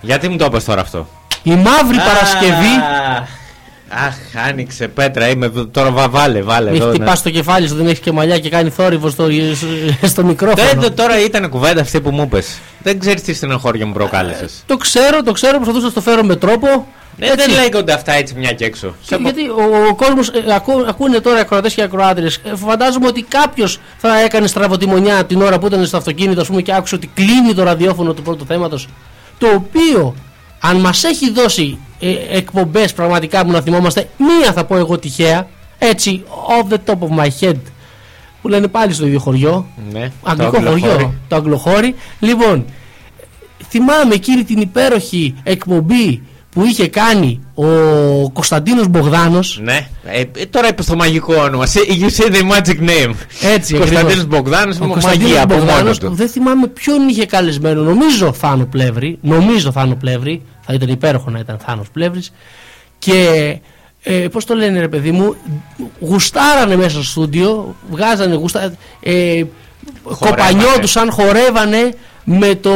[0.00, 1.08] Γιατί μου το είπες τώρα αυτό;
[1.42, 2.74] Η Μαύρη Παρασκευή
[3.88, 5.28] Αχ, άνοιξε πέτρα.
[5.28, 6.70] Είμαι εδώ, τώρα βα- βάλε, βάλε.
[6.70, 7.30] Μη εδώ, χτυπάς ναι.
[7.30, 9.26] το κεφάλι σου, δεν έχει και μαλλιά και κάνει θόρυβο στο,
[10.02, 10.68] στο μικρόφωνο.
[10.68, 12.58] Δεν, το- τώρα ήταν κουβέντα αυτή που μου είπες.
[12.82, 14.62] Δεν ξέρεις τι στενοχώρια μου προκάλεσες.
[14.66, 16.86] Το ξέρω, το ξέρω, προσπαθούσα να το φέρω με τρόπο.
[17.18, 18.94] Ε, δεν λέγονται αυτά έτσι μια και έξω.
[19.02, 22.40] Σε πο- Γιατί ο, ο κόσμος ακού, ακούνε τώρα ακροατές και ακροάτριες.
[22.66, 26.74] φαντάζομαι ότι κάποιος θα έκανε στραβοτημονιά την ώρα που ήταν στο αυτοκίνητο ας πούμε, και
[26.74, 28.88] άκουσε ότι κλείνει το ραδιόφωνο του πρώτου θέματος.
[29.38, 30.14] Το οποίο,
[30.60, 35.48] αν μας έχει δώσει ε, εκπομπές πραγματικά που να θυμόμαστε, μία θα πω εγώ τυχαία,
[35.78, 37.56] έτσι, off the top of my head,
[38.42, 40.80] που λένε πάλι στο ίδιο χωριό, Ναι, Αγγλικό το αγγλοχώρι.
[40.92, 41.94] χωριό, το αγγλοχώρι.
[42.20, 42.64] Λοιπόν,
[43.68, 47.64] θυμάμαι εκείνη την υπέροχη εκπομπή που είχε κάνει ο
[48.32, 49.88] Κωνσταντίνος Μπογδάνος Ναι.
[50.04, 51.64] Ε, ε, τώρα είπε το μαγικό όνομα.
[51.66, 53.12] See- You say the magic name.
[53.54, 54.26] Έτσι, Κωνσταντίνος ακριβώς.
[54.26, 56.14] Μπογδάνος, Ο μαγεία Κωνσταντίνος από μόνος Μπογδάνος, του.
[56.14, 57.82] δεν θυμάμαι ποιον είχε καλεσμένο.
[57.82, 59.18] Νομίζω Θάνο Πλεύρη.
[59.22, 60.42] Νομίζω Θάνο Πλεύρη.
[60.66, 62.32] Θα ήταν υπέροχο να ήταν Θάνος Πλεύρης.
[62.98, 63.58] Και
[64.02, 65.36] ε, πώς το λένε ρε παιδί μου,
[66.00, 69.42] γουστάρανε μέσα στο στούντιο, βγάζανε γουστα, ε,
[70.02, 71.94] κοπανιόντουσαν, χορεύανε
[72.24, 72.74] με το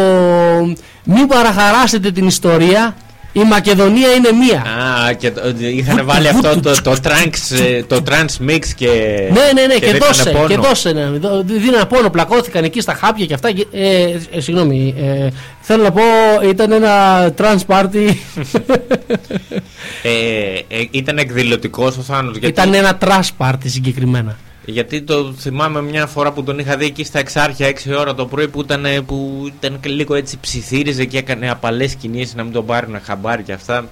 [1.05, 2.97] μην παραχαράσετε την ιστορία,
[3.33, 4.59] η Μακεδονία είναι μία.
[5.09, 8.89] Α, και το- είχαν βάλει αυτό το, το, trans, ε, το trans mix και.
[9.33, 10.47] Ναι, ναι, ναι, και, δίνανε δώσε, πόνο.
[10.47, 10.93] και δώσε.
[10.93, 11.05] Ναι.
[11.05, 13.53] Δω- Δίνανε πόνο, πλακώθηκαν εκεί στα χάπια και αυτά.
[13.53, 14.03] και- Ε,
[14.33, 15.29] ε, συγγνώμη, ε,
[15.61, 16.03] θέλω να πω,
[16.49, 16.95] ήταν ένα
[17.39, 18.15] trans party.
[20.03, 20.11] Ε,
[20.69, 24.37] ε, ήταν εκδηλωτικός ο Θάνος γιατί, ήταν ένα trash party συγκεκριμένα.
[24.65, 28.27] Γιατί το θυμάμαι μια φορά που τον είχα δει εκεί στα εξάρχεια 6 ώρα το
[28.27, 32.43] πρωί που ήταν, ε, που ήταν και λίγο έτσι ψιθύριζε και έκανε απαλές κινήσεις να
[32.43, 33.89] μην τον πάρουν χαμπάρι και αυτά.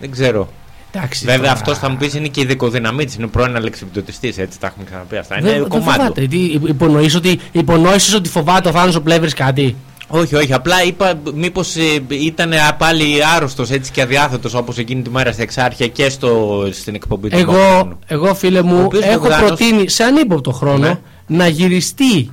[0.00, 0.52] Δεν ξέρω.
[0.94, 4.66] Εντάξει, Βέβαια τώρα- αυτός θα μου πεις είναι και ειδικοδυναμίτη, είναι πρώην αλεξιπτωτιστής, έτσι τα
[4.66, 5.34] έχουμε ξαναπεί αυτά.
[5.40, 5.98] Δεν- Είναι δεν κομμάτι.
[5.98, 6.26] φοβάται.
[6.26, 9.76] Τι, υπονοείς ότι, υπονοήσεις ότι φοβάται ο Θάνος ο Πλεύρης κάτι;
[10.12, 10.52] Όχι, όχι.
[10.52, 11.74] Απλά είπα μήπως
[12.08, 16.94] ήταν πάλι άρρωστος έτσι και αδιάθετος όπως εκείνη τη μέρα στα εξάρχεια και στο, στην
[16.94, 17.36] εκπομπή του.
[17.38, 17.98] Εγώ, Μπογδάνου.
[18.06, 20.98] εγώ φίλε Ο μου οποίος έχω Μπογδάνος- προτείνει σε ανύποπτο χρόνο Ναι.
[21.26, 22.30] να γυριστεί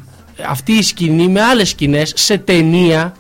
[0.50, 3.14] αυτή η σκηνή με άλλες σκηνές σε ταινία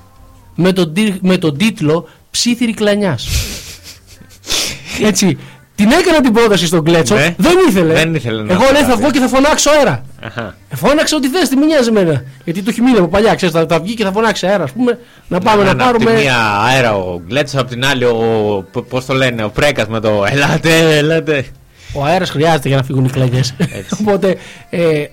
[0.55, 3.27] με τον, τι- με τον τίτλο «Ψήθυρη κλανιάς».
[5.09, 5.37] Έτσι,
[5.77, 7.35] την έκανα την πρόταση στον Κλέτσο, Ναι.
[7.37, 7.93] δεν ήθελε.
[7.93, 9.01] Δεν ήθελε να Εγώ το λέει θα κάνει.
[9.01, 10.03] βγω και θα φωνάξω αέρα.
[10.23, 10.55] Αχα.
[10.69, 12.23] Ε, Φώναξε ό,τι θες, τι με νοιάζει εμένα.
[12.43, 14.71] Γιατί το έχει μείνει από παλιά, ξέρεις, θα, θα βγει και θα φωνάξει αέρα, ας
[14.71, 16.11] πούμε, να πάμε να, Ναι, Απ' πάρουμε...
[16.11, 16.37] τη μία
[16.67, 18.15] αέρα ο Γκλέτσος, απ' την άλλη ο.
[18.89, 21.45] Πώς το λένε, ο Πρέκας με το Ελάτε, ελάτε.
[21.93, 23.41] Ο αέρας χρειάζεται για να φύγουν οι κλαγιέ.
[24.01, 24.35] Οπότε
[24.69, 25.03] ε,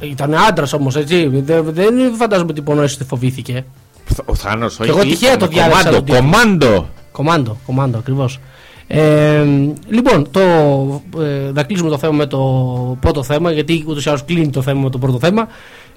[0.00, 1.26] ήταν άντρας όμως, έτσι.
[1.44, 3.64] Δεν, δεν φαντάζομαι ότι υπονοήσει ότι φοβήθηκε.
[4.24, 4.90] Ο Θάνος, όχι.
[4.90, 6.20] εγώ τυχαία ήταν το διάλεξα Κομμάντο, τον τίτλο.
[6.20, 6.88] κομμάντο.
[7.12, 8.40] Κομάντο, κομάντο ακριβώς.
[8.90, 9.44] Ε,
[9.88, 10.40] λοιπόν, το,
[11.20, 12.38] ε, να κλείσουμε το θέμα με το
[13.00, 15.48] πρώτο θέμα, γιατί ούτως ή άλλως κλείνει το θέμα με το πρώτο θέμα.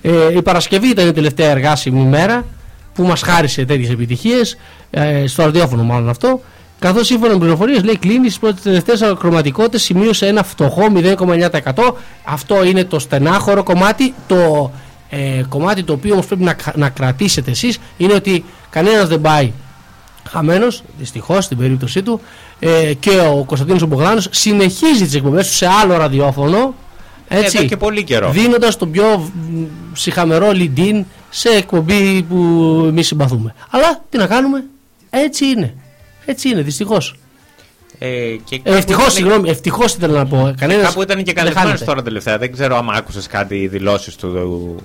[0.01, 2.45] Ε, η Παρασκευή ήταν η τελευταία εργάσιμη μέρα
[2.93, 4.57] που μας χάρισε τέτοιες επιτυχίες,
[4.89, 6.41] ε, στο ραδιόφωνο μάλλον αυτό.
[6.79, 11.97] Καθώς σύμφωνα με πληροφορίες λέει κλείνει στις πρώτε τελευταίες ακροματικότητες, σημείωσε ένα φτωχό 0,9%.
[12.23, 14.13] Αυτό είναι το στενάχωρο κομμάτι.
[14.27, 14.71] Το
[15.13, 19.51] Ε, κομμάτι το οποίο όμως πρέπει να, να κρατήσετε εσείς είναι ότι κανένας δεν πάει
[20.29, 22.21] χαμένος, δυστυχώς στην περίπτωσή του
[22.63, 26.73] ε, και ο Κωνσταντίνος Μπογδάνος συνεχίζει τις εκπομπές του σε άλλο ραδιόφωνο
[27.27, 28.29] έτσι, Εδώ και πολύ καιρό.
[28.31, 29.63] δίνοντας τον πιο μ,
[29.93, 32.35] συχαμερό lead-in σε εκπομπή που
[32.87, 33.53] εμείς συμπαθούμε.
[33.69, 34.63] Αλλά τι να κάνουμε,
[35.09, 35.73] έτσι είναι.
[36.25, 37.15] Έτσι είναι, δυστυχώς.
[37.99, 38.07] Ε,
[38.43, 40.53] και Ε, κάπου ευτυχώς, ήταν- συγγνώμη, ευτυχώς ήθελα να πω.
[40.57, 41.85] Κανένας Κάπου ήταν και δεν καλεσμένος χάνεται.
[41.85, 42.37] τώρα τελευταία.
[42.37, 44.75] Δεν ξέρω αν άκουσες κάτι δηλώσεις του.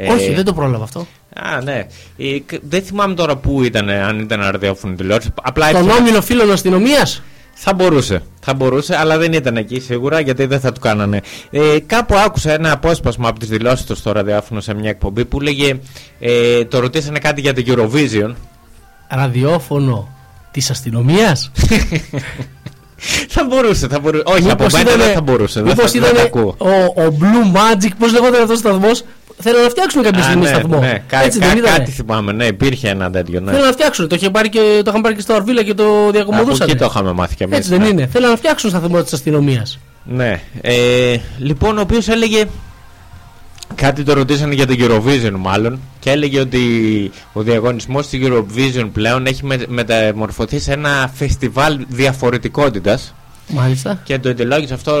[0.00, 1.06] Ε, Όχι, δεν το πρόλαβα αυτό.
[1.34, 1.86] Α, ναι.
[2.18, 5.28] Ε, κ- δεν θυμάμαι τώρα πού ήταν, αν ήταν ραδιόφωνο δηλώσει.
[5.42, 6.02] Απλά Τον έψαχνα.
[6.04, 7.22] όμιλο φίλων αστυνομίας;
[7.54, 8.22] Θα μπορούσε.
[8.40, 11.20] Θα μπορούσε, αλλά δεν ήταν εκεί σίγουρα γιατί δεν θα του κάνανε.
[11.50, 15.40] Ε, κάπου άκουσα ένα απόσπασμα από τις δηλώσεις του στο ραδιόφωνο σε μια εκπομπή που
[15.40, 15.78] λέγε.
[16.20, 18.34] Ε, το ρωτήσανε κάτι για το Eurovision.
[19.08, 20.08] Ραδιόφωνο
[20.50, 21.50] της αστυνομίας;
[23.34, 24.22] θα μπορούσε, θα μπορούσε.
[24.26, 25.60] Όχι, από μένα δεν θα μπορούσε.
[25.62, 26.54] Δεν Μήπως θα, δεν ήταν τα ακούω.
[26.58, 29.04] ο, ο Blue Magic, πώς λεγόταν αυτός ο σταθμός;
[29.40, 30.78] Θέλω να φτιάξουν κάποια Α, στιγμή ναι, σταθμό.
[30.80, 31.72] ναι, κα- Έτσι κα- δεν ήταν.
[31.76, 33.40] κάτι θυμάμαι, ναι, υπήρχε ένα τέτοιο.
[33.40, 33.52] Ναι.
[33.52, 34.08] Θέλω να φτιάξουν.
[34.08, 36.68] Το, είχε πάρει και, το είχαν πάρει και στο Αρβίλα και το Από διακομωδούσαν.
[36.68, 37.86] εκεί το είχαμε μάθει κι εμείς, Έτσι δεν ναι.
[37.86, 38.06] είναι.
[38.06, 39.78] Θέλω να φτιάξουν σταθμό της αστυνομίας.
[40.04, 40.40] Ναι.
[40.60, 42.44] Ε, λοιπόν, ο οποίος έλεγε.
[43.74, 46.60] Κάτι το ρωτήσανε για το Eurovision μάλλον και έλεγε ότι
[47.32, 53.14] ο διαγωνισμός του Eurovision πλέον έχει με, μεταμορφωθεί σε ένα φεστιβάλ διαφορετικότητας
[53.48, 54.00] Μάλιστα.
[54.04, 54.94] και το εντελόγησε αυτό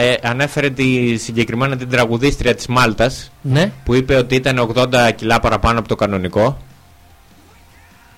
[0.00, 4.86] ε, ανέφερε τη συγκεκριμένα την τραγουδίστρια της Μάλτας Ναι, που είπε ότι ήταν 80
[5.16, 6.58] κιλά παραπάνω από το κανονικό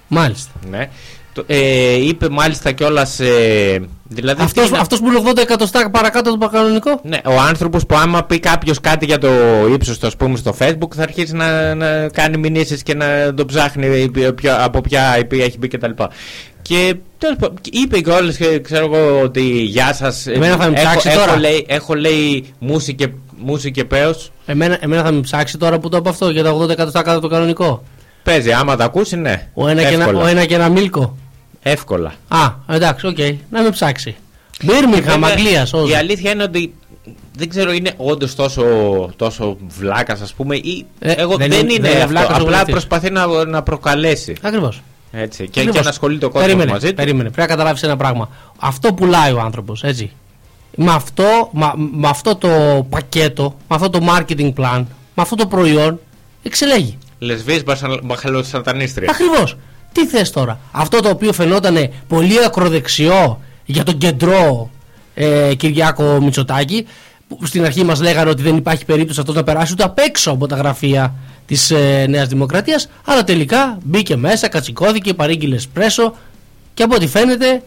[0.09, 0.51] μάλιστα.
[0.71, 0.89] ναι.
[1.33, 3.21] Το- ε, είπε μάλιστα κιόλας.
[3.21, 7.21] Ε, δηλαδή τι Αυτός, είναι- αυτός που είναι 80 εκατοστά παρακάτω από το κανονικό; Ναι,
[7.25, 9.29] ο άνθρωπος που άμα πει κάποιος κάτι για το
[9.73, 13.45] ύψος του, ας πούμε, στο Facebook, θα αρχίσει να, να κάνει μηνύσεις και να το
[13.45, 15.91] ψάχνει ποιο- από ποια IP έχει μπει κτλ.
[16.69, 18.33] Και τέλος πάντων, είπε κιόλα,
[18.63, 20.27] ξέρω εγώ, ότι γεια σας.
[20.27, 21.31] Εμένα θα με ψάξει έχω, τώρα.
[21.33, 23.09] Έχω λέει, έχω, λέει μουσι και,
[23.39, 24.33] μουσι και πέος.
[24.47, 27.19] Εμένα, εμένα θα με ψάξει τώρα που το είπα αυτό για τα 80 εκατοστά κάτω
[27.19, 27.83] από το κανονικό.
[28.23, 29.49] Παίζει, άμα τα ακούσει, ναι.
[29.55, 30.25] Ο ένα, και ένα, εύκολα.
[30.25, 31.17] ο ένα και ένα μίλκο.
[31.63, 32.15] εύκολα.
[32.29, 33.19] Α, εντάξει, οκ.
[33.51, 34.15] Να με ψάξει.
[34.63, 36.75] Μπίρμιγχαμ, Βέβαια, Αγγλίας, Η αλήθεια είναι ότι
[37.37, 38.65] δεν ξέρω, είναι όντως τόσο,
[39.17, 40.87] τόσο βλάκας, ας πούμε, ή.
[40.99, 42.09] Ε, εγώ, δεν δεν, είναι- είναι, δεν είναι αυτό.
[42.09, 42.73] βλάκας ο Απλά βουλευτής.
[42.73, 44.35] προσπαθεί να, να προκαλέσει.
[44.43, 44.83] Ακριβώς.
[45.17, 45.49] Έτσι.
[45.49, 46.95] Και, και να ασχολείται ο κόσμος περίμενε, μαζί του.
[46.95, 48.29] Περίμενε, πρέπει να καταλάβεις ένα πράγμα.
[48.59, 50.11] Αυτό πουλάει ο άνθρωπος, έτσι.
[50.77, 52.49] Με αυτό, μα- με αυτό το
[52.91, 54.85] πακέτο, με αυτό το marketing plan,
[55.15, 56.01] με αυτό το προϊόν,
[56.43, 56.99] εξελέγει.
[57.19, 57.63] Λεσβείε
[58.03, 59.11] μπαχαλοσατανίστρια.
[59.11, 59.57] Ακριβώς.
[59.93, 64.71] Τι θες τώρα; Αυτό το οποίο φαινόταν πολύ ακροδεξιό για τον κεντρό
[65.15, 66.87] ε, Κυριάκο Μητσοτάκη,
[67.29, 70.31] που στην αρχή μας λέγανε ότι δεν υπάρχει περίπτωση αυτός να περάσει ούτε απ' έξω
[70.31, 71.15] από τα γραφεία
[71.47, 76.15] της ε, Νέας Δημοκρατίας, αλλά τελικά μπήκε μέσα, κατσικώθηκε, παρήγγειλε σπρέσο
[76.75, 77.63] και από ό,τι φαίνεται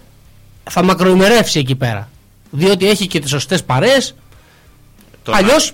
[0.69, 2.09] θα μακροημερεύσει εκεί πέρα.
[2.51, 4.15] Διότι έχει και τις σωστές παρέες.
[5.23, 5.71] Το Αλλιώς,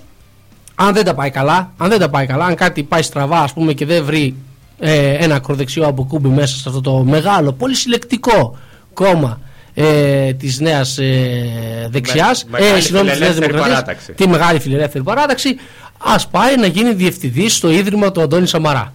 [0.74, 3.52] αν δεν τα πάει καλά, αν δεν τα πάει καλά, αν κάτι πάει στραβά, ας
[3.52, 4.34] πούμε, και δεν βρει
[4.78, 8.58] ε, ένα ακροδεξιό αποκούμπι μέσα σε αυτό το μεγάλο, πολύ συλλεκτικό
[8.94, 9.40] κόμμα
[9.74, 14.12] ε, της νέας ε, δεξιάς, Με- μεγάλη ε, συγγνώμη, της Νέας φιλελεύθερη Δημοκρατίας, παράταξη.
[14.12, 15.56] τη μεγάλη φιλελεύθερη παράταξη,
[16.04, 18.94] ας πάει να γίνει διευθυντής στο ίδρυμα του Αντώνη Σαμαρά.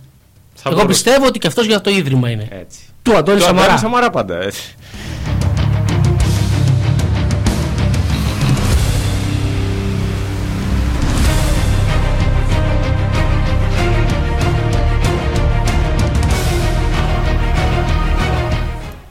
[0.54, 1.02] Θα Εγώ μπορούσε.
[1.04, 2.48] πιστεύω ότι και αυτός για αυτό το ίδρυμα είναι.
[2.52, 2.80] Έτσι.
[3.02, 3.64] Του Αντώνη Το Σαμαρά.
[3.64, 4.42] Αντώνη Σαμαρά πάντα.
[4.42, 4.76] έτσι.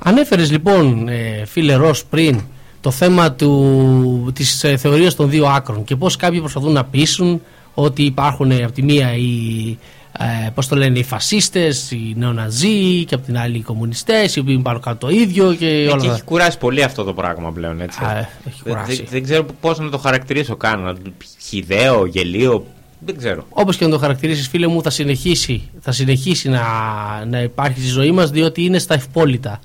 [0.03, 2.41] Ανέφερες λοιπόν ε, φίλε Ρος πριν
[2.81, 7.43] το θέμα του, της ε, θεωρίας των δύο άκρων και πώς κάποιοι προσπαθούν να πείσουν
[7.83, 9.79] ότι υπάρχουν ε, από τη μία οι,
[10.19, 14.41] ε, πώς το λένε, οι φασίστες, οι νεοναζί και από την άλλη οι κομμουνιστές οι
[14.41, 16.13] οποίοι είναι πάνω κάτω το ίδιο και Ε, όλα και αυτά.
[16.13, 17.81] έχει κουράσει πολύ αυτό το πράγμα πλέον.
[17.81, 17.99] Έτσι.
[18.05, 18.95] Α, ε, έχει Δεν- κουράσει.
[18.97, 20.81] δεν, δεν ξέρω πώς να το χαρακτηρίσω καν.
[20.83, 20.95] να-
[21.49, 22.67] Χιδαίο, γελίο.
[23.01, 23.45] Δεν ξέρω.
[23.49, 26.63] Όπως και να το χαρακτηρίσεις φίλε μου θα συνεχίσει, θα συνεχίσει να,
[27.31, 29.61] να υπάρχει στη ζωή μας διότι είναι στα ευπόλυτα.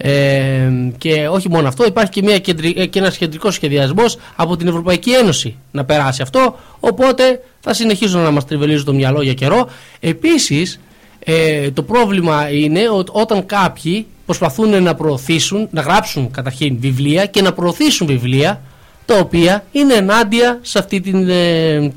[0.00, 4.56] Ε, και όχι μόνο αυτό, υπάρχει και, μια κεντρι, ε, και ένας κεντρικός σχεδιασμός από
[4.56, 9.34] την Ευρωπαϊκή Ένωση να περάσει αυτό, οπότε θα συνεχίσουν να μας τριβελίζουν το μυαλό για
[9.34, 9.68] καιρό.
[10.00, 10.80] Επίσης,
[11.18, 17.42] ε, το πρόβλημα είναι ότι όταν κάποιοι προσπαθούν να προωθήσουν, να γράψουν καταρχήν βιβλία και
[17.42, 18.60] να προωθήσουν βιβλία
[19.04, 21.92] τα οποία είναι ενάντια σε αυτή την, ε,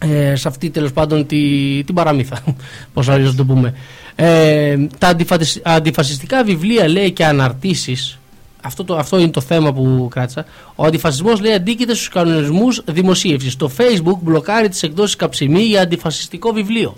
[0.00, 1.36] ε, σε αυτή τέλος πάντων τη,
[1.84, 2.38] την παραμύθα
[2.94, 3.74] πώς αλλιώς να το πούμε
[4.16, 8.18] ε, τα αντιφατισ- αντιφασιστικά βιβλία λέει και αναρτήσεις
[8.62, 10.44] αυτό, το, αυτό είναι το θέμα που κράτησα
[10.74, 16.52] ο αντιφασισμός λέει αντίκειται στους κανονισμούς δημοσίευσης το facebook μπλοκάρει τις εκδόσεις καψιμή για αντιφασιστικό
[16.52, 16.96] βιβλίο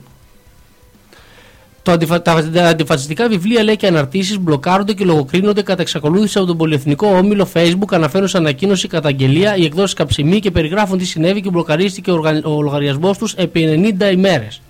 [1.82, 2.22] Το αντιφα...
[2.22, 7.06] Τα τα αντιφασιστικά βιβλία λέει και αναρτήσεις μπλοκάρονται και λογοκρίνονται κατά εξακολούθηση από τον πολυεθνικό
[7.16, 7.90] όμιλο Facebook.
[7.92, 12.44] Αναφέρουν σε ανακοίνωση καταγγελία οι εκδόσεις Καψιμή και περιγράφουν τι συνέβη και μπλοκαρίστηκε ο, οργα-
[12.44, 14.60] ο λογαριασμός τους επί 90 ημέρες.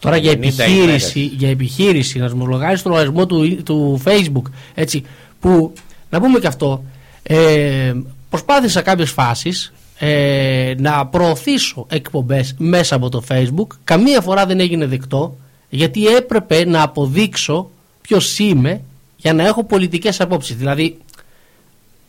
[0.00, 1.34] Τώρα για 90 επιχείρηση, ημέρες.
[1.38, 4.50] για επιχείρηση να μου λογάρει το λογαριασμό του, του Facebook.
[4.74, 5.04] Έτσι,
[5.40, 5.72] που
[6.10, 6.84] να πούμε και αυτό,
[7.22, 7.92] ε,
[8.30, 13.66] προσπάθησα κάποιες φάσεις ε, να προωθήσω εκπομπές μέσα από το Facebook.
[13.84, 15.36] Καμία φορά δεν έγινε δεκτό
[15.68, 17.70] γιατί έπρεπε να αποδείξω
[18.00, 18.80] ποιος είμαι
[19.16, 20.56] για να έχω πολιτικές απόψεις.
[20.56, 20.98] Δηλαδή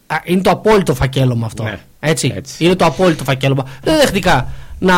[0.08, 1.64] α, είναι το απόλυτο φακέλωμα αυτό.
[1.64, 2.34] Ναι, έτσι.
[2.36, 2.66] έτσι.
[2.66, 3.66] Είναι το απόλυτο φακέλωμα.
[3.84, 4.50] Δεν δεχτικά
[4.80, 4.96] να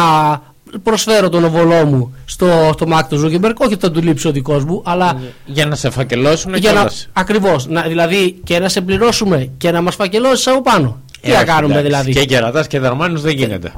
[0.83, 4.31] προσφέρω τον οβολό μου στο, στο Μαρκ του Ζούκερμπεργκ, όχι ότι θα του λείψει ο
[4.31, 7.09] δικός μου, αλλά Για να σε φακελώσουν για να, κιόλας.
[7.13, 11.01] ακριβώς, να, δηλαδή και να σε πληρώσουμε και να μας φακελώσεις από πάνω.
[11.21, 11.87] Τι Ε, να όχι, κάνουμε εντάξει.
[11.87, 13.73] δηλαδή; Και κερατάς και δαρμένος δεν γίνεται.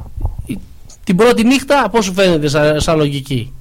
[1.03, 3.53] Την πρώτη νύχτα πώς σου φαίνεται σαν, σαν λογική.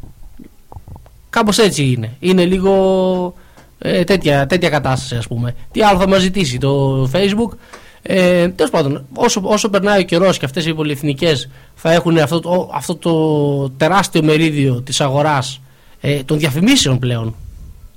[1.31, 2.17] Κάπως έτσι είναι.
[2.21, 3.35] Είναι λίγο
[3.79, 5.55] ε, τέτοια, τέτοια κατάσταση ας πούμε.
[5.71, 7.57] Τι άλλο θα μας ζητήσει το facebook;
[8.03, 12.41] Ε, Τέλος πάντων, όσο, όσο περνάει ο καιρός και αυτές οι πολυεθνικές θα έχουν αυτό
[12.41, 15.61] το, αυτό το τεράστιο μερίδιο της αγοράς
[16.01, 17.35] ε, των διαφημίσεων πλέον.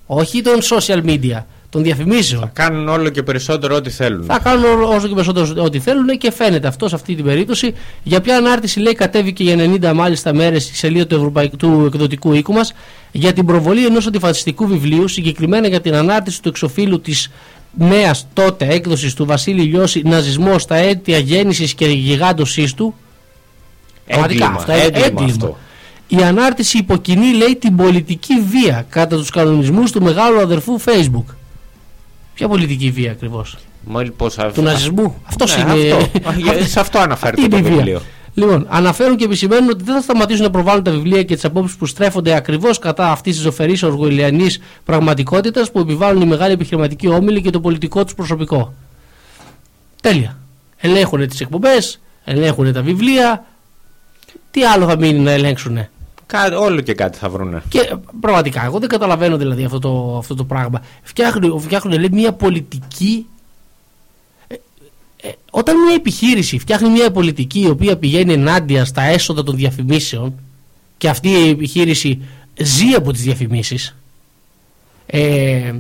[0.06, 2.42] Όχι των social media, των διαφημίσεων.
[2.42, 4.24] Θα κάνουν όλο και περισσότερο ό,τι θέλουν.
[4.26, 7.74] Θα κάνουν ό- όσο και περισσότερο ό,τι θέλουν και φαίνεται αυτό σε αυτή την περίπτωση.
[8.04, 9.56] Για ποια ανάρτηση λέει κατέβηκε για
[9.92, 12.74] 90 μάλιστα μέρες στη σελίδα του, Ευρωπαϊκού, του εκδοτικού οίκου μας
[13.12, 17.30] για την προβολή ενός αντιφασιστικού βιβλίου, συγκεκριμένα για την ανάρτηση του εξοφίλου της
[17.78, 22.94] νέας τότε έκδοσης του Βασίλη Λιώση Ναζισμός στα αίτια γέννησης και γιγάντωσής του.
[24.06, 25.26] Πραγματικά, Έγκλημα, αυτό είναι έγκλημα έγκλημα.
[25.32, 25.58] αυτό.
[26.08, 31.36] Η ανάρτηση υποκινεί, λέει, την πολιτική βία κατά τους κανονισμούς του μεγάλου αδερφού Facebook.
[32.34, 35.16] Ποια πολιτική βία ακριβώς; Μόλις πώς α- Του ναζισμού.
[35.24, 35.92] Αυτός Ναι, είναι.
[35.94, 36.20] αυτό.
[36.30, 37.78] Αυτή- Σε αυτό αναφέρεται αυτή το είναι η βία.
[37.78, 38.02] βιβλίο.
[38.36, 41.78] Λοιπόν, αναφέρουν και επισημαίνουν ότι δεν θα σταματήσουν να προβάλλουν τα βιβλία και τις απόψεις
[41.78, 47.42] που στρέφονται ακριβώς κατά αυτής της ζωφερής οργολιανής πραγματικότητας που επιβάλλουν οι μεγάλοι επιχειρηματικοί όμιλοι
[47.42, 48.74] και το πολιτικό τους προσωπικό.
[50.02, 50.38] Τέλεια.
[50.78, 53.46] Ελέγχουν τις εκπομπές, ελέγχουν τα βιβλία.
[54.52, 55.78] Τι άλλο θα μείνει να ελέγξουν.
[56.26, 57.62] Κα- Όλο και κάτι θα βρούνε.
[57.70, 60.82] Και ε, πραγματικά, εγώ δεν καταλαβαίνω δηλαδή αυτό το, αυτό το πράγμα.
[61.02, 63.26] Φτιάχνουν, φτιάχνουν λέει, μια πολιτική.
[65.24, 69.56] Ε, ε, όταν μια επιχείρηση φτιάχνει μια πολιτική η οποία πηγαίνει ενάντια στα έσοδα των
[69.56, 70.34] διαφημίσεων
[70.98, 72.20] και αυτή η επιχείρηση
[72.58, 73.96] ζει από τις διαφημίσεις
[75.06, 75.74] ε,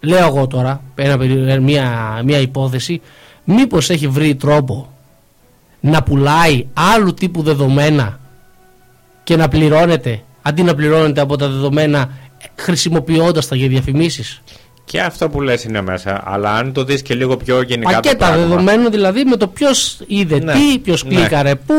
[0.00, 3.00] λέω εγώ τώρα ένα, περι- ε, μια, μια υπόθεση
[3.44, 4.92] μήπως έχει βρει τρόπο
[5.80, 8.20] να πουλάει άλλου τύπου δεδομένα
[9.24, 12.10] και να πληρώνεται αντί να πληρώνεται από τα δεδομένα
[12.56, 14.42] χρησιμοποιώντας τα για διαφημίσεις;
[14.84, 16.22] Και αυτό που λες είναι μέσα.
[16.24, 17.90] Αλλά αν το δεις και λίγο πιο γενικά.
[17.90, 20.52] το πακέτα πράγμα, δεδομένων δηλαδή με το ποιος είδε Ναι.
[20.52, 21.14] τι, ποιος Ναι.
[21.14, 21.74] κλίκαρε, πού,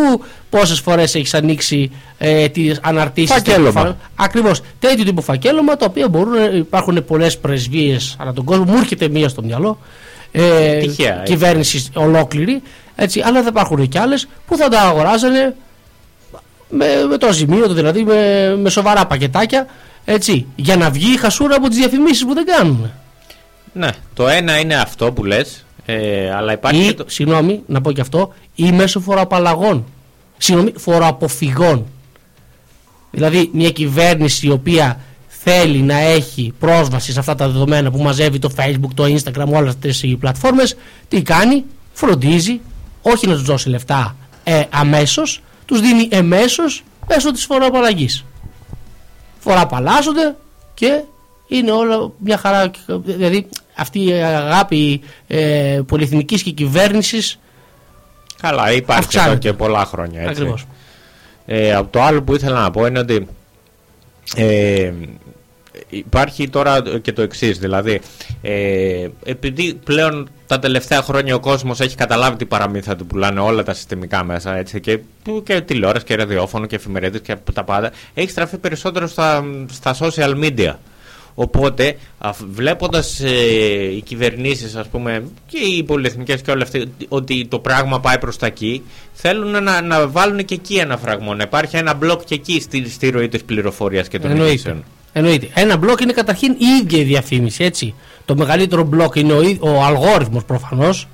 [0.49, 3.31] πόσες φορές έχεις ανοίξει ε, τις αναρτήσεις.
[3.35, 3.97] Φακέλωμα.
[4.15, 4.61] Ακριβώς.
[4.79, 8.63] Τέτοιου τύπου φακέλωμα τα οποία μπορούν, ε, υπάρχουν πολλές πρεσβείες ανά τον κόσμο.
[8.63, 9.77] Μου έρχεται μία στο μυαλό.
[10.31, 11.33] Ε, Τυχαία, έτσι.
[11.33, 12.61] κυβέρνησης ολόκληρη.
[12.95, 15.55] Έτσι, αλλά θα υπάρχουν και άλλες που θα τα αγοράζανε
[16.69, 19.65] με, με το αζημίωτο, δηλαδή με, με σοβαρά πακετάκια.
[20.05, 22.91] Έτσι, για να βγει η χασούρα από τις διαφημίσεις που δεν κάνουν.
[23.73, 25.65] Ναι, το ένα είναι αυτό που λες.
[25.85, 27.05] Ε, αλλά υπάρχει ή, και το...
[27.07, 29.85] συγγνώμη, να πω και αυτό, ή μέσω φοροαπαλλαγών.
[30.37, 31.85] Συγγνώμη, φοροαποφυγών.
[33.11, 38.39] Δηλαδή, μια κυβέρνηση η οποία θέλει να έχει πρόσβαση σε αυτά τα δεδομένα που μαζεύει
[38.39, 40.75] το Facebook, το Instagram, όλες αυτές οι πλατφόρμες,
[41.07, 41.63] τι κάνει,
[41.93, 42.59] φροντίζει,
[43.01, 48.25] όχι να τους δώσει λεφτά ε, αμέσως, τους δίνει εμέσως μέσω της φοροαπαλλαγής.
[49.43, 50.35] Φοροαπαλλάσσονται
[50.73, 51.01] και
[51.47, 52.71] είναι όλα μια χαρά.
[52.87, 57.39] Δηλαδή, αυτή η αγάπη ε, πολυεθνικής και κυβέρνησης
[58.41, 59.31] Καλά, υπάρχει Αυξάνεται.
[59.31, 60.19] εδώ και πολλά χρόνια.
[60.21, 60.31] Έτσι.
[60.31, 60.65] Ακριβώς.
[61.45, 63.27] Ε, από το άλλο που ήθελα να πω είναι ότι
[64.35, 64.91] ε,
[65.91, 67.59] υπάρχει τώρα και το εξής.
[67.59, 68.01] Δηλαδή,
[68.41, 73.63] ε, επειδή πλέον τα τελευταία χρόνια ο κόσμος έχει καταλάβει τι παραμύθα του πουλάνε όλα
[73.63, 77.91] τα συστημικά μέσα έτσι, και, που και τηλεόραση και ραδιόφωνο και εφημερίδες και τα πάντα,
[78.13, 80.73] έχει στραφεί περισσότερο στα, στα social media.
[81.35, 87.45] Οπότε, αφ- βλέποντας ε, οι κυβερνήσεις, ας πούμε, και οι πολυεθνικές και όλα αυτοί, ότι
[87.47, 91.43] το πράγμα πάει προς τα εκεί, θέλουν να, να βάλουν και εκεί ένα φραγμό, να
[91.43, 94.51] υπάρχει ένα μπλοκ και εκεί στη, στη ροή της πληροφορίας και των Εννοείται.
[94.53, 94.83] ειδήσεων.
[95.13, 95.47] Εννοείται.
[95.53, 97.93] Ένα μπλοκ είναι καταρχήν η ίδια η διαφήμιση, έτσι.
[98.25, 101.07] Το μεγαλύτερο μπλοκ είναι ο, ί- ο αλγόριθμος προφανώς,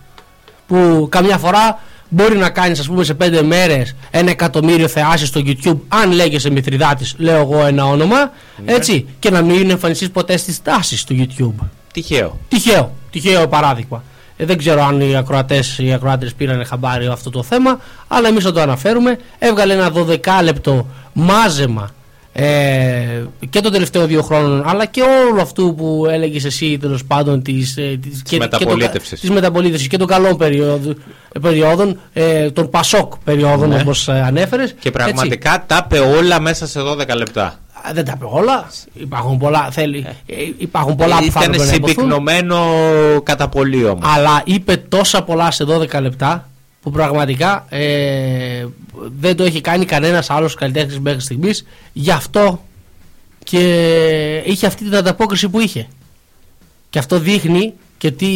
[0.67, 1.79] που καμιά φορά
[2.09, 6.49] μπορεί να κάνεις ας πούμε σε πέντε μέρες ένα εκατομμύριο θεάσεις στο YouTube αν λέγεσαι
[6.49, 8.31] Μηθριδάτης, λέω εγώ ένα όνομα,
[8.65, 8.73] Ναι.
[8.73, 11.65] έτσι, και να μην εμφανιστείς ποτέ στις τάσεις του YouTube.
[11.93, 12.37] Τυχαίο.
[12.47, 14.03] Τυχαίο, τυχαίο παράδειγμα.
[14.37, 18.43] Ε, δεν ξέρω αν οι ακροατές, οι ακροάτες πήραν χαμπάρι αυτό το θέμα, αλλά εμείς
[18.43, 19.17] θα το αναφέρουμε.
[19.39, 21.89] Έβγαλε ένα 12 λεπτό μάζεμα
[22.39, 27.41] ε, και των τελευταίων δύο χρόνων αλλά και όλου αυτού που έλεγες εσύ τέλος πάντων
[27.41, 29.09] της, ε, της, και, μεταπολίτευσης.
[29.09, 30.97] και, το- της μεταπολίτευσης και των καλών περιόδου-
[31.41, 33.79] περιόδων ε, των Πασόκ περιόδων Ναι.
[33.81, 37.45] όπως ε, ανέφερες Και πραγματικά τα είπε όλα μέσα σε 12 λεπτά.
[37.45, 38.69] Α, Δεν τα είπε όλα.
[38.93, 41.93] Υπάρχουν πολλά, θέλει, ε, υπάρχουν πολλά που θα Ήταν έπρεπε να υποθούν.
[41.95, 42.57] συμπυκνωμένο
[43.23, 43.99] κατά πολύ όμω.
[44.03, 46.49] Αλλά είπε τόσα πολλά σε 12 λεπτά
[46.87, 48.65] που πραγματικά ε,
[49.19, 51.65] δεν το έχει κάνει κανένας άλλος καλλιτέχνης μέχρι στιγμής.
[51.93, 52.63] Γι' αυτό
[53.43, 55.87] και είχε αυτή την ανταπόκριση που είχε.
[56.89, 58.27] Και αυτό δείχνει και, τι,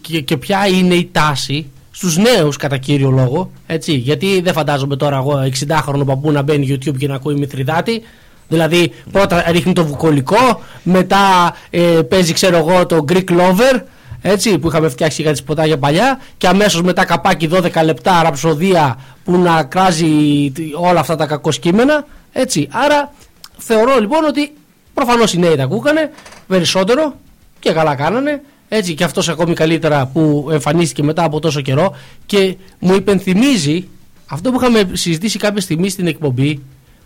[0.00, 3.50] και, και ποια είναι η τάση στους νέους κατά κύριο λόγο.
[3.66, 8.02] Έτσι, γιατί δεν φαντάζομαι τώρα εγώ 60χρονο παππού να μπαίνει YouTube και να ακούει Μηθριδάτη.
[8.48, 13.80] Δηλαδή πρώτα ρίχνει το βουκολικό, μετά ε, παίζει ξέρω εγώ το Greek Lover
[14.22, 18.98] έτσι, που είχαμε φτιάξει για τις ποτάγια παλιά και αμέσως μετά καπάκι 12 λεπτά ραψοδία
[19.24, 20.06] που να κράζει
[20.54, 23.12] τι- όλα αυτά τα κακοσκήμενα έτσι, άρα
[23.58, 24.52] θεωρώ λοιπόν ότι
[24.94, 26.10] προφανώς οι νέοι τα ακούγανε
[26.46, 27.14] περισσότερο
[27.58, 28.94] και καλά κάνανε έτσι.
[28.94, 31.96] Και αυτός ακόμη καλύτερα που εμφανίστηκε μετά από τόσο καιρό
[32.26, 33.88] και μου υπενθυμίζει
[34.26, 36.62] αυτό που είχαμε συζητήσει κάποια στιγμή στην εκπομπή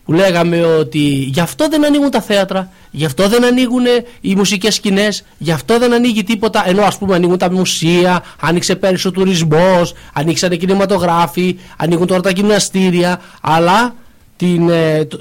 [0.06, 0.98] που λέγαμε ότι
[1.32, 3.84] γι' αυτό δεν ανοίγουν τα θέατρα, γι' αυτό δεν ανοίγουν
[4.20, 8.76] οι μουσικές σκηνές, γι' αυτό δεν ανοίγει τίποτα, ενώ ας πούμε ανοίγουν τα μουσεία, άνοιξε
[8.76, 13.94] πέρυσι ο τουρισμός, ανοίξαν οι κινηματογράφοι, ανοίγουν τώρα τα γυμναστήρια, αλλά
[14.36, 15.18] την, ε, το-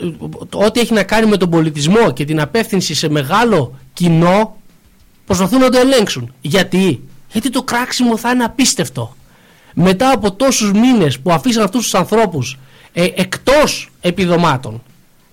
[0.50, 4.56] το- ό,τι έχει να κάνει με τον πολιτισμό και την απεύθυνση σε μεγάλο κοινό
[5.26, 6.34] προσπαθούν να το ελέγξουν.
[6.42, 7.02] Γιατί;
[7.32, 9.16] Γιατί το κράξιμο θα είναι απίστευτο.
[9.74, 12.58] Μετά από τόσους μήνες που αφήσαν αυτούς τους ανθρώπους
[12.98, 14.82] ε, εκτός επιδομάτων,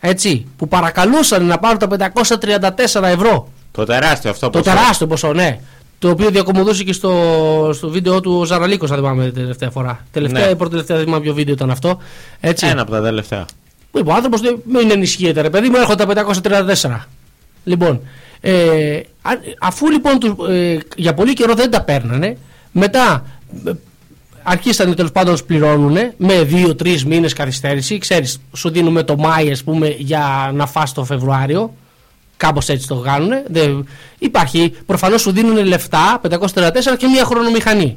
[0.00, 4.74] έτσι, που παρακαλούσαν να πάρουν τα 534 ευρώ, Το τεράστιο αυτό το ποσό.
[4.74, 5.58] τεράστιο ποσό, ναι,
[5.98, 7.12] το οποίο διακομωδούσε και στο,
[7.74, 10.04] στο βίντεο του ο Ζαραλίκος, αν θυμάμαι την τελευταία φορά.
[10.12, 10.50] Τελευταία Ναι.
[10.50, 11.98] ή πρώτη τελευταία, δεν θυμάμαι ποιο βίντεο ήταν αυτό.
[12.40, 12.66] Έτσι.
[12.66, 13.44] Ένα από τα τελευταία.
[13.92, 17.08] Λοιπόν, ο άνθρωπος μην ενισχύεται, ρε παιδί μου, έρχονται τα 534.
[17.64, 18.00] Λοιπόν,
[18.40, 22.36] ε, αν- αφού λοιπόν τους, ε, για πολύ καιρό δεν τα παίρνανε,
[22.72, 23.24] μετά
[24.44, 27.98] ε, αρχίσανε τέλος πάντων να τους πληρώνουν με δύο-τρει μήνες καθυστέρηση.
[27.98, 31.74] Ξέρεις, σου δίνουμε το Μάη, ας πούμε, για να φας το Φεβρουάριο.
[32.36, 33.30] Κάπως έτσι το κάνουν.
[33.46, 33.88] Δεν,
[34.18, 37.96] υπάρχει, προφανώς σου δίνουν λεφτά, 534 και μια χρονομηχανή.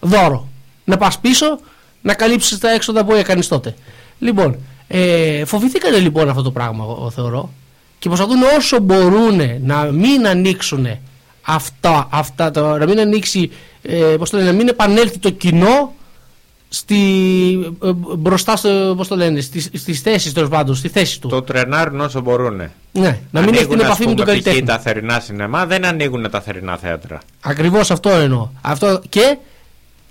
[0.00, 0.48] Δώρο.
[0.84, 1.58] Να πας πίσω,
[2.02, 3.74] να καλύψεις τα έξοδα που έκανες τότε.
[4.18, 4.58] Λοιπόν,
[4.88, 7.50] ε, φοβηθήκανε λοιπόν αυτό το πράγμα, εγώ θεωρώ.
[7.98, 10.86] Και προσπαθούν όσο μπορούν να μην ανοίξουν
[11.42, 13.50] αυτά, αυτά το, να μην ανοίξει,
[13.82, 15.94] ε, πώς το λένε, να μην επανέλθει το κοινό
[16.68, 17.02] στη,
[17.84, 21.28] ε, μπροστά στο, πώς το λένε, στις, στις θέσεις τέλος πάντων, στη θέση του.
[21.28, 22.62] Το τρενάρουν όσο μπορούν.
[22.92, 24.62] Ναι, να μην έχει την επαφή με τον καλλιτέχνη.
[24.62, 27.18] τα θερινά σινεμά δεν ανοίγουν τα θερινά θέατρα.
[27.40, 28.48] Ακριβώς αυτό εννοώ.
[28.60, 29.36] Αυτό και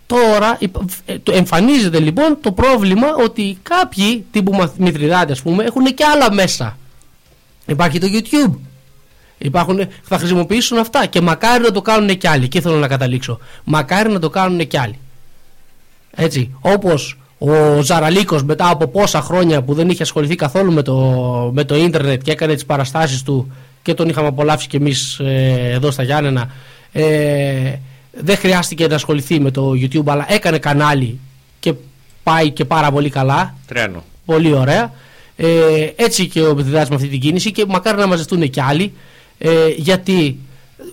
[0.05, 0.75] τώρα υπ-
[1.05, 6.03] ε, το εμφανίζεται λοιπόν το πρόβλημα ότι κάποιοι τύπου μαθ- Μηθριδάτη ας πούμε έχουν και
[6.03, 6.77] άλλα μέσα.
[7.65, 8.53] Υπάρχει το YouTube.
[9.41, 12.47] Υπάρχουν, θα χρησιμοποιήσουν αυτά και μακάρι να το κάνουν και άλλοι.
[12.47, 13.39] Και θέλω να καταλήξω.
[13.63, 14.99] Μακάρι να το κάνουν και άλλοι.
[16.11, 20.95] Έτσι, όπως ο Ζαραλίκος μετά από πόσα χρόνια που δεν είχε ασχοληθεί καθόλου με το,
[21.53, 23.51] με το ίντερνετ και έκανε τις παραστάσεις του
[23.81, 26.51] και τον είχαμε απολαύσει και εμείς ε, εδώ στα Γιάννενα
[26.91, 27.73] ε,
[28.11, 31.19] δεν χρειάστηκε να ασχοληθεί με το YouTube αλλά έκανε κανάλι
[31.59, 31.73] και
[32.23, 34.03] πάει και πάρα πολύ καλά Τρένο.
[34.25, 34.93] Πολύ ωραία.
[35.35, 35.47] Ε,
[35.95, 38.93] έτσι και ο Μεθυδάτης με αυτή την κίνηση και μακάρι να μαζευτούν και άλλοι.
[39.41, 40.37] Ε, γιατί,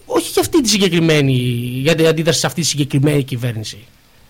[0.06, 1.32] όχι για αυτή τη συγκεκριμένη,
[1.82, 3.78] για την αντίδραση σε αυτή τη συγκεκριμένη κυβέρνηση.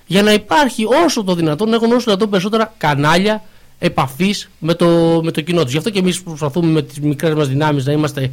[0.06, 3.44] Για να υπάρχει όσο το δυνατόν, να έχουν όσο το δυνατόν περισσότερα κανάλια
[3.78, 5.72] επαφής με το, με το κοινό τους.
[5.72, 8.30] Γι' αυτό και εμείς προσπαθούμε με τις μικρές μας δυνάμεις να είμαστε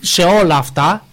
[0.00, 1.06] σε όλα αυτά.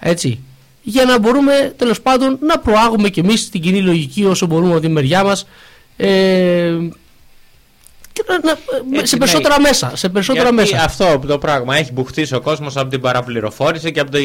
[0.00, 0.38] Έτσι.
[0.82, 4.80] Για να μπορούμε τέλος πάντων να προάγουμε και εμείς την κοινή λογική όσο μπορούμε από
[4.80, 5.46] τη μεριά μας.
[5.96, 6.88] Ε, και να- να-
[7.96, 8.05] Έτσι,
[9.02, 9.18] σε ναι.
[9.18, 9.96] περισσότερα μέσα.
[9.96, 10.84] Σε περισσότερα Γιατί μέσα.
[10.84, 14.20] αυτό το πράγμα έχει μπουχτίσει ο κόσμος από την παραπληροφόρηση και από, τη...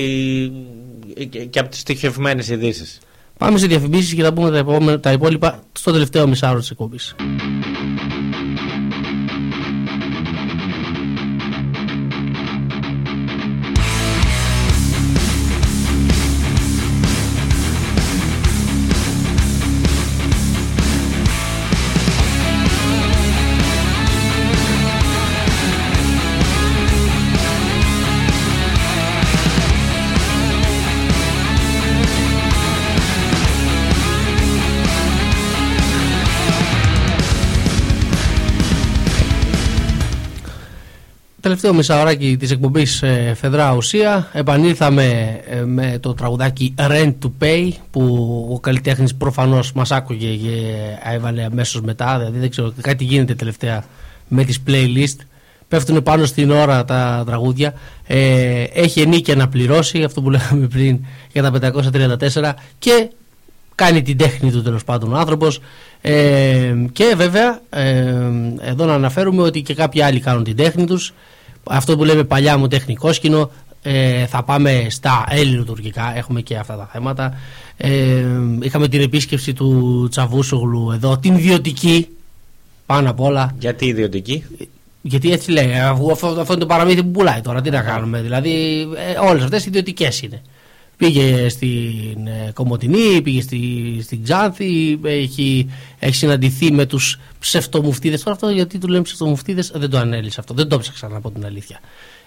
[1.26, 3.00] και- και από τις στοιχευμένες ειδήσεις.
[3.38, 7.16] Πάμε σε διαφημίσεις και θα πούμε τα, επόμενα, τα υπόλοιπα στο τελευταίο μισάωρο της εκπομπής.
[41.42, 44.30] Τελευταίο μισάωράκι της εκπομπής ε, Φεδρά Ουσία.
[44.34, 48.04] Επανήλθαμε ε, με το τραγουδάκι Rent to Pay που
[48.54, 50.76] ο καλλιτέχνης προφανώς μας άκουγε και
[51.14, 52.18] έβαλε αμέσως μετά.
[52.18, 53.84] Δηλαδή δεν ξέρω κάτι γίνεται τελευταία
[54.28, 55.16] με τις playlist.
[55.68, 57.74] Πέφτουν πάνω στην ώρα τα τραγούδια.
[58.08, 61.00] Ε, έχει ενίκεια να πληρώσει, αυτό που λέγαμε πριν
[61.32, 61.74] για τα
[62.34, 63.10] 534 και
[63.76, 65.60] κάνει την τέχνη του τέλος πάντων ο άνθρωπος
[66.02, 68.16] ε, και βέβαια ε,
[68.62, 71.14] εδώ να αναφέρουμε ότι και κάποιοι άλλοι κάνουν την τέχνη τους
[71.64, 73.52] αυτό που λέμε παλιά μου τεχνικό σκηνο
[73.84, 77.38] ε, θα πάμε στα ελληνοτουρκικά έχουμε και αυτά τα θέματα
[77.78, 78.26] ε,
[78.62, 82.08] είχαμε την επίσκεψη του Τσαβούσογλου εδώ την ιδιωτική
[82.86, 84.44] πάνω απ' όλα Γιατί ιδιωτική;
[85.02, 87.62] γιατί έτσι λέει, αφού αυτό, αυτό είναι το παραμύθι που πουλάει τώρα.
[87.62, 88.82] Τι να κάνουμε, δηλαδή
[89.14, 90.42] ε, όλες αυτές ιδιωτικές είναι.
[91.02, 93.60] Πήγε στην ε, Κομωτινή, πήγε στη,
[94.04, 95.70] στην Ξάνθη, έχει,
[96.00, 98.24] έχει συναντηθεί με τους ψευτομουφτίδες.
[98.24, 101.32] Τώρα αυτό γιατί του λέμε ψευτομουφτίδες δεν το ανέλησε αυτό, δεν το ψάξα να πω
[101.32, 101.80] την αλήθεια.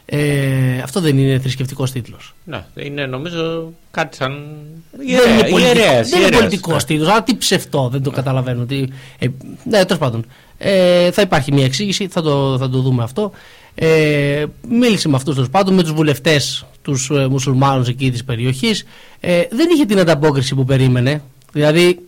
[0.06, 2.34] Ε, αυτό δεν είναι θρησκευτικός τίτλος.
[2.44, 4.44] Ναι, είναι νομίζω κάτι σαν.
[4.90, 6.82] δεν είναι πολιτικό, ιερέας, δεν είναι ιερέας, πολιτικός ναι.
[6.82, 7.08] τίτλος.
[7.08, 8.64] Αλλά τι ψευτό, δεν το καταλαβαίνω.
[8.64, 8.84] Τι,
[9.18, 9.26] ε,
[9.64, 10.26] ναι, τέλος πάντων.
[10.58, 13.32] Ε, θα υπάρχει μια εξήγηση, θα το, θα το δούμε αυτό.
[13.74, 18.84] Ε, μίλησε με αυτούς τέλος πάντων, με τους βουλευτές, τους ε, μουσουλμάνους εκεί της περιοχής.
[19.20, 21.22] Ε, δεν είχε την ανταπόκριση που περίμενε.
[21.52, 21.98] Δηλαδή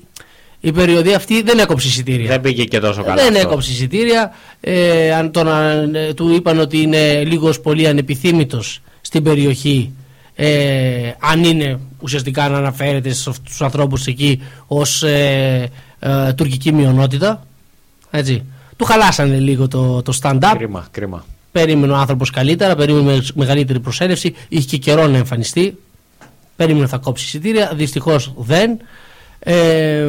[0.61, 2.29] η περιοδία αυτή δεν έκοψε εισιτήρια.
[2.29, 3.15] Δεν πήγε και τόσο καλά.
[3.23, 3.49] Δεν αυτό.
[3.49, 4.33] έκοψε εισιτήρια.
[4.61, 9.91] Ε, αν τον, αν- ε, του είπαν ότι είναι λίγος πολύ ανεπιθύμητος στην περιοχή.
[10.35, 17.47] Ε, αν είναι ουσιαστικά να αναφέρεται στους ανθρώπους εκεί ως ε, ε, τουρκική μειονότητα.
[18.11, 18.43] Έτσι.
[18.77, 20.55] Του χαλάσανε λίγο το, το stand-up.
[20.57, 21.25] Κρίμα, κρίμα.
[21.57, 24.35] Περίμενε ο άνθρωπος καλύτερα, περίμενε με μεγαλύτερη προσέλευση.
[24.49, 25.79] Είχε και καιρό να εμφανιστεί.
[26.57, 27.73] Περίμενε θα κόψει εισιτήρια.
[27.75, 28.79] Δυστυχώς δεν.
[29.39, 30.07] Ε,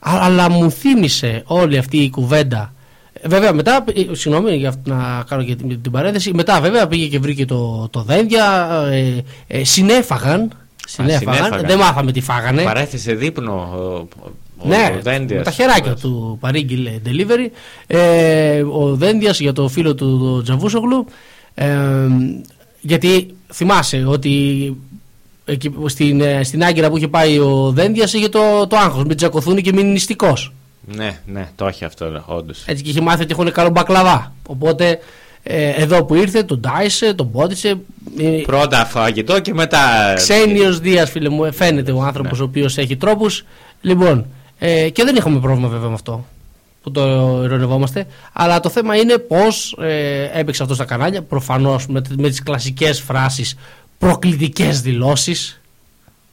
[0.00, 2.72] α- αλλά μου θύμισε όλη αυτή η κουβέντα.
[3.12, 6.86] Ε, Βέβαια μετά, ε, συγγνώμη για αυτό να κάνω και την, την παρένθεση, μετά βέβαια
[6.86, 9.14] πήγε και βρήκε το, το δένδια, ε,
[9.46, 10.52] ε, συνέφαγαν,
[10.86, 11.66] συνέφαγαν, συνέφαγαν.
[11.66, 12.62] δεν μάθαμε τι φάγανε.
[12.62, 13.68] Παρέθεσε δείπνο
[14.58, 15.38] ο, ο, Ναι, ο Δέντιας.
[15.38, 17.48] με τα χεράκια του παρήγγειλε delivery.
[17.86, 21.06] Ε, ο Δένδιας για το φίλο του το Τζαβούσογλου.
[21.54, 21.66] Ε,
[22.80, 24.76] γιατί θυμάσαι ότι
[25.44, 29.04] εκεί, στην, ε, στην Άγκυρα που είχε πάει ο Δένδιας είχε το, το άγχος.
[29.04, 30.52] Μην τσακωθούν και μην είναι νηστικός.
[30.94, 32.62] Ναι, ναι, το έχει αυτό, όντως.
[32.66, 34.32] Έτσι και είχε μάθει ότι έχουν καλό μπακλαβά.
[34.46, 34.98] Οπότε
[35.42, 37.68] ε, εδώ που ήρθε τον τάισε, τον πόντισε.
[38.18, 40.12] Ε, Πρώτα φαγητό και μετά.
[40.16, 42.44] Ξένιος Δίας φίλε μου, ε, φαίνεται ο άνθρωπος Ναι.
[42.44, 43.44] ο οποίος έχει τρόπους.
[43.80, 44.26] Λοιπόν,
[44.58, 46.24] ε, και δεν είχαμε πρόβλημα βέβαια με αυτό
[46.82, 47.02] που το
[47.44, 48.06] ειρωνευόμαστε.
[48.32, 51.22] Αλλά το θέμα είναι πώς ε, έπαιξε αυτό στα κανάλια.
[51.22, 53.56] Προφανώς με, με τις κλασικές φράσεις
[53.98, 55.60] προκλητικές δηλώσεις.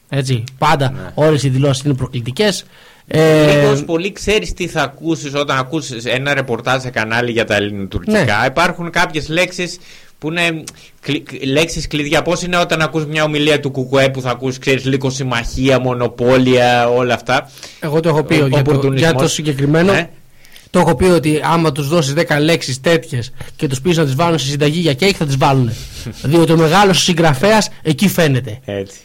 [0.10, 1.12] Έτσι, πάντα Ναι.
[1.14, 2.66] όλες οι δηλώσεις είναι προκλητικές.
[3.08, 7.56] Ε, Λίγος πολύ ξέρεις τι θα ακούσεις όταν ακούσεις ένα ρεπορτάζ σε κανάλι για τα
[7.56, 8.40] ελληνοτουρκικά.
[8.40, 8.46] Ναι.
[8.48, 9.78] Υπάρχουν κάποιες λέξεις
[10.26, 10.64] που είναι
[11.44, 12.22] λέξεις κλειδιά.
[12.22, 16.90] Πώς είναι όταν ακούς μια ομιλία του Κουκουέ που θα ακούσει, ξέρεις, λίγο συμμαχία, μονοπόλια,
[16.90, 17.50] όλα αυτά;
[17.80, 19.12] εγώ το έχω πει Ο για το, οπορτουνισμός.
[19.12, 19.92] για το συγκεκριμένο.
[19.94, 20.10] Ναι.
[20.70, 24.16] Το έχω πει ότι άμα τους δώσεις 10 λέξεις τέτοιες και τους πεις να τις
[24.16, 25.72] βάλουν στη συνταγή για κέικ, θα τις βάλουν.
[26.24, 28.60] Διότι ο μεγάλος συγγραφέας εκεί φαίνεται.
[28.66, 28.98] Έτσι.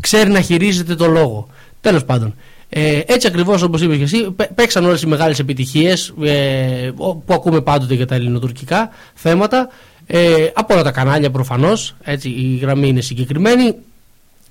[0.00, 1.48] Ξέρει να χειρίζεται το λόγο.
[1.80, 2.34] Τέλος πάντων.
[2.68, 7.14] Ε, έτσι ακριβώς όπως είπες και εσύ, πέ- παίξαν όλες οι μεγάλες επιτυχίες ε, ο-
[7.16, 9.68] που ακούμε πάντοτε για τα ελληνοτουρκικά θέματα.
[10.06, 11.96] Ε, από όλα τα κανάλια προφανώς.
[12.22, 13.74] Η γραμμή είναι συγκεκριμένη.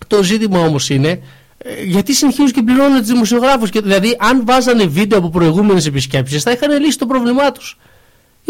[0.07, 1.21] Το ζήτημα όμως είναι
[1.57, 3.69] ε, γιατί συνεχίζουν και πληρώνουν τους δημοσιογράφους.
[3.69, 7.77] Δηλαδή, αν βάζανε βίντεο από προηγούμενες επισκέψεις, θα είχαν λύσει το πρόβλημά τους.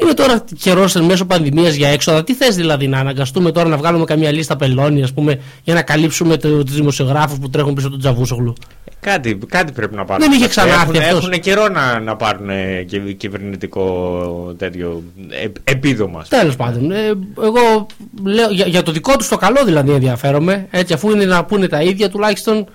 [0.02, 2.24] Είναι τώρα καιρός εν μέσω πανδημίας για έξοδα.
[2.24, 5.82] Τι θες δηλαδή, να αναγκαστούμε τώρα να βγάλουμε καμία λίστα πελώνη, ας πούμε, για να
[5.82, 8.54] καλύψουμε τους δημοσιογράφους που τρέχουν πίσω του Τζαβούσογλου;
[9.00, 10.28] Κάτι, κάτι πρέπει να πάρουν.
[10.30, 11.28] Δεν είχε ξανάρθει έχουν, αυτός.
[11.28, 16.20] έχουν καιρό να, να πάρουν ε, κυ- κυβερνητικό τέτοιο ε, επίδομα.
[16.20, 16.42] ας πούμε.
[16.42, 16.98] Τέλος πάντων, ε,
[17.44, 17.86] εγώ
[18.24, 20.68] λέω για, για το δικό τους το καλό δηλαδή ενδιαφέρομαι.
[20.72, 22.66] Έτσι, αφού είναι να πούνε τα ίδια, τουλάχιστον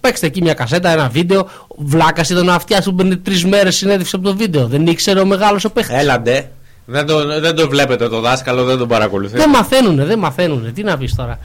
[0.00, 1.48] παίξτε εκεί μια κασέτα, ένα βίντεο.
[1.76, 4.66] Βλάκα ήταν ο αυτιά που παίρνει τρεις μέρες συνέντευξη από το βίντεο.
[4.66, 5.96] Δεν ήξερε ο μεγάλος ο παίχτης.
[5.96, 6.50] Έλαντε.
[6.86, 9.36] Δεν το, δεν το βλέπετε το δάσκαλο, δεν τον παρακολουθεί.
[9.36, 10.70] Δεν μαθαίνουνε, δεν μαθαίνουνε.
[10.70, 11.38] Τι να πεις τώρα.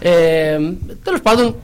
[0.00, 0.56] Ε,
[1.02, 1.54] Τέλος πάντων,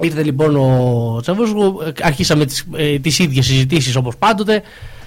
[0.00, 4.62] ήρθε λοιπόν ο Τσαβούσκου, αρχίσαμε τις, ε, τις ίδιες συζητήσεις όπως πάντοτε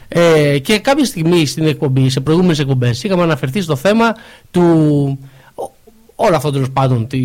[0.08, 4.16] ε, και κάποια στιγμή στην εκπομπή, σε προηγούμενες εκπομπές είχαμε αναφερθεί στο θέμα
[4.52, 5.28] του ο-
[6.22, 7.20] όλο αυτό τέλος πάντων τη,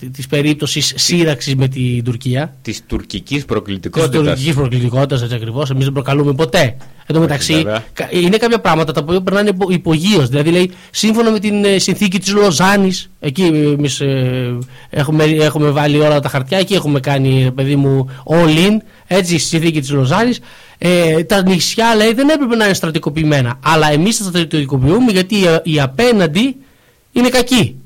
[0.00, 4.22] τη, της περίπτωσης σύραξης με την Τουρκία Της τουρκικής της προκλητικότητας.
[4.24, 5.70] τουρκικής προκλητικότητας, έτσι ακριβώς.
[5.70, 6.76] Εμείς δεν προκαλούμε ποτέ.
[7.08, 7.84] Εν τω μεταξύ, βέβαια.
[7.92, 10.28] κα- είναι κάποια πράγματα τα οποία περνάνε υπο, υπογείως.
[10.28, 14.02] Δηλαδή, λέει, σύμφωνα με την ε, συνθήκη της Λοζάνης, εκεί εμείς
[14.90, 18.76] έχουμε, έχουμε βάλει όλα τα χαρτιά, εκεί έχουμε κάνει, ε, παιδί μου, all in,
[19.06, 20.40] έτσι, στη συνθήκη της Λοζάνης.
[20.78, 23.58] Ε, τα νησιά, λέει, δεν έπρεπε να είναι στρατικοποιημένα.
[23.64, 26.56] Αλλά εμείς τα στρατικοποιούμε γιατί οι, οι απέναντι
[27.12, 27.76] είναι κακοί.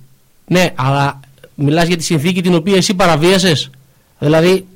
[0.50, 1.20] Ναι, αλλά
[1.54, 3.70] μιλάς για τη συνθήκη την οποία εσύ παραβίασες.
[4.18, 4.66] Δηλαδή,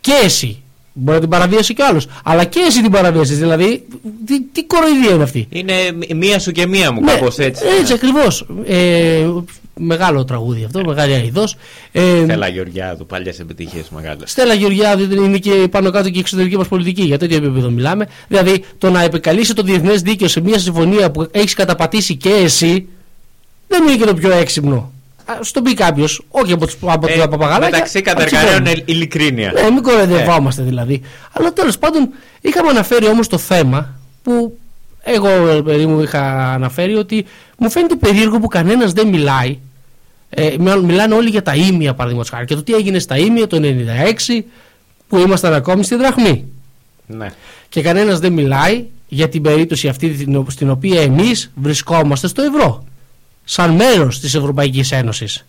[0.00, 0.62] και εσύ
[0.96, 2.06] Μπορεί να την παραβίασε κι άλλος.
[2.24, 3.38] Αλλά και εσύ την παραβίασες.
[3.38, 3.86] Δηλαδή,
[4.26, 5.74] τι, τι κοροϊδία είναι αυτή; Είναι
[6.14, 7.64] μία σου και μία μου, Ναι, κάπως έτσι.
[7.80, 8.46] Έτσι ακριβώς.
[8.64, 9.28] Ε,
[9.74, 11.56] μεγάλο τραγούδι αυτό, μεγάλη αειδός.
[11.92, 14.30] Ε, Θέλα Γεωργιάδου, παλιές επιτυχίες μεγάλες.
[14.30, 17.02] Στέλλα Γεωργιάδου είναι και πάνω κάτω και η εξωτερική μας πολιτική.
[17.02, 18.08] Για τέτοιο επίπεδο μιλάμε.
[18.28, 22.88] Δηλαδή, το να επικαλείσαι το διεθνές δίκαιο σε μια συμφωνία που έχεις καταπατήσει και εσύ,
[23.78, 24.92] δεν είναι και το πιο έξυπνο.
[25.26, 27.68] Α το πει κάποιος, όχι από, τους, από Ε, τα παπαγαλάκια.
[27.70, 28.94] μεταξύ από τους κατεργαρέων υπόλοιπους.
[28.94, 29.52] ειλικρίνεια.
[29.52, 31.00] Ναι, μην κοροϊδευόμαστε δηλαδή.
[31.32, 32.08] Αλλά τέλος πάντων,
[32.40, 34.58] είχαμε αναφέρει όμως το θέμα που
[35.02, 37.24] εγώ ε, παιδί μου είχα αναφέρει ότι
[37.58, 39.58] μου φαίνεται περίεργο που κανένας δεν μιλάει.
[40.30, 43.46] Ε, μάλλον μιλάνε όλοι για τα ίμια παραδείγματος χάρη και το τι έγινε στα ίμια
[43.46, 44.44] το 96
[45.08, 46.44] που ήμασταν ακόμη στη δραχμή.
[47.06, 47.26] Ναι.
[47.68, 52.42] Και κανένας δεν μιλάει για την περίπτωση αυτή την ο- στην οποία εμείς βρισκόμαστε στο
[52.42, 52.84] ευρώ.
[53.44, 55.46] Σαν μέρος της Ευρωπαϊκής Ένωσης.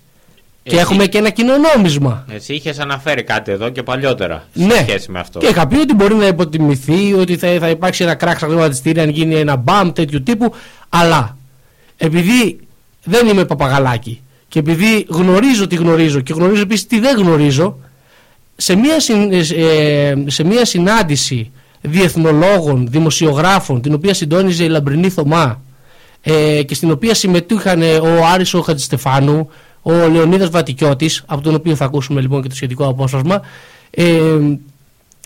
[0.63, 2.25] Και Εσύ- έχουμε και ένα κοινό νόμισμα.
[2.33, 4.73] Εσύ είχες αναφέρει κάτι εδώ και παλιότερα σε Ναι.
[4.73, 5.39] σχέση με αυτό.
[5.39, 9.03] Και είχα πει ότι μπορεί να υποτιμηθεί, ότι θα, θα υπάρξει ένα κράκ στα χρηματιστήρια
[9.03, 10.53] αν γίνει ένα μπαμ τέτοιου τύπου.
[10.89, 11.37] Αλλά
[11.97, 12.59] επειδή
[13.03, 17.77] δεν είμαι παπαγαλάκι και επειδή γνωρίζω τι γνωρίζω και γνωρίζω επίσης τι δεν γνωρίζω,
[18.55, 21.51] σε μια, συν- ε, σε μια συνάντηση
[21.81, 25.61] διεθνολόγων, δημοσιογράφων, την οποία συντόνιζε η Λαμπρινή Θωμά
[26.27, 29.49] ε, και στην οποία συμμετείχαν ε, ο Άρης ο Χατζηστεφάνου,
[29.81, 33.41] ο Λεωνίδας Βατικιώτης, από τον οποίο θα ακούσουμε λοιπόν και το σχετικό απόσπασμα,
[33.89, 34.37] ε,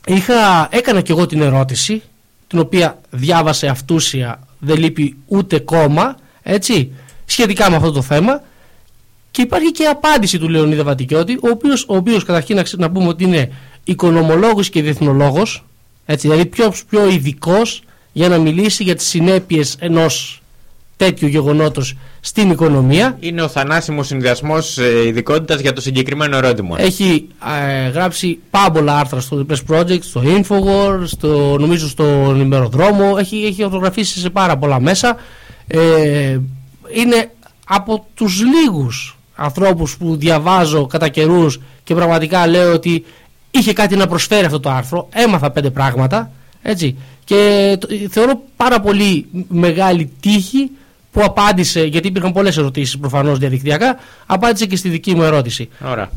[0.06, 2.02] είχα, έκανα και εγώ την ερώτηση,
[2.48, 6.92] την οποία διάβασε αυτούσια, δεν λείπει ούτε κόμμα, έτσι,
[7.26, 8.42] σχετικά με αυτό το θέμα.
[9.32, 12.92] Και υπάρχει και απάντηση του Λεωνίδα Βατικιώτη, ο οποίος, ο οποίος καταρχήν να, ξε- να
[12.92, 13.52] πούμε ότι είναι
[13.84, 15.66] οικονομολόγος και διεθνολόγος,
[16.06, 20.39] έτσι, δηλαδή πιο, πιο ειδικός για να μιλήσει για τις συνέπειες ενός
[21.00, 23.18] τέτοιου γεγονότος στην οικονομία.
[23.20, 26.82] Είναι ο θανάσιμος συνδυασμός ε, ειδικότητας για το συγκεκριμένο ερώτημα.
[26.82, 27.28] Έχει
[27.86, 33.16] ε, γράψει πάρα πολλά άρθρα στο Press Project, στο Infowar, στο, νομίζω στον ημεροδρόμο.
[33.20, 35.16] Έχει, έχει ορθογραφήσει σε πάρα πολλά μέσα.
[35.68, 36.38] Ε,
[36.94, 37.32] είναι
[37.68, 43.06] από τους λίγους ανθρώπους που διαβάζω κατά καιρούς και πραγματικά λέω ότι
[43.52, 45.08] είχε κάτι να προσφέρει αυτό το άρθρο.
[45.14, 46.32] Έμαθα πέντε πράγματα.
[46.62, 46.98] Έτσι.
[47.24, 50.72] Και το- θεωρώ πάρα πολύ μεγάλη τύχη
[51.12, 55.70] που απάντησε, γιατί υπήρχαν πολλές ερωτήσεις προφανώς διαδικτυακά, απάντησε και στη δική μου ερώτηση.
[55.86, 56.10] Ωραία.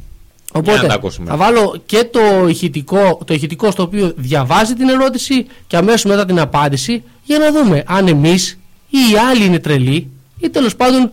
[0.53, 1.31] Για Οπότε να τα ακούσουμε.
[1.31, 6.25] θα βάλω και το ηχητικό, το ηχητικό στο οποίο διαβάζει την ερώτηση και αμέσως μετά
[6.25, 8.59] την απάντηση για να δούμε αν εμείς
[8.89, 11.11] ή οι άλλοι είναι τρελοί ή τέλος πάντων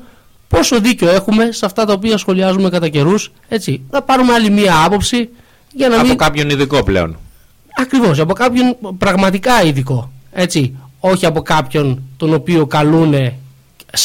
[0.48, 3.32] πόσο δίκιο έχουμε σε αυτά τα οποία σχολιάζουμε κατά καιρούς.
[3.48, 5.30] Έτσι, να πάρουμε άλλη μία άποψη
[5.74, 6.18] για να Από μην...
[6.18, 7.18] κάποιον ειδικό πλέον.
[7.76, 10.12] Ακριβώς, από κάποιον πραγματικά ειδικό.
[10.32, 13.34] Έτσι, όχι από κάποιον τον οποίο καλούνε σ-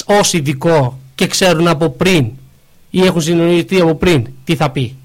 [0.04, 2.30] ως ειδικό και ξέρουν από πριν
[2.90, 4.96] ή έχουν συνεννοηθεί από πριν τι θα πει.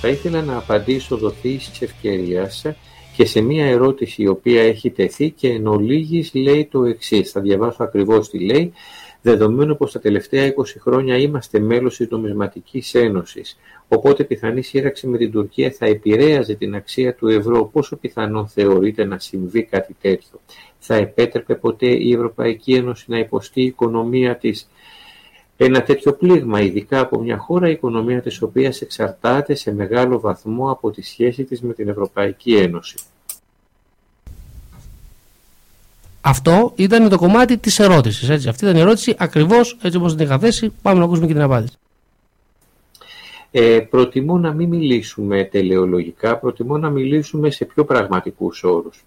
[0.00, 2.64] Θα ήθελα να απαντήσω δοθείς της ευκαιρίας
[3.16, 7.30] και σε μία ερώτηση η οποία έχει τεθεί και εν ολίγης λέει το εξής.
[7.30, 8.72] Θα διαβάσω ακριβώς τι λέει.
[9.22, 13.58] Δεδομένου πως τα τελευταία 20 χρόνια είμαστε μέλος της Νομισματικής Ένωσης,
[13.88, 17.64] οπότε πιθανή σύραξη με την Τουρκία θα επηρέαζε την αξία του ευρώ.
[17.64, 20.40] Πόσο πιθανό θεωρείτε να συμβεί κάτι τέτοιο.
[20.78, 24.68] Θα επέτρεπε ποτέ η Ευρωπαϊκή Ένωση να υποστεί η οικονομία της
[25.56, 30.70] ένα τέτοιο πλήγμα, ειδικά από μια χώρα η οικονομία της οποίας εξαρτάται σε μεγάλο βαθμό
[30.70, 32.96] από τη σχέση της με την Ευρωπαϊκή Ένωση.
[36.20, 38.28] Αυτό ήταν το κομμάτι της ερώτησης.
[38.28, 38.48] Έτσι.
[38.48, 40.72] Αυτή ήταν η ερώτηση ακριβώς έτσι όπως την είχα θέσει.
[40.82, 41.76] Πάμε να ακούσουμε και την απάντηση.
[43.50, 49.04] Ε, προτιμώ να μην μιλήσουμε τελεολογικά, προτιμώ να μιλήσουμε σε πιο πραγματικούς όρους.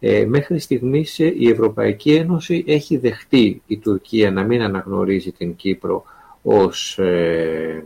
[0.00, 5.56] Ε, μέχρι στιγμής ε, η Ευρωπαϊκή Ένωση έχει δεχτεί η Τουρκία να μην αναγνωρίζει την
[5.56, 6.04] Κύπρο
[6.42, 7.84] ως, ε,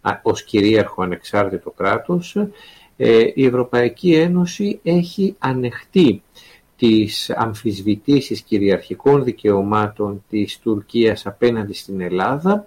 [0.00, 2.36] α- ως κυρίαρχο ανεξάρτητο κράτος.
[2.96, 6.22] Ε, η Ευρωπαϊκή Ένωση έχει ανεχτεί
[6.76, 12.66] τις αμφισβητήσεις κυριαρχικών δικαιωμάτων της Τουρκίας απέναντι στην Ελλάδα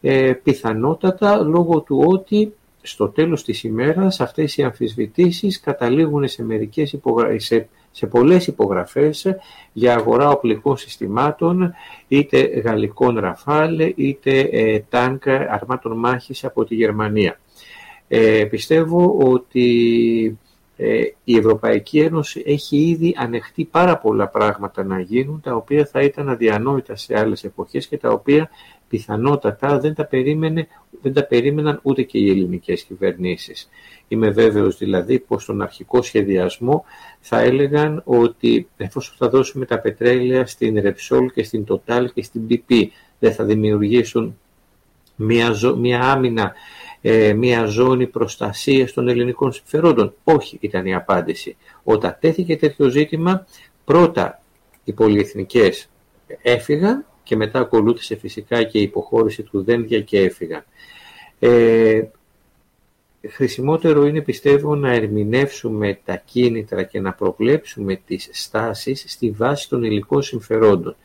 [0.00, 6.92] ε, πιθανότατα λόγω του ότι στο τέλος της ημέρας αυτές οι αμφισβητήσεις καταλήγουν σε, μερικές
[6.92, 7.38] υπογρα...
[7.38, 9.26] σε, σε πολλές υπογραφές
[9.72, 11.74] για αγορά οπλικών συστημάτων
[12.08, 17.40] είτε γαλλικών ραφάλ είτε ε, τάγκ αρμάτων μάχης από τη Γερμανία.
[18.08, 20.38] Ε, πιστεύω ότι
[20.76, 26.00] ε, η Ευρωπαϊκή Ένωση έχει ήδη ανεχτεί πάρα πολλά πράγματα να γίνουν τα οποία θα
[26.00, 28.50] ήταν αδιανόητα σε άλλες εποχές και τα οποία
[28.90, 30.68] πιθανότατα δεν τα, περίμενε,
[31.02, 33.68] δεν τα περίμεναν ούτε και οι ελληνικές κυβερνήσεις.
[34.08, 36.84] Είμαι βέβαιος δηλαδή πως στον αρχικό σχεδιασμό
[37.20, 42.42] θα έλεγαν ότι εφόσον θα δώσουμε τα πετρέλαια στην Repsol και στην Total και στην
[42.50, 42.86] BP
[43.18, 44.38] δεν θα δημιουργήσουν
[45.16, 46.52] μια, ζω- μια άμυνα
[47.02, 50.14] ε, μια ζώνη προστασίας των ελληνικών συμφερόντων.
[50.24, 51.56] Όχι ήταν η απάντηση.
[51.82, 53.46] Όταν τέθηκε τέτοιο ζήτημα,
[53.84, 54.42] πρώτα
[54.84, 55.88] οι πολυεθνικές
[56.42, 60.64] έφυγαν και μετά ακολούθησε φυσικά και η υποχώρηση του Δένδια και έφυγαν.
[61.38, 62.02] Ε,
[63.28, 69.82] χρησιμότερο είναι πιστεύω να ερμηνεύσουμε τα κίνητρα και να προβλέψουμε τις στάσεις στη βάση των
[69.82, 70.96] υλικών συμφερόντων.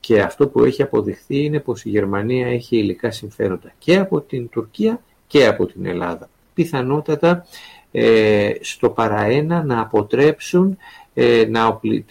[0.00, 4.48] Και αυτό που έχει αποδειχθεί είναι πως η Γερμανία έχει υλικά συμφέροντα και από την
[4.48, 6.28] Τουρκία και από την Ελλάδα.
[6.54, 7.46] Πιθανότατα
[7.92, 10.76] ε, στο παραένα να αποτρέψουν
[11.14, 12.04] ε, να οπλι,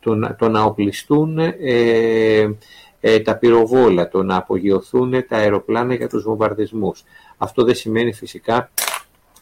[0.00, 2.48] το, να- το να οπλιστούν ε,
[3.00, 7.04] ε, τα πυροβόλα, το να απογειωθούν τα αεροπλάνα για τους βομβαρδισμούς.
[7.36, 8.70] Αυτό δεν σημαίνει φυσικά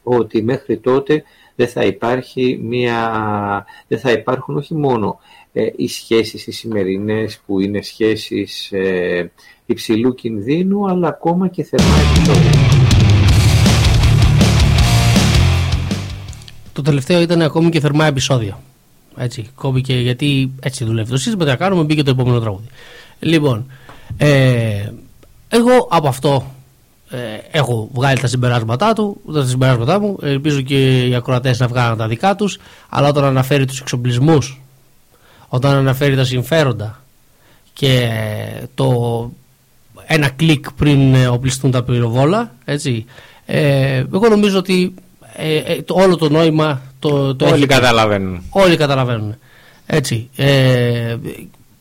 [0.02, 1.22] ότι μέχρι τότε
[1.54, 5.18] δεν θα, υπάρχει μια, δεν θα υπάρχουν όχι μόνο
[5.52, 9.30] ε, οι σχέσεις οι σημερινές που είναι σχέσεις ε,
[9.66, 12.50] υψηλού κινδύνου αλλά ακόμα και θερμά επεισόδια.
[16.72, 18.60] Το τελευταίο ήταν ακόμη και θερμά επεισόδια.
[19.16, 21.44] Έτσι, κόπηκε γιατί έτσι δουλεύει το σύστημα.
[21.44, 22.66] Τι να κάνουμε, μπήκε το επόμενο τραγούδι.
[23.20, 23.70] Λοιπόν,
[24.16, 24.90] ε,
[25.48, 26.54] εγώ από αυτό
[27.10, 27.16] ε,
[27.50, 30.16] έχω βγάλει τα συμπεράσματά του, τα συμπεράσματά μου.
[30.22, 32.58] Ελπίζω και οι ακροατές να βγάλουν τα δικά τους.
[32.88, 34.60] Αλλά όταν αναφέρει τους εξοπλισμούς,
[35.48, 37.02] όταν αναφέρει τα συμφέροντα
[37.72, 38.10] και
[38.74, 39.30] το
[40.06, 43.04] ένα κλικ πριν ε, οπλιστούν τα πυροβόλα, έτσι.
[43.46, 44.94] Ε, εγώ νομίζω ότι
[45.36, 48.42] ε, ε, το, όλο το νόημα το, το Όλοι έχει- καταλαβαίνουν.
[48.50, 49.34] Όλοι καταλαβαίνουν.
[49.86, 50.28] Έτσι.
[50.36, 51.16] Ε,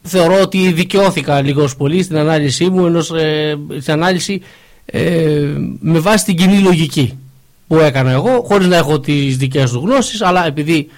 [0.08, 4.42] θεωρώ ότι δικαιώθηκα λίγος πολύ στην ανάλυση μου, ενός, ε, στην ανάλυση
[4.86, 7.18] ε, με βάση την κοινή λογική
[7.68, 10.90] που έκανα εγώ, χωρίς να έχω τις δικές του γνώσεις, αλλά επειδή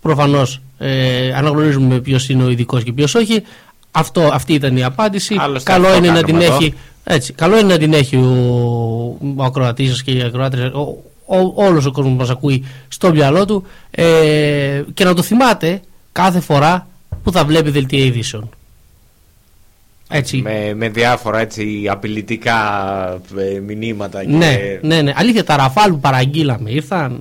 [0.00, 3.42] προφανώς ε, αναγνωρίζουμε ποιος είναι ο ειδικός και ποιος όχι,
[3.90, 5.36] αυτό, αυτή ήταν η απάντηση.
[5.38, 6.54] Άλλωστε καλό αυτό είναι να την κάνουμε εδώ.
[6.54, 10.80] έχει έτσι, καλό είναι να την έχει ο, ο ακροατής σας και οι ακροάτες, ο,
[11.26, 15.80] ο, όλος ο κόσμος που μας ακούει στο μυαλό του ε, και να το θυμάται
[16.12, 16.86] κάθε φορά
[17.30, 18.50] που θα βλέπει δελτία ειδήσεων.
[20.08, 20.36] Έτσι.
[20.36, 22.58] Με, με διάφορα έτσι απειλητικά
[23.38, 24.24] ε, μηνύματα.
[24.24, 24.30] Και...
[24.30, 25.12] Ναι, ναι, ναι.
[25.16, 27.20] Αλήθεια, τα ραφάλ που παραγγείλαμε ήρθαν.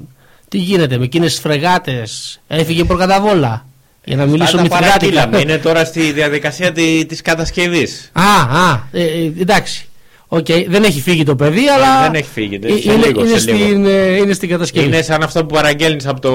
[0.50, 3.66] Τι γίνεται με εκείνες τις φρεγάτες, έφυγε προκαταβόλα.
[4.04, 5.40] Για να μιλήσω τα με παραγγείλαμε.
[5.40, 8.12] Είναι τώρα στη διαδικασία τη, της κατασκευής.
[8.14, 9.88] Α, α, ε, ε, εντάξει.
[10.28, 12.02] Οκ, δεν έχει φύγει το παιδί, αλλά.
[12.02, 13.66] δεν έχει φύγει, Ε, σε είναι, λίγο, είναι, σε λίγο.
[13.66, 14.86] στην, ε, είναι στην κατασκευή.
[14.86, 16.34] Είναι σαν αυτό που παραγγέλνεις από το...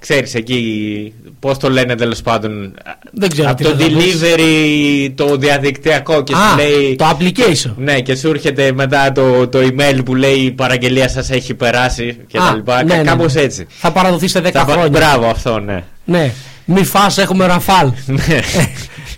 [0.00, 2.74] Ξέρεις εκεί πώς το λένε τέλος πάντων
[3.12, 4.20] Δεν ξέρω Από τι το θα πεις.
[4.20, 7.72] delivery το διαδικτυακό και Α, σου λέει το application.
[7.76, 12.18] Ναι και σου έρχεται μετά το, το email που λέει η παραγγελία σας έχει περάσει
[12.26, 13.40] και Α, τα λοιπά ναι, ναι, Κάπως ναι.
[13.40, 14.88] έτσι Θα παραδοθεί σε 10 Θα πα- χρόνια.
[14.88, 16.32] Μπράβο αυτό ναι Ναι.
[16.64, 17.92] Μη φας, έχουμε ραφάλ.
[18.06, 18.40] Ναι.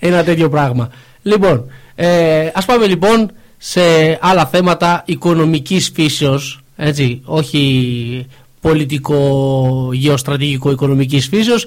[0.00, 0.90] Ένα τέτοιο πράγμα.
[1.22, 3.80] Λοιπόν, ε, ας πάμε λοιπόν σε
[4.20, 8.26] άλλα θέματα οικονομικής φύσεως, έτσι, όχι
[8.60, 11.66] πολιτικό, γεωστρατηγικό οικονομικής φύσεως,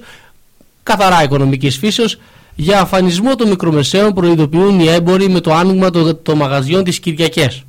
[0.82, 2.18] καθαρά οικονομικής φύσεως.
[2.56, 7.64] Για αφανισμό των μικρομεσαίων προειδοποιούν οι έμποροι με το άνοιγμα των των μαγαζιών τις Κυριακές.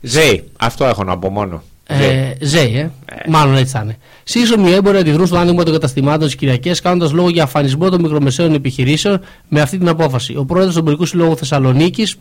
[0.00, 2.08] Ζέι αυτό έχω να πω μόνο Ζέι.
[2.08, 2.90] Ε, Ζέι, ε.
[3.28, 3.98] Μάλλον έτσι θα είναι.
[4.24, 8.54] Σύσσωμοι έμποροι αντιδρούν στο άνοιγμα των καταστημάτων στις Κυριακές, κάνοντας λόγο για αφανισμό των μικρομεσαίων
[8.54, 10.36] επιχειρήσεων με αυτή την απόφαση.
[10.36, 12.16] Ο πρόεδρος του Εμπορικού Συλλόγου Θεσσαλονίκης,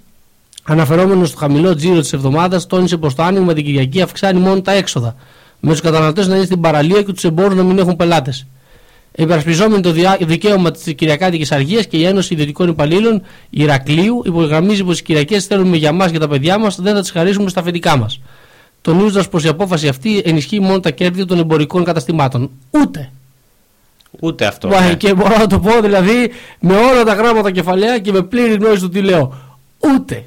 [0.64, 4.72] αναφερόμενος στο χαμηλό τζίρο της εβδομάδας, τόνισε πως το άνοιγμα την Κυριακή αυξάνει μόνο τα
[4.72, 5.16] έξοδα.
[5.66, 8.46] Με τους καταναλωτές να είναι στην παραλία και τους εμπόρους να μην έχουν πελάτες.
[9.16, 15.00] Υπερασπιζόμενοι το διά- δικαίωμα της Κυριακάτικης Αργίας και η Ένωση Ιδιωτικών Υπαλλήλων Ηρακλείου υπογραμμίζει πως
[15.00, 17.98] οι Κυριακές θέλουμε για μας και τα παιδιά μας, δεν θα τις χαρίσουμε στα αφεντικά
[17.98, 18.20] μας.
[18.82, 22.50] Τονίζοντα πως η απόφαση αυτή ενισχύει μόνο τα κέρδη των εμπορικών καταστημάτων.
[22.72, 23.10] Ούτε.
[24.20, 24.94] Ούτε αυτό Μα, ναι.
[24.96, 28.80] Και μπορώ να το πω δηλαδή με όλα τα γράμματα κεφαλαία και με πλήρη γνώση
[28.82, 29.34] του τι λέω.
[29.96, 30.24] Ούτε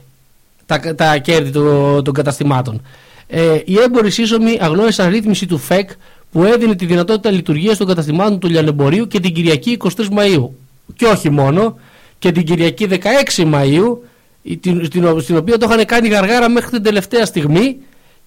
[0.66, 2.82] τα, τα κέρδη των, των καταστημάτων.
[3.30, 5.90] Ε, οι έμποροι σύσσωμοι αγνώρισαν ρύθμιση του ΦΕΚ
[6.32, 9.88] που έδινε τη δυνατότητα λειτουργίας των καταστημάτων του λιανεμπορίου και την Κυριακή 23
[10.18, 10.48] Μαΐου.
[10.96, 11.78] Και όχι μόνο,
[12.18, 13.96] και την Κυριακή 16 Μαΐου,
[14.42, 17.76] η- την- στην, στην οποία το είχαν κάνει γαργάρα μέχρι την τελευταία στιγμή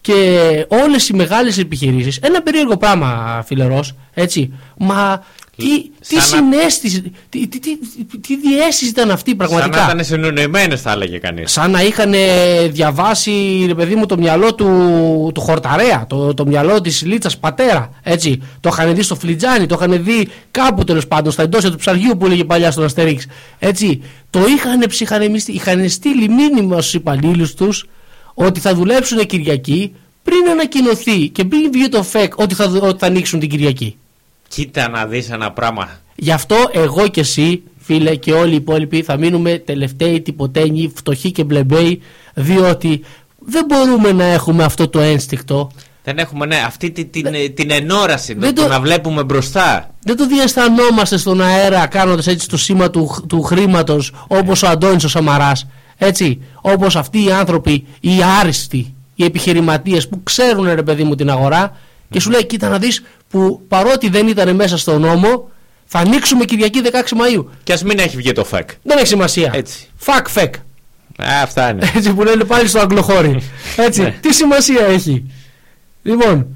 [0.01, 5.23] και όλες οι μεγάλες επιχειρήσεις, ένα περίεργο πράγμα φιλερός, έτσι, μα
[5.57, 9.85] τι, τι Σαν να- συνέστηση, τι, τι, τι, τι, τι διέστηση ήταν αυτή πραγματικά; Σαν
[9.85, 12.13] να ήταν συνονοημένες θα έλεγε κανείς Σαν να είχαν
[12.69, 17.89] διαβάσει, ρε παιδί μου, το μυαλό του, του Χορταρέα, το, το μυαλό της Λίτσας Πατέρα,
[18.03, 18.41] έτσι.
[18.59, 22.17] Το είχαν δει στο Φλιτζάνι, το είχαν δει κάπου τέλος πάντων, στα εντόσια του ψαριού
[22.17, 23.25] που έλεγε παλιά στον Αστερίξ.
[23.59, 24.01] Έτσι.
[24.29, 27.85] Το είχαν ψυχανεμιστεί, είχαν στείλει μήνυμα στους υπαλλήλους τους
[28.33, 33.07] ότι θα δουλέψουν Κυριακή πριν ανακοινωθεί και πριν βγει το ΦΕΚ ότι θα, ότι θα
[33.07, 33.95] ανοίξουν την Κυριακή.
[34.53, 39.01] Κοίτα να δεις ένα πράγμα Γι' αυτό εγώ και εσύ, φίλε, και όλοι οι υπόλοιποι
[39.03, 42.01] θα μείνουμε τελευταίοι, τυποτένιοι, φτωχοί και μπλεμπέοι,
[42.33, 43.01] διότι
[43.45, 45.71] δεν μπορούμε να έχουμε αυτό το ένστικτο.
[46.03, 47.25] Δεν έχουμε, ναι, αυτή τη- την,
[47.55, 49.89] την ενόραση, δεν το, το- να βλέπουμε μπροστά.
[50.03, 55.03] Δεν το διαισθανόμαστε στον αέρα κάνοντας έτσι το σήμα του, του χρήματος όπως ο Αντώνης
[55.03, 55.67] ο Σαμαράς.
[55.97, 61.29] Έτσι, όπως αυτοί οι άνθρωποι, οι άριστοι, οι επιχειρηματίες που ξέρουν ρε παιδί μου την
[61.29, 61.77] αγορά
[62.09, 65.49] και σου λέει κοίτα να δεις που παρότι δεν ήταν μέσα στο νόμο
[65.85, 67.45] θα ανοίξουμε Κυριακή 16 Μαΐου.
[67.63, 68.69] Και ας μην έχει βγει το ΦΕΚ.
[68.83, 69.51] Δεν έχει σημασία.
[69.55, 69.87] Έτσι.
[70.05, 70.53] Fuck fake.
[71.17, 71.91] Α, αυτά είναι.
[71.95, 73.41] Έτσι που λένε πάλι στο αγγλοχώρι.
[73.87, 74.15] Έτσι, Ναι.
[74.21, 75.31] τι σημασία έχει.
[76.03, 76.47] Λοιπόν,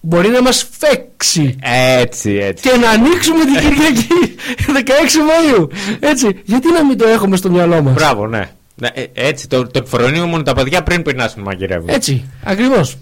[0.00, 1.56] μπορεί να μας φέξει
[2.00, 2.68] Έτσι, έτσι.
[2.70, 4.36] και να ανοίξουμε την Κυριακή
[4.86, 5.66] 16 Μαΐου.
[6.00, 8.50] Έτσι, γιατί να μην το έχουμε στο μυαλό μας; Μπράβο, ναι.
[8.74, 11.88] Ναι, ε, Έτσι, το, το εκφρονείο μόνο τα παιδιά πριν πεινάσουν μαγειρεύουν.
[11.88, 12.96] Έτσι, ακριβώς.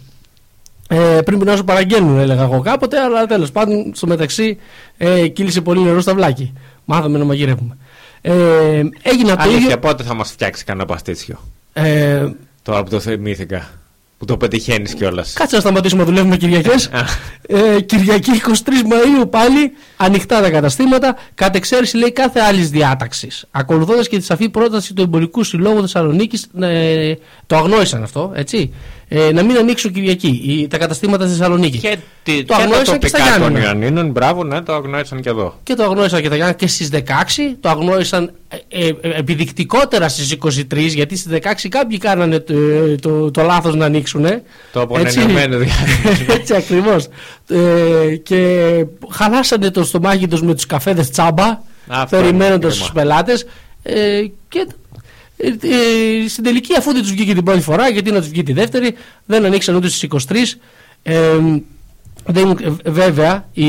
[0.91, 4.59] Ε, πριν να σου παραγγέλνουν, έλεγα εγώ κάποτε, αλλά τέλος πάντων στο μεταξύ
[4.97, 6.53] ε, κύλησε πολύ νερό στα βλάκι.
[6.85, 7.77] Μάθαμε να μαγειρεύουμε.
[8.21, 8.33] Ε,
[9.03, 9.57] έγινα το ίδιο.
[9.57, 11.39] Αλήθεια, πότε θα μας φτιάξει κανένα παστίτσιο;
[11.73, 12.27] Ε,
[12.63, 13.69] Τώρα που το θυμήθηκα.
[14.19, 15.33] Που το πετυχαίνεις κιόλας.
[15.33, 16.87] Κάτσε να σταματήσουμε να δουλεύουμε Κυριακές.
[16.93, 17.05] Α.
[17.77, 21.17] ε, Κυριακή 23 Μαΐου πάλι ανοιχτά τα καταστήματα.
[21.35, 23.45] Κατ' εξαίρεση λέει κάθε άλλης διάταξης.
[23.51, 27.13] Ακολουθώντας και τη σαφή πρόταση του Εμπορικού Συλλόγου Θεσσαλονίκης, ε,
[27.47, 28.73] το αγνόησαν αυτό, έτσι.
[29.11, 31.79] Ε, να μην ανοίξουν Κυριακή οι, τα καταστήματα στη Θεσσαλονίκη.
[31.79, 33.65] Και, τη, Το και τα αγνόησαν και στα τοπικά των Γιάννενα.
[33.65, 35.59] Ιωαννίνων, μπράβο, ναι, το αγνόησαν και εδώ.
[35.63, 36.97] Και το αγνόησαν και τα Γιάννα και στις 16.
[37.61, 41.33] Το αγνόησαν ε, ε, ε, επιδεικτικότερα στις 23, γιατί στις
[41.65, 42.55] 16 κάποιοι κάνανε το,
[43.01, 44.27] το, το λάθος να ανοίξουν.
[44.73, 46.35] Το απονενεμένο διάστημα.
[46.39, 47.09] Έτσι ακριβώς.
[47.49, 52.93] Ε, και χαλάσανε το στομάχι τους με τους καφέδες τσάμπα, Αυτό περιμένοντας είναι τους κρίμα.
[52.93, 53.47] πελάτες.
[53.83, 54.67] Ε, και
[55.39, 58.43] ε, ε, στην τελική, αφού δεν τους βγήκε την πρώτη φορά, γιατί να τους βγει
[58.43, 58.95] τη δεύτερη,
[59.27, 60.35] δεν ανοίξαν ούτε στις 23.
[61.03, 61.15] Ε,
[62.31, 62.51] δεν,
[62.85, 63.65] ε, βέβαια, οι,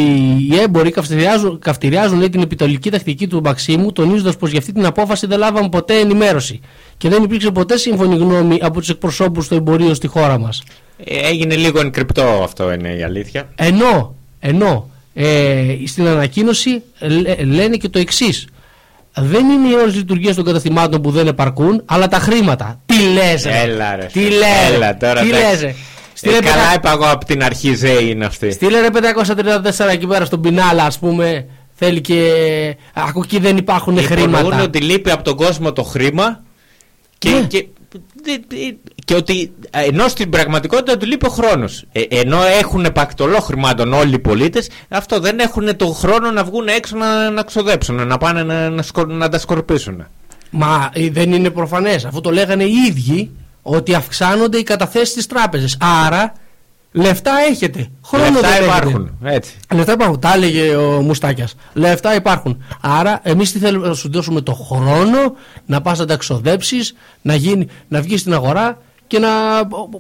[0.50, 4.86] οι έμποροι καυτηριάζουν, καυτηριάζουν λέει, την επιτολική τακτική του Μαξίμου, τονίζοντας πως για αυτή την
[4.86, 6.60] απόφαση δεν λάβαν ποτέ ενημέρωση.
[6.98, 10.64] Και δεν υπήρξε ποτέ σύμφωνη γνώμη από τους εκπροσώπους του εμπορίου στη χώρα μας.
[11.04, 13.50] Ε, Έγινε λίγο ενκρυπτό αυτό είναι η αλήθεια.
[13.56, 18.48] Ενώ, ενώ ε, στην ανακοίνωση λέ- λένε και το εξής.
[19.14, 22.82] Δεν είναι οι ώρε λειτουργίας των καταστημάτων που δεν επαρκούν, αλλά τα χρήματα.
[22.86, 23.34] Τι λε,
[23.64, 24.06] Έλα ρε.
[24.14, 25.22] Τι λε, Έλα τώρα.
[25.22, 25.64] τι εντάξει.
[25.64, 25.70] λε.
[25.70, 25.76] Ε,
[26.14, 28.52] Στείλε, καλά πεντά- είπα εγώ από την αρχή ΖΕΗ είναι αυτή.
[28.52, 31.46] στείλε ρε 534 εκεί πέρα στον πινάλα, ας πούμε.
[31.76, 32.24] Θέλει και.
[32.94, 34.64] Ακού εκεί δεν υπάρχουν Υπονοούν χρήματα.
[34.64, 36.44] ότι λείπει από τον κόσμο το χρήμα
[37.18, 37.40] και, Ναι.
[37.42, 37.68] και,
[39.06, 41.86] και ότι ε, ενώ στην πραγματικότητα του λείπει ο χρόνος.
[42.10, 46.98] ενώ έχουν πακτολό χρημάτων όλοι οι πολίτες, αυτό δεν έχουν το χρόνο να βγουν έξω
[46.98, 50.06] να, να ξοδέψουν, να πάνε να, να, σκο- να τα σκορπίσουν.
[50.50, 52.06] Μα ε, δεν είναι προφανές.
[52.06, 55.78] Αφού το λέγανε οι ίδιοι ότι αυξάνονται οι καταθέσεις στις τράπεζες.
[56.06, 56.34] Άρα
[56.92, 57.88] λεφτά έχετε.
[58.06, 58.66] Χρόνο Λεφτά δεν έχετε.
[58.66, 59.18] υπάρχουν.
[59.24, 59.54] Έτσι.
[59.74, 60.20] Λεφτά υπάρχουν.
[60.20, 61.56] Τα έλεγε ο Μουστάκιας.
[61.74, 62.64] Λεφτά υπάρχουν.
[62.82, 65.18] Άρα, εμείς τι θέλουμε να σου δώσουμε το χρόνο
[65.66, 69.28] να πας να τα ξοδέψεις, να, γίνει, να βγεις στην αγορά και να.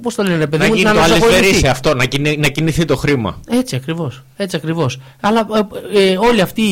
[0.01, 1.35] Πώς το λένε, ρε παιδί Να μου, γίνει το αναζωογονηθεί.
[1.45, 3.39] αληθερή αυτό, να, κινη- να κινηθεί το χρήμα.
[3.49, 4.23] Έτσι ακριβώς.
[4.37, 4.99] Έτσι ακριβώς.
[5.19, 5.47] Αλλά
[5.93, 6.63] ε, ε, όλοι αυτοί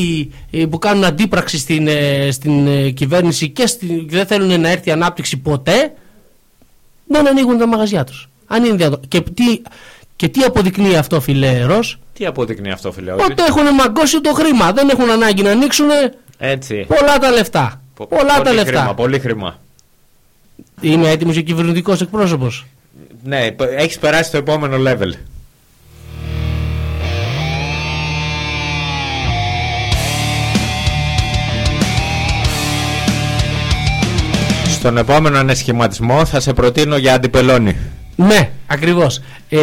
[0.52, 4.92] ε, που κάνουν αντίπραξη στην, ε, στην ε, κυβέρνηση και στη, δεν θέλουν να έρθει
[4.92, 5.94] ανάπτυξη ποτέ,
[7.08, 8.30] δεν ανοίγουν τα μαγαζιά τους.
[8.48, 9.00] Αν είναι δυνατόν.
[9.08, 9.62] Και τι,
[10.18, 13.12] και τι αποδεικνύει αυτό, φιλέ Ρος; Τι αποδεικνύει αυτό, φίλε.
[13.12, 14.72] Ότι έχουν μαγκώσει το χρήμα.
[14.72, 15.88] Δεν έχουν ανάγκη να ανοίξουν
[16.38, 16.86] Έτσι.
[16.88, 17.82] πολλά τα λεφτά.
[17.96, 18.78] Πο- πολλά τα πολύ λεφτά.
[18.80, 19.60] Χρήμα, πολύ χρήμα.
[20.82, 22.66] Είμαι έτοιμος για κυβερνητικός εκπρόσωπος.
[23.24, 25.12] Ναι, έχεις περάσει το επόμενο level.
[34.72, 37.76] Στον επόμενο ανεσχηματισμό θα σε προτείνω για αντιπελώνη.
[38.20, 39.20] Ναι, ακριβώς.
[39.50, 39.60] Ε,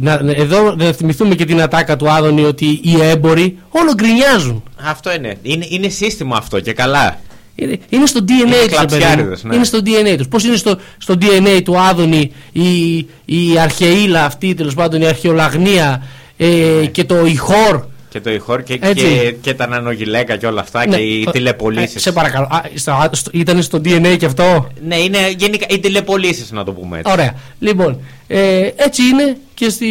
[0.00, 4.62] να- εδώ να θυμηθούμε και την ατάκα του Άδωνη ότι οι έμποροι όλο γκρινιάζουν.
[4.84, 5.36] Αυτό είναι.
[5.42, 5.66] είναι.
[5.68, 7.20] Είναι σύστημα αυτό και καλά.
[7.54, 8.68] Είναι, είναι στο DNA Είναι του.
[8.70, 9.54] κλαψιάριδες, ναι.
[9.54, 10.28] Είναι στο DNA τους.
[10.28, 16.02] Πώς είναι στο, στο DNA του Άδωνη η, η αρχαιήλα αυτή, τέλος πάντων η αρχαιολαγνία
[16.36, 16.46] ε,
[16.92, 17.82] και το ηχόρ.
[18.12, 19.04] Και το ηχόρ και, Έτσι.
[19.04, 21.94] και, και τα νανογυλαίκα και όλα αυτά Ναι, και οι ε, τηλεπολίσεις.
[21.94, 22.44] ε, σε παρακαλώ.
[22.50, 26.72] Α, στα- στο- ήταν στο DNA και αυτό; Ναι, είναι γενικά οι τηλεπολίσεις να το
[26.72, 27.12] πούμε έτσι.
[27.12, 27.34] Ωραία.
[27.58, 29.86] Λοιπόν, ε, έτσι είναι και στη,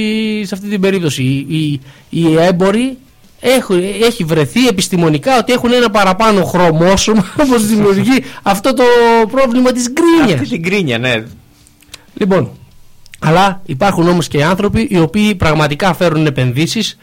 [0.46, 1.24] σε αυτή την περίπτωση.
[1.24, 2.98] Οι, οι, οι έμποροι
[3.40, 8.84] έχουν, έχει βρεθεί επιστημονικά ότι έχουν ένα παραπάνω χρωμόσωμα όπως δημιουργεί αυτό το
[9.32, 10.40] πρόβλημα της γκρίνιας.
[10.42, 11.24] Αυτή την κρίνια, ναι.
[12.14, 12.52] Λοιπόν,
[13.20, 16.98] αλλά υπάρχουν όμως και άνθρωποι οι οποίοι πραγματικά φέρουν επενδύσεις.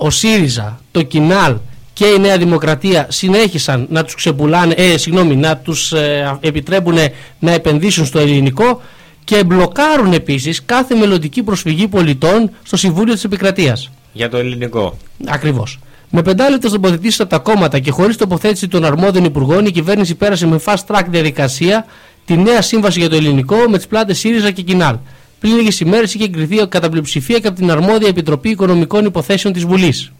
[0.00, 1.56] Ο ΣΥΡΙΖΑ, το ΚΙΝΑΛ
[1.92, 6.96] και η Νέα Δημοκρατία συνέχισαν να τους ξεπουλάνε, ε, συγγνώμη, να τους ε, επιτρέπουν
[7.38, 8.82] να επενδύσουν στο ελληνικό
[9.24, 13.90] και μπλοκάρουν επίσης κάθε μελλοντική προσφυγή πολιτών στο Συμβούλιο της Επικρατείας.
[14.12, 14.96] Για το ελληνικό.
[15.26, 15.78] Ακριβώς.
[16.10, 20.46] Με πεντάλεπτε τοποθετήσει από τα κόμματα και χωρίς τοποθέτηση των αρμόδιων υπουργών, η κυβέρνηση πέρασε
[20.46, 21.86] με fast track διαδικασία
[22.24, 24.96] τη νέα σύμβαση για το ελληνικό με τις πλάτες ΣΥΡΙΖΑ και ΚΙΝΑΛ.
[25.40, 29.64] Πριν λίγες ημέρες είχε εγκριθεί κατά πλειοψηφία και από την αρμόδια Επιτροπή Οικονομικών Υποθέσεων της
[29.64, 30.12] Βουλής.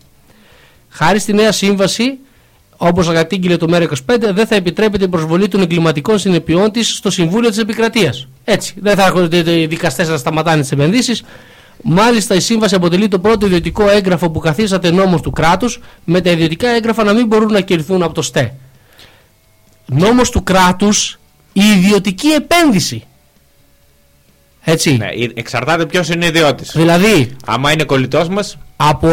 [0.88, 2.18] Χάρη στη νέα σύμβαση,
[2.76, 7.48] όπως κατήγγειλε το ΜΕΡΑ25, δεν θα επιτρέπεται η προσβολή των εγκληματικών συνεπειών της στο Συμβούλιο
[7.48, 8.28] της Επικρατείας.
[8.44, 8.74] Έτσι.
[8.80, 11.22] Δεν θα έχουν οι δικαστές να σταματάνε τις επενδύσεις.
[11.82, 16.30] Μάλιστα, η σύμβαση αποτελεί το πρώτο ιδιωτικό έγγραφο που καθίσταται νόμος του κράτους, με τα
[16.30, 18.54] ιδιωτικά έγγραφα να μην μπορούν να κερδιθούν από το ΣΤΕ.
[19.86, 21.18] Νόμος του κράτους,
[21.52, 23.04] η ιδιωτική επένδυση.
[24.70, 24.96] Έτσι.
[24.96, 26.72] Ναι, εξαρτάται ποιος είναι ιδιώτης.
[26.74, 29.08] Δηλαδή, Άμα είναι κολλητός μας, από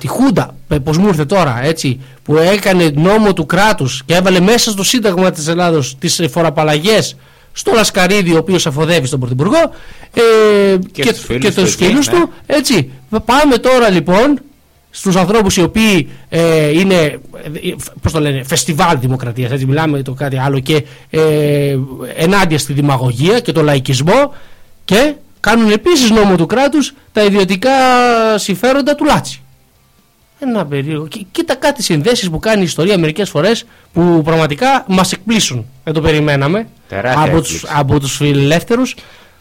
[0.00, 0.54] τη Χούντα,
[0.84, 5.30] πώς μου ήρθε τώρα, έτσι, που έκανε νόμο του κράτους και έβαλε μέσα στο Σύνταγμα
[5.30, 7.16] της Ελλάδος τις φοραπαλλαγές
[7.52, 9.70] στο Λασκαρίδη, ο οποίος αφοδεύει στον Πρωθυπουργό
[10.14, 12.12] ε, και, στους φίλους και τους τους εκεί, φίλους ναι.
[12.12, 12.90] του, έτσι.
[13.24, 14.40] Πάμε τώρα λοιπόν
[14.90, 17.18] στους ανθρώπους οι οποίοι ε, είναι, ε,
[18.02, 21.76] πώς το λένε, φεστιβάλ δημοκρατίας, έτσι μιλάμε το κάτι άλλο και ε,
[22.16, 24.34] ενάντια στη δημαγωγία και το λαϊκισμό
[24.84, 27.70] και κάνουν επίσης νόμο του κράτους τα ιδιωτικά
[28.38, 29.42] συμφέροντα του Λάτσι.
[30.40, 31.06] Ένα περίεργο.
[31.06, 35.66] Κοί- Κοίτα κάτι συνδέσεις που κάνει η ιστορία μερικές φορές που πραγματικά μας εκπλήσουν.
[35.84, 36.68] Δεν το περιμέναμε.
[36.88, 37.76] Τεράστια από τους, έκπληξη.
[37.80, 38.94] από τους φιλελεύθερους.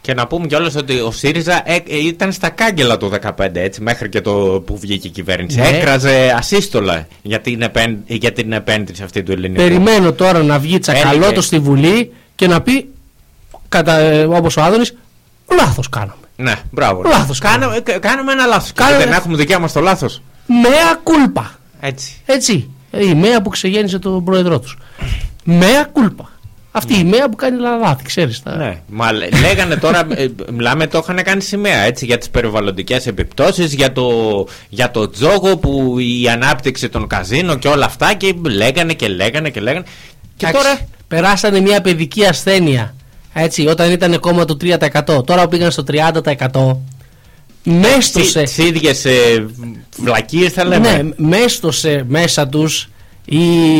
[0.07, 3.81] Και να πούμε κιόλας ότι ο ΣΥΡΙΖΑ ε, ε, ήταν στα κάγκελα το 2015 έτσι,
[3.81, 5.59] μέχρι και το που βγήκε η κυβέρνηση.
[5.59, 5.67] Ναι.
[5.67, 9.61] Έκραζε ασύστολα για την, επέν, για την επένδυση αυτή του ελληνικού.
[9.63, 11.41] Περιμένω τώρα να βγει τσακαλώτος Έλεγε.
[11.41, 12.89] στη Βουλή και να πει,
[13.69, 14.93] κατά, ε, όπως ο Άδωνης,
[15.59, 16.13] λάθος κάναμε.
[16.35, 17.01] Ναι, μπράβο.
[17.01, 18.71] Λάθος Κάναμε, κα- κάναμε ένα λάθος.
[18.73, 20.21] Κάναμε- Δεν έχουμε δικιά μας το λάθος.
[20.47, 21.59] Μέα κούλπα.
[21.79, 22.21] Έτσι.
[22.25, 22.69] Έτσι.
[22.91, 24.77] Ε, Η ΜΕΑ που ξεγέννησε τον πρόεδρό τους.
[25.43, 26.31] Μέα κούλπα.
[26.77, 28.43] Αυτή η ΜΕΑ που κάνει λαδάτη, ξέρεις.
[28.43, 28.55] Τα...
[28.55, 28.81] Ναι.
[28.87, 33.73] Μα λέ- λέγανε τώρα, ε, μιλάμε, το είχαν κάνει σημαία έτσι, για τις περιβαλλοντικές επιπτώσεις,
[33.73, 34.11] για το,
[34.69, 39.49] για το τζόγο που η ανάπτυξη των καζίνο και όλα αυτά και λέγανε και λέγανε
[39.49, 39.85] και λέγανε.
[40.37, 40.79] Και Εντάξει, τώρα.
[41.07, 42.95] περάσανε μια παιδική ασθένεια.
[43.33, 45.25] Έτσι, όταν ήταν κόμμα του 3%.
[45.25, 46.77] Τώρα που πήγαν στο 30%.
[47.63, 48.41] Μέστοσε.
[48.43, 49.05] Τις ίδιες
[49.97, 50.91] βλακίες θα λέμε.
[51.01, 52.89] Ναι, μέστοσε μέσα τους
[53.25, 53.37] η,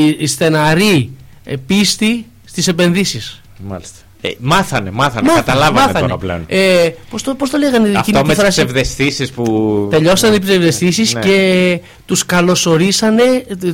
[0.07, 1.11] η στεναρή
[1.43, 2.25] ε, πίστη
[2.61, 3.41] στις επενδύσεις.
[3.67, 3.97] Μάλιστα.
[4.21, 6.43] Ε, μάθανε, μάθανε, καταλάβανε τώρα πλέον.
[6.47, 9.87] Ε, πώς, το, πώς το λέγανε εκείνη Αυτό τη με τις φράση; ψευδεστήσεις που.
[9.91, 11.19] Τελειώσαν οι ψευδεστήσεις Ναι.
[11.19, 13.23] και τους καλωσορίσανε,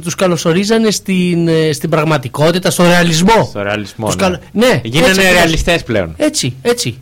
[0.03, 3.47] τους καλωσορίζανε στην, ε, στην πραγματικότητα, στο ρεαλισμό.
[3.49, 4.05] Στο ρεαλισμό.
[4.05, 4.22] Τους ναι.
[4.22, 5.41] καλ- ναι, Γίνανε έτσι ακριβώς.
[5.41, 6.14] ρεαλιστές πλέον.
[6.18, 6.97] Έτσι, έτσι.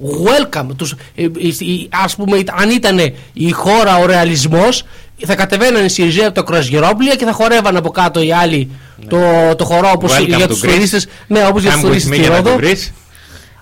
[0.00, 0.66] Welcome.
[0.76, 1.28] Τους, ε, ε, ε,
[2.04, 2.98] ας πούμε, αν ήταν
[3.32, 4.84] η χώρα ο ρεαλισμός,
[5.26, 8.70] θα κατεβαίνανε οι Σιριζέοι από τα κρουαζιερόπλια και θα χορεύαν από κάτω οι άλλοι
[9.08, 9.18] το,
[9.56, 10.18] το χορό όπως Ναι.
[10.18, 10.68] Welcome για to τους Greece.
[10.72, 11.06] τουρίστες.
[11.26, 12.50] Ναι, όπως για τους Come with τουρίστες me στη για να Ρόδο.
[12.50, 12.92] το βρεις.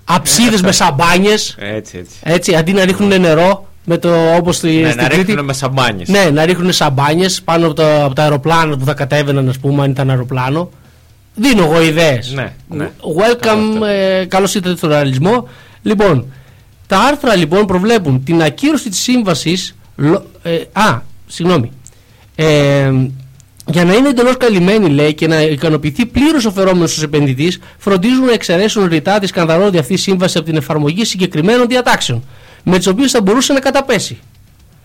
[0.05, 1.55] Αψίδες με σαμπάνιες.
[1.59, 2.15] Έτσι, έτσι.
[2.23, 5.25] Έτσι, αντί να ρίχνουν νερό, με το, όπως στη, Ναι, στην να Κρήτη.
[5.27, 6.09] ρίχνουν με σαμπάνιες.
[6.09, 9.83] Ναι, να ρίχνουν σαμπάνιες πάνω από, το, από τα αεροπλάνα που θα κατέβαιναν, ας πούμε,
[9.83, 10.71] αν ήταν αεροπλάνο.
[11.35, 12.33] Δίνω εγώ ιδέες.
[12.35, 12.91] Ναι, ναι.
[13.19, 15.49] Welcome, ε, καλώς ήρθατε στο ρεαλισμό.
[15.83, 16.33] Λοιπόν,
[16.87, 19.77] τα άρθρα λοιπόν προβλέπουν την ακύρωση της σύμβασης.
[19.97, 21.71] λο- ε, α, συγγνώμη.
[22.35, 22.93] Ε,
[23.67, 28.25] για να είναι εντελώς καλυμμένη, λέει, και να ικανοποιηθεί πλήρως ο φερόμενος του επενδυτής, φροντίζουν
[28.25, 32.25] να εξαιρέσουν ρητά τη σκανδαλώδη αυτή σύμβαση από την εφαρμογή συγκεκριμένων διατάξεων,
[32.65, 34.19] με τις οποίες θα μπορούσε να καταπέσει.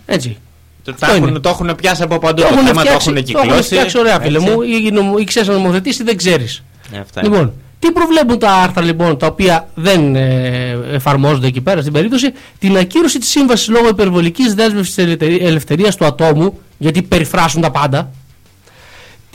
[0.06, 0.38] Έτσι.
[0.84, 1.40] Το, Αυτό τα έχουν, είναι.
[1.40, 2.42] το έχουν πιάσει από παντού.
[2.42, 3.64] Το Το, έχουν θέμα το φτιάξει, έχουν το έχουν κυκλώσει.
[3.64, 4.50] φτιάξει ωραία, φίλε Έτσι.
[4.50, 4.62] μου.
[4.62, 6.64] Ή, νομο- ή ξέρεις να νομοθετήσει ή δεν ξέρεις.
[6.92, 7.30] Ε, αυτά είναι.
[7.30, 12.32] Λοιπόν, τι προβλέπουν τα άρθρα λοιπόν τα οποία δεν ε, εφαρμόζονται εκεί πέρα στην περίπτωση,
[12.60, 15.06] την ακύρωση της σύμβασης λόγω υπερβολικής δέσμευσης της
[15.42, 18.12] ελευθερίας του ατόμου, γιατί περιφράσουν τα πάντα,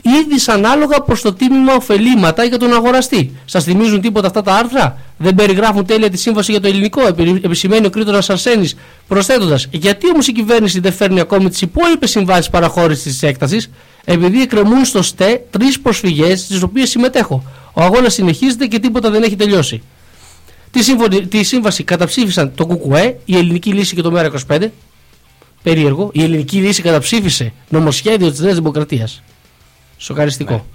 [0.05, 3.31] ή δυσανάλογα προς το τίμημα ωφελήματα για τον αγοραστή.
[3.45, 7.45] Σας θυμίζουν τίποτα αυτά τα άρθρα, δεν περιγράφουν τέλεια τη σύμβαση για το ελληνικό, επι-
[7.45, 8.75] επισημαίνει ο Κρήτορα Αρσένης,
[9.07, 13.69] προσθέτοντας, γιατί όμως η κυβέρνηση δεν φέρνει ακόμη τις υπόλοιπες συμβάσεις παραχώρησης της έκτασης,
[14.05, 17.43] επειδή εκκρεμούν στο ΣΤΕ τρεις προσφυγές στις οποίες συμμετέχω.
[17.73, 19.81] Ο αγώνας συνεχίζεται και τίποτα δεν έχει τελειώσει.
[20.71, 24.67] Τη, σύμφωνη, τη σύμβαση καταψήφισαν το ΚΚΕ, η Ελληνική Λύση και το ΜΕΡΑ25.
[25.63, 26.09] Περίεργο.
[26.13, 29.21] Η Ελληνική Λύση καταψήφισε νομοσχέδιο της Νέας Δημοκρατίας.
[30.03, 30.65] Σοκαριστικό.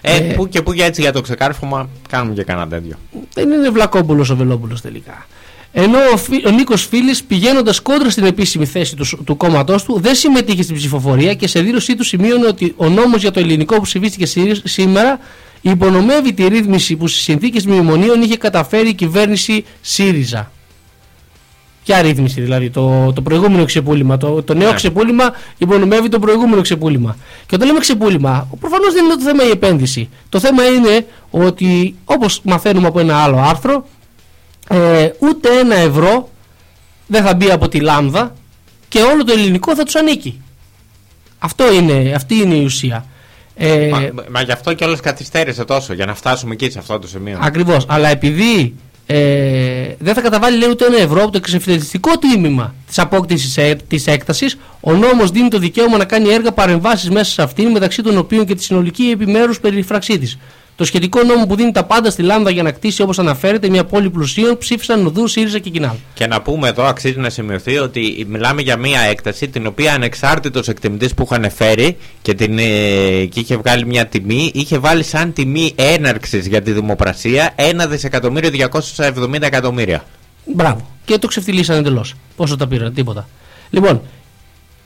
[0.00, 2.96] Ε, Ε, που και που για έτσι για το ξεκάρφωμα κάνουμε και κανένα τέτοιο.
[3.34, 5.26] Δεν είναι Βλακόπουλος ο Βελόπουλος τελικά.
[5.72, 10.00] Ενώ ο, Φι- ο Νίκος Φίλης, πηγαίνοντας κόντρα στην επίσημη θέση του, του κόμματός του,
[10.00, 13.74] δεν συμμετείχε στην ψηφοφορία και σε δήλωσή του σημείωνε ότι ο νόμος για το ελληνικό
[13.74, 15.18] που ψηφίστηκε σή- σήμερα
[15.60, 20.50] υπονομεύει τη ρύθμιση που στις συνθήκες μνημονίων είχε καταφέρει η κυβέρνηση ΣΥΡΙΖΑ.
[21.88, 24.16] Ποια ρύθμιση δηλαδή, το, το προηγούμενο ξεπούλημα.
[24.16, 24.74] Το, το νέο Ναι.
[24.74, 27.16] ξεπούλημα υπονομεύει το προηγούμενο ξεπούλημα.
[27.46, 30.08] Και όταν λέμε ξεπούλημα, προφανώς δεν είναι το θέμα η επένδυση.
[30.28, 33.86] Το θέμα είναι ότι, όπως μαθαίνουμε από ένα άλλο άρθρο,
[34.68, 36.28] ε, ούτε ένα ευρώ
[37.06, 38.34] δεν θα μπει από τη λάμδα
[38.88, 40.40] και όλο το ελληνικό θα τους ανήκει.
[41.38, 43.04] Αυτό είναι, αυτή είναι η ουσία.
[43.54, 47.08] Ε, Μα, μα γι' αυτό κιόλας καθυστέρησε τόσο, για να φτάσουμε εκεί σε αυτό το
[47.08, 47.38] σημείο.
[47.42, 47.84] Ακριβώς.
[47.88, 48.74] Αλλά επειδή
[49.10, 53.76] ε, δεν θα καταβάλει λέει ούτε ένα ευρώ από το εξευθετικό τίμημα της απόκτησης ε,
[53.88, 58.02] της έκτασης, ο νόμος δίνει το δικαίωμα να κάνει έργα παρεμβάσεις μέσα σε αυτήν, μεταξύ
[58.02, 60.38] των οποίων και τη συνολική επιμέρους περιφραξή της.
[60.78, 63.84] Το σχετικό νόμο που δίνει τα πάντα στη Λάμδα για να κτίσει όπως αναφέρεται μια
[63.84, 65.94] πόλη πλουσίων ψήφισαν Οδού, ΣΥΡΙΖΑ και Κινάλ.
[66.14, 70.68] Και να πούμε εδώ, αξίζει να σημειωθεί ότι μιλάμε για μία έκταση την οποία ανεξάρτητος
[70.68, 75.32] εκτιμητής που είχαν φέρει και, την, ε, και είχε βγάλει μια τιμή, είχε βάλει σαν
[75.32, 80.04] τιμή έναρξης για τη δημοπρασία 1 δισεκατομμύριο 270 εκατομμύρια.
[80.44, 80.90] Μπράβο.
[81.04, 82.14] Και το ξεφτυλίσαν εντελώς.
[82.36, 83.28] Πόσο τα πήραν, τίποτα.
[83.70, 84.02] Λοιπόν,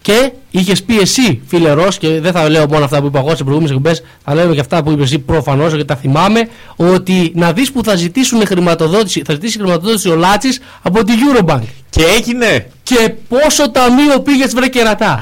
[0.02, 3.28] και είχες πει εσύ, φίλε Ρος, και δεν θα λέω μόνο αυτά που είπα εγώ
[3.36, 7.32] σε προηγούμενες εκπομπές, θα λέω και αυτά που είπε εσύ προφανώς και τα θυμάμαι, ότι
[7.34, 11.60] να δεις που θα ζητήσουν χρηματοδότηση, θα ζητήσει χρηματοδότηση ο Λάτσης από τη Eurobank.
[11.90, 12.66] Και έγινε!
[12.82, 15.20] Και πόσο ταμείο πήγες βρε κερατά.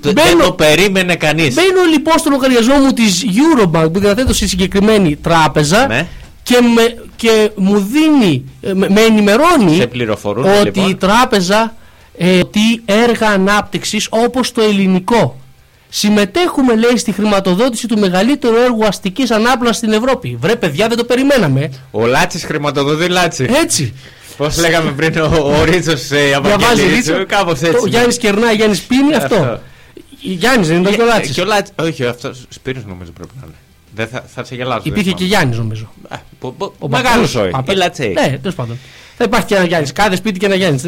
[0.00, 1.54] Δεν Μπαίνω- το περίμενε κανείς.
[1.54, 6.06] Μπαίνω λοιπόν στο λογαριασμό μου της Eurobank που διαθέτω στη συγκεκριμένη τράπεζα Ναι.
[6.42, 10.88] και, με, και μου δίνει, ε, με, με ενημερώνει Σε πληροφορούν, ότι λοιπόν.
[10.90, 11.74] η τράπεζα
[12.18, 15.40] ε, ότι έργα ανάπτυξης όπως το ελληνικό
[15.88, 20.36] συμμετέχουμε λέει στη χρηματοδότηση του μεγαλύτερου έργου αστικής ανάπλασης στην Ευρώπη.
[20.40, 21.70] Βρε παιδιά δεν το περιμέναμε.
[21.90, 23.46] Ο Λάτσης χρηματοδοτεί Λάτση.
[23.62, 23.94] Έτσι.
[24.36, 26.94] Πώς λέγαμε πριν, ο, ο Ρίτσο ε, Διαβάζει Αβαγγέλη.
[26.94, 27.26] Ρίτσο.
[27.26, 27.70] Κάπω έτσι.
[27.72, 29.34] Το Γιάννης κερνάει, Γιάννης πίνει αυτό.
[29.34, 29.60] Αυτό.
[30.20, 31.34] Γιάννης δεν είναι το και ο Και- Λάτσης.
[31.34, 33.54] και ο Λάτσης- Όχι, αυτός Σπύρος νομίζω πρέπει να είναι.
[33.94, 34.80] Δεν θα, θα σε γελάσω.
[34.84, 35.92] Υπήρχε και Γιάννης νομίζω.
[36.78, 37.50] Ο μεγάλος όχι.
[37.50, 37.74] Παππούς.
[37.74, 38.12] Η Λατσέη.
[38.12, 38.78] Ναι, τέλος πάντων.
[39.20, 39.92] Θα υπάρχει και ένα Γιάννης.
[39.92, 40.84] Κάθε σπίτι και ένα Γιάννης.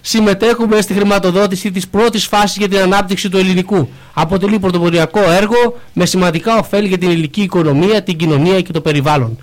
[0.00, 3.88] Συμμετέχουμε στη χρηματοδότηση της πρώτης φάσης για την ανάπτυξη του ελληνικού.
[4.14, 9.38] Αποτελεί πρωτοποριακό έργο με σημαντικά ωφέλη για την ελληνική οικονομία, την κοινωνία και το περιβάλλον.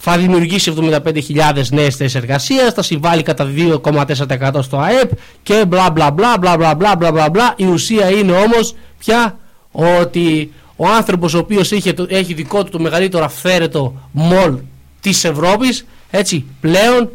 [0.00, 5.10] Θα δημιουργήσει 75.000 νέες θέσεις εργασίας, θα συμβάλλει κατά 2,4% στο ΑΕΠ
[5.42, 7.52] και μπλα μπλα μπλα μπλα μπλα μπλα μπλα μπλα μπλα.
[7.56, 9.38] Η ουσία είναι όμως πια
[9.72, 14.54] ότι ο άνθρωπος ο οποίος είχε, το- έχει δικό του το μεγαλύτερο αυθαίρετο μολ
[15.00, 17.10] της Ευρώπης έτσι πλέον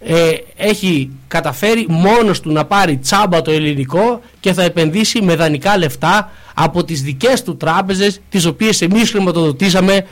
[0.00, 5.78] ε, έχει καταφέρει μόνος του να πάρει τσάμπα το ελληνικό και θα επενδύσει με δανεικά
[5.78, 10.06] λεφτά από τις δικές του τράπεζες τις οποίες εμείς χρηματοδοτήσαμε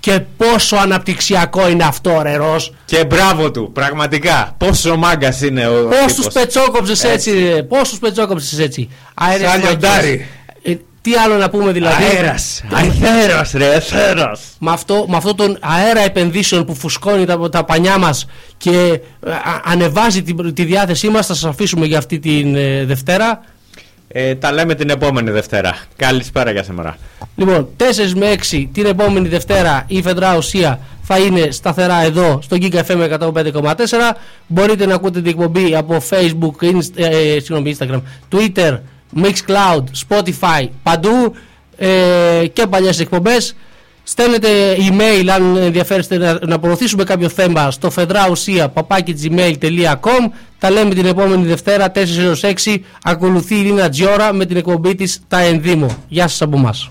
[0.00, 2.72] και πόσο αναπτυξιακό είναι αυτό ρε Ρος.
[2.84, 4.54] Και μπράβο του, πραγματικά.
[4.58, 5.88] Πόσο μάγκας είναι ο.
[5.88, 6.32] Πόσους τύπος.
[6.32, 8.88] πετσόκοψες έτσι, ρε, πόσους πετσόκοψες έτσι.
[9.14, 9.80] Αέρες Σαν φυλακές.
[9.80, 10.26] λιοντάρι.
[11.04, 12.62] Ε, τι άλλο να πούμε δηλαδή; Αέρας.
[13.04, 14.40] Αέρας, ρε, αέρας.
[14.58, 18.26] με αυτό, με αυτό τον αέρα επενδύσεων που φουσκώνει τα, τα πανιά μας
[18.56, 18.70] και
[19.26, 23.40] ε, α- ανεβάζει τη, τη διάθεσή μας θα σας αφήσουμε για αυτή την ε, Δευτέρα
[24.08, 25.76] Ε, τα λέμε την επόμενη Δευτέρα.
[25.96, 26.96] Καλησπέρα για σήμερα.
[27.36, 27.82] λοιπόν 4
[28.16, 33.18] με 6 την επόμενη Δευτέρα η Φεδρά Ουσία θα είναι σταθερά εδώ στο Giga FM
[33.18, 33.74] 105,4
[34.46, 38.00] μπορείτε να ακούτε την εκπομπή από Facebook, Inst- ε, συγγνώμη, Instagram,
[38.32, 38.78] Twitter,
[39.16, 41.34] Mixcloud, Spotify παντού
[41.76, 43.54] ε, και παλιές εκπομπές.
[44.04, 51.06] Στέλνετε email αν ενδιαφέρεστε να, να προωθήσουμε κάποιο θέμα στο φεδράουσία papakigmail.com Τα λέμε την
[51.06, 55.96] επόμενη Δευτέρα 4 έως 6 Ακολουθεί η Λίνα Τζιόρα με την εκπομπή της Τα Ενδύμο
[56.08, 56.90] Γεια σας από εμάς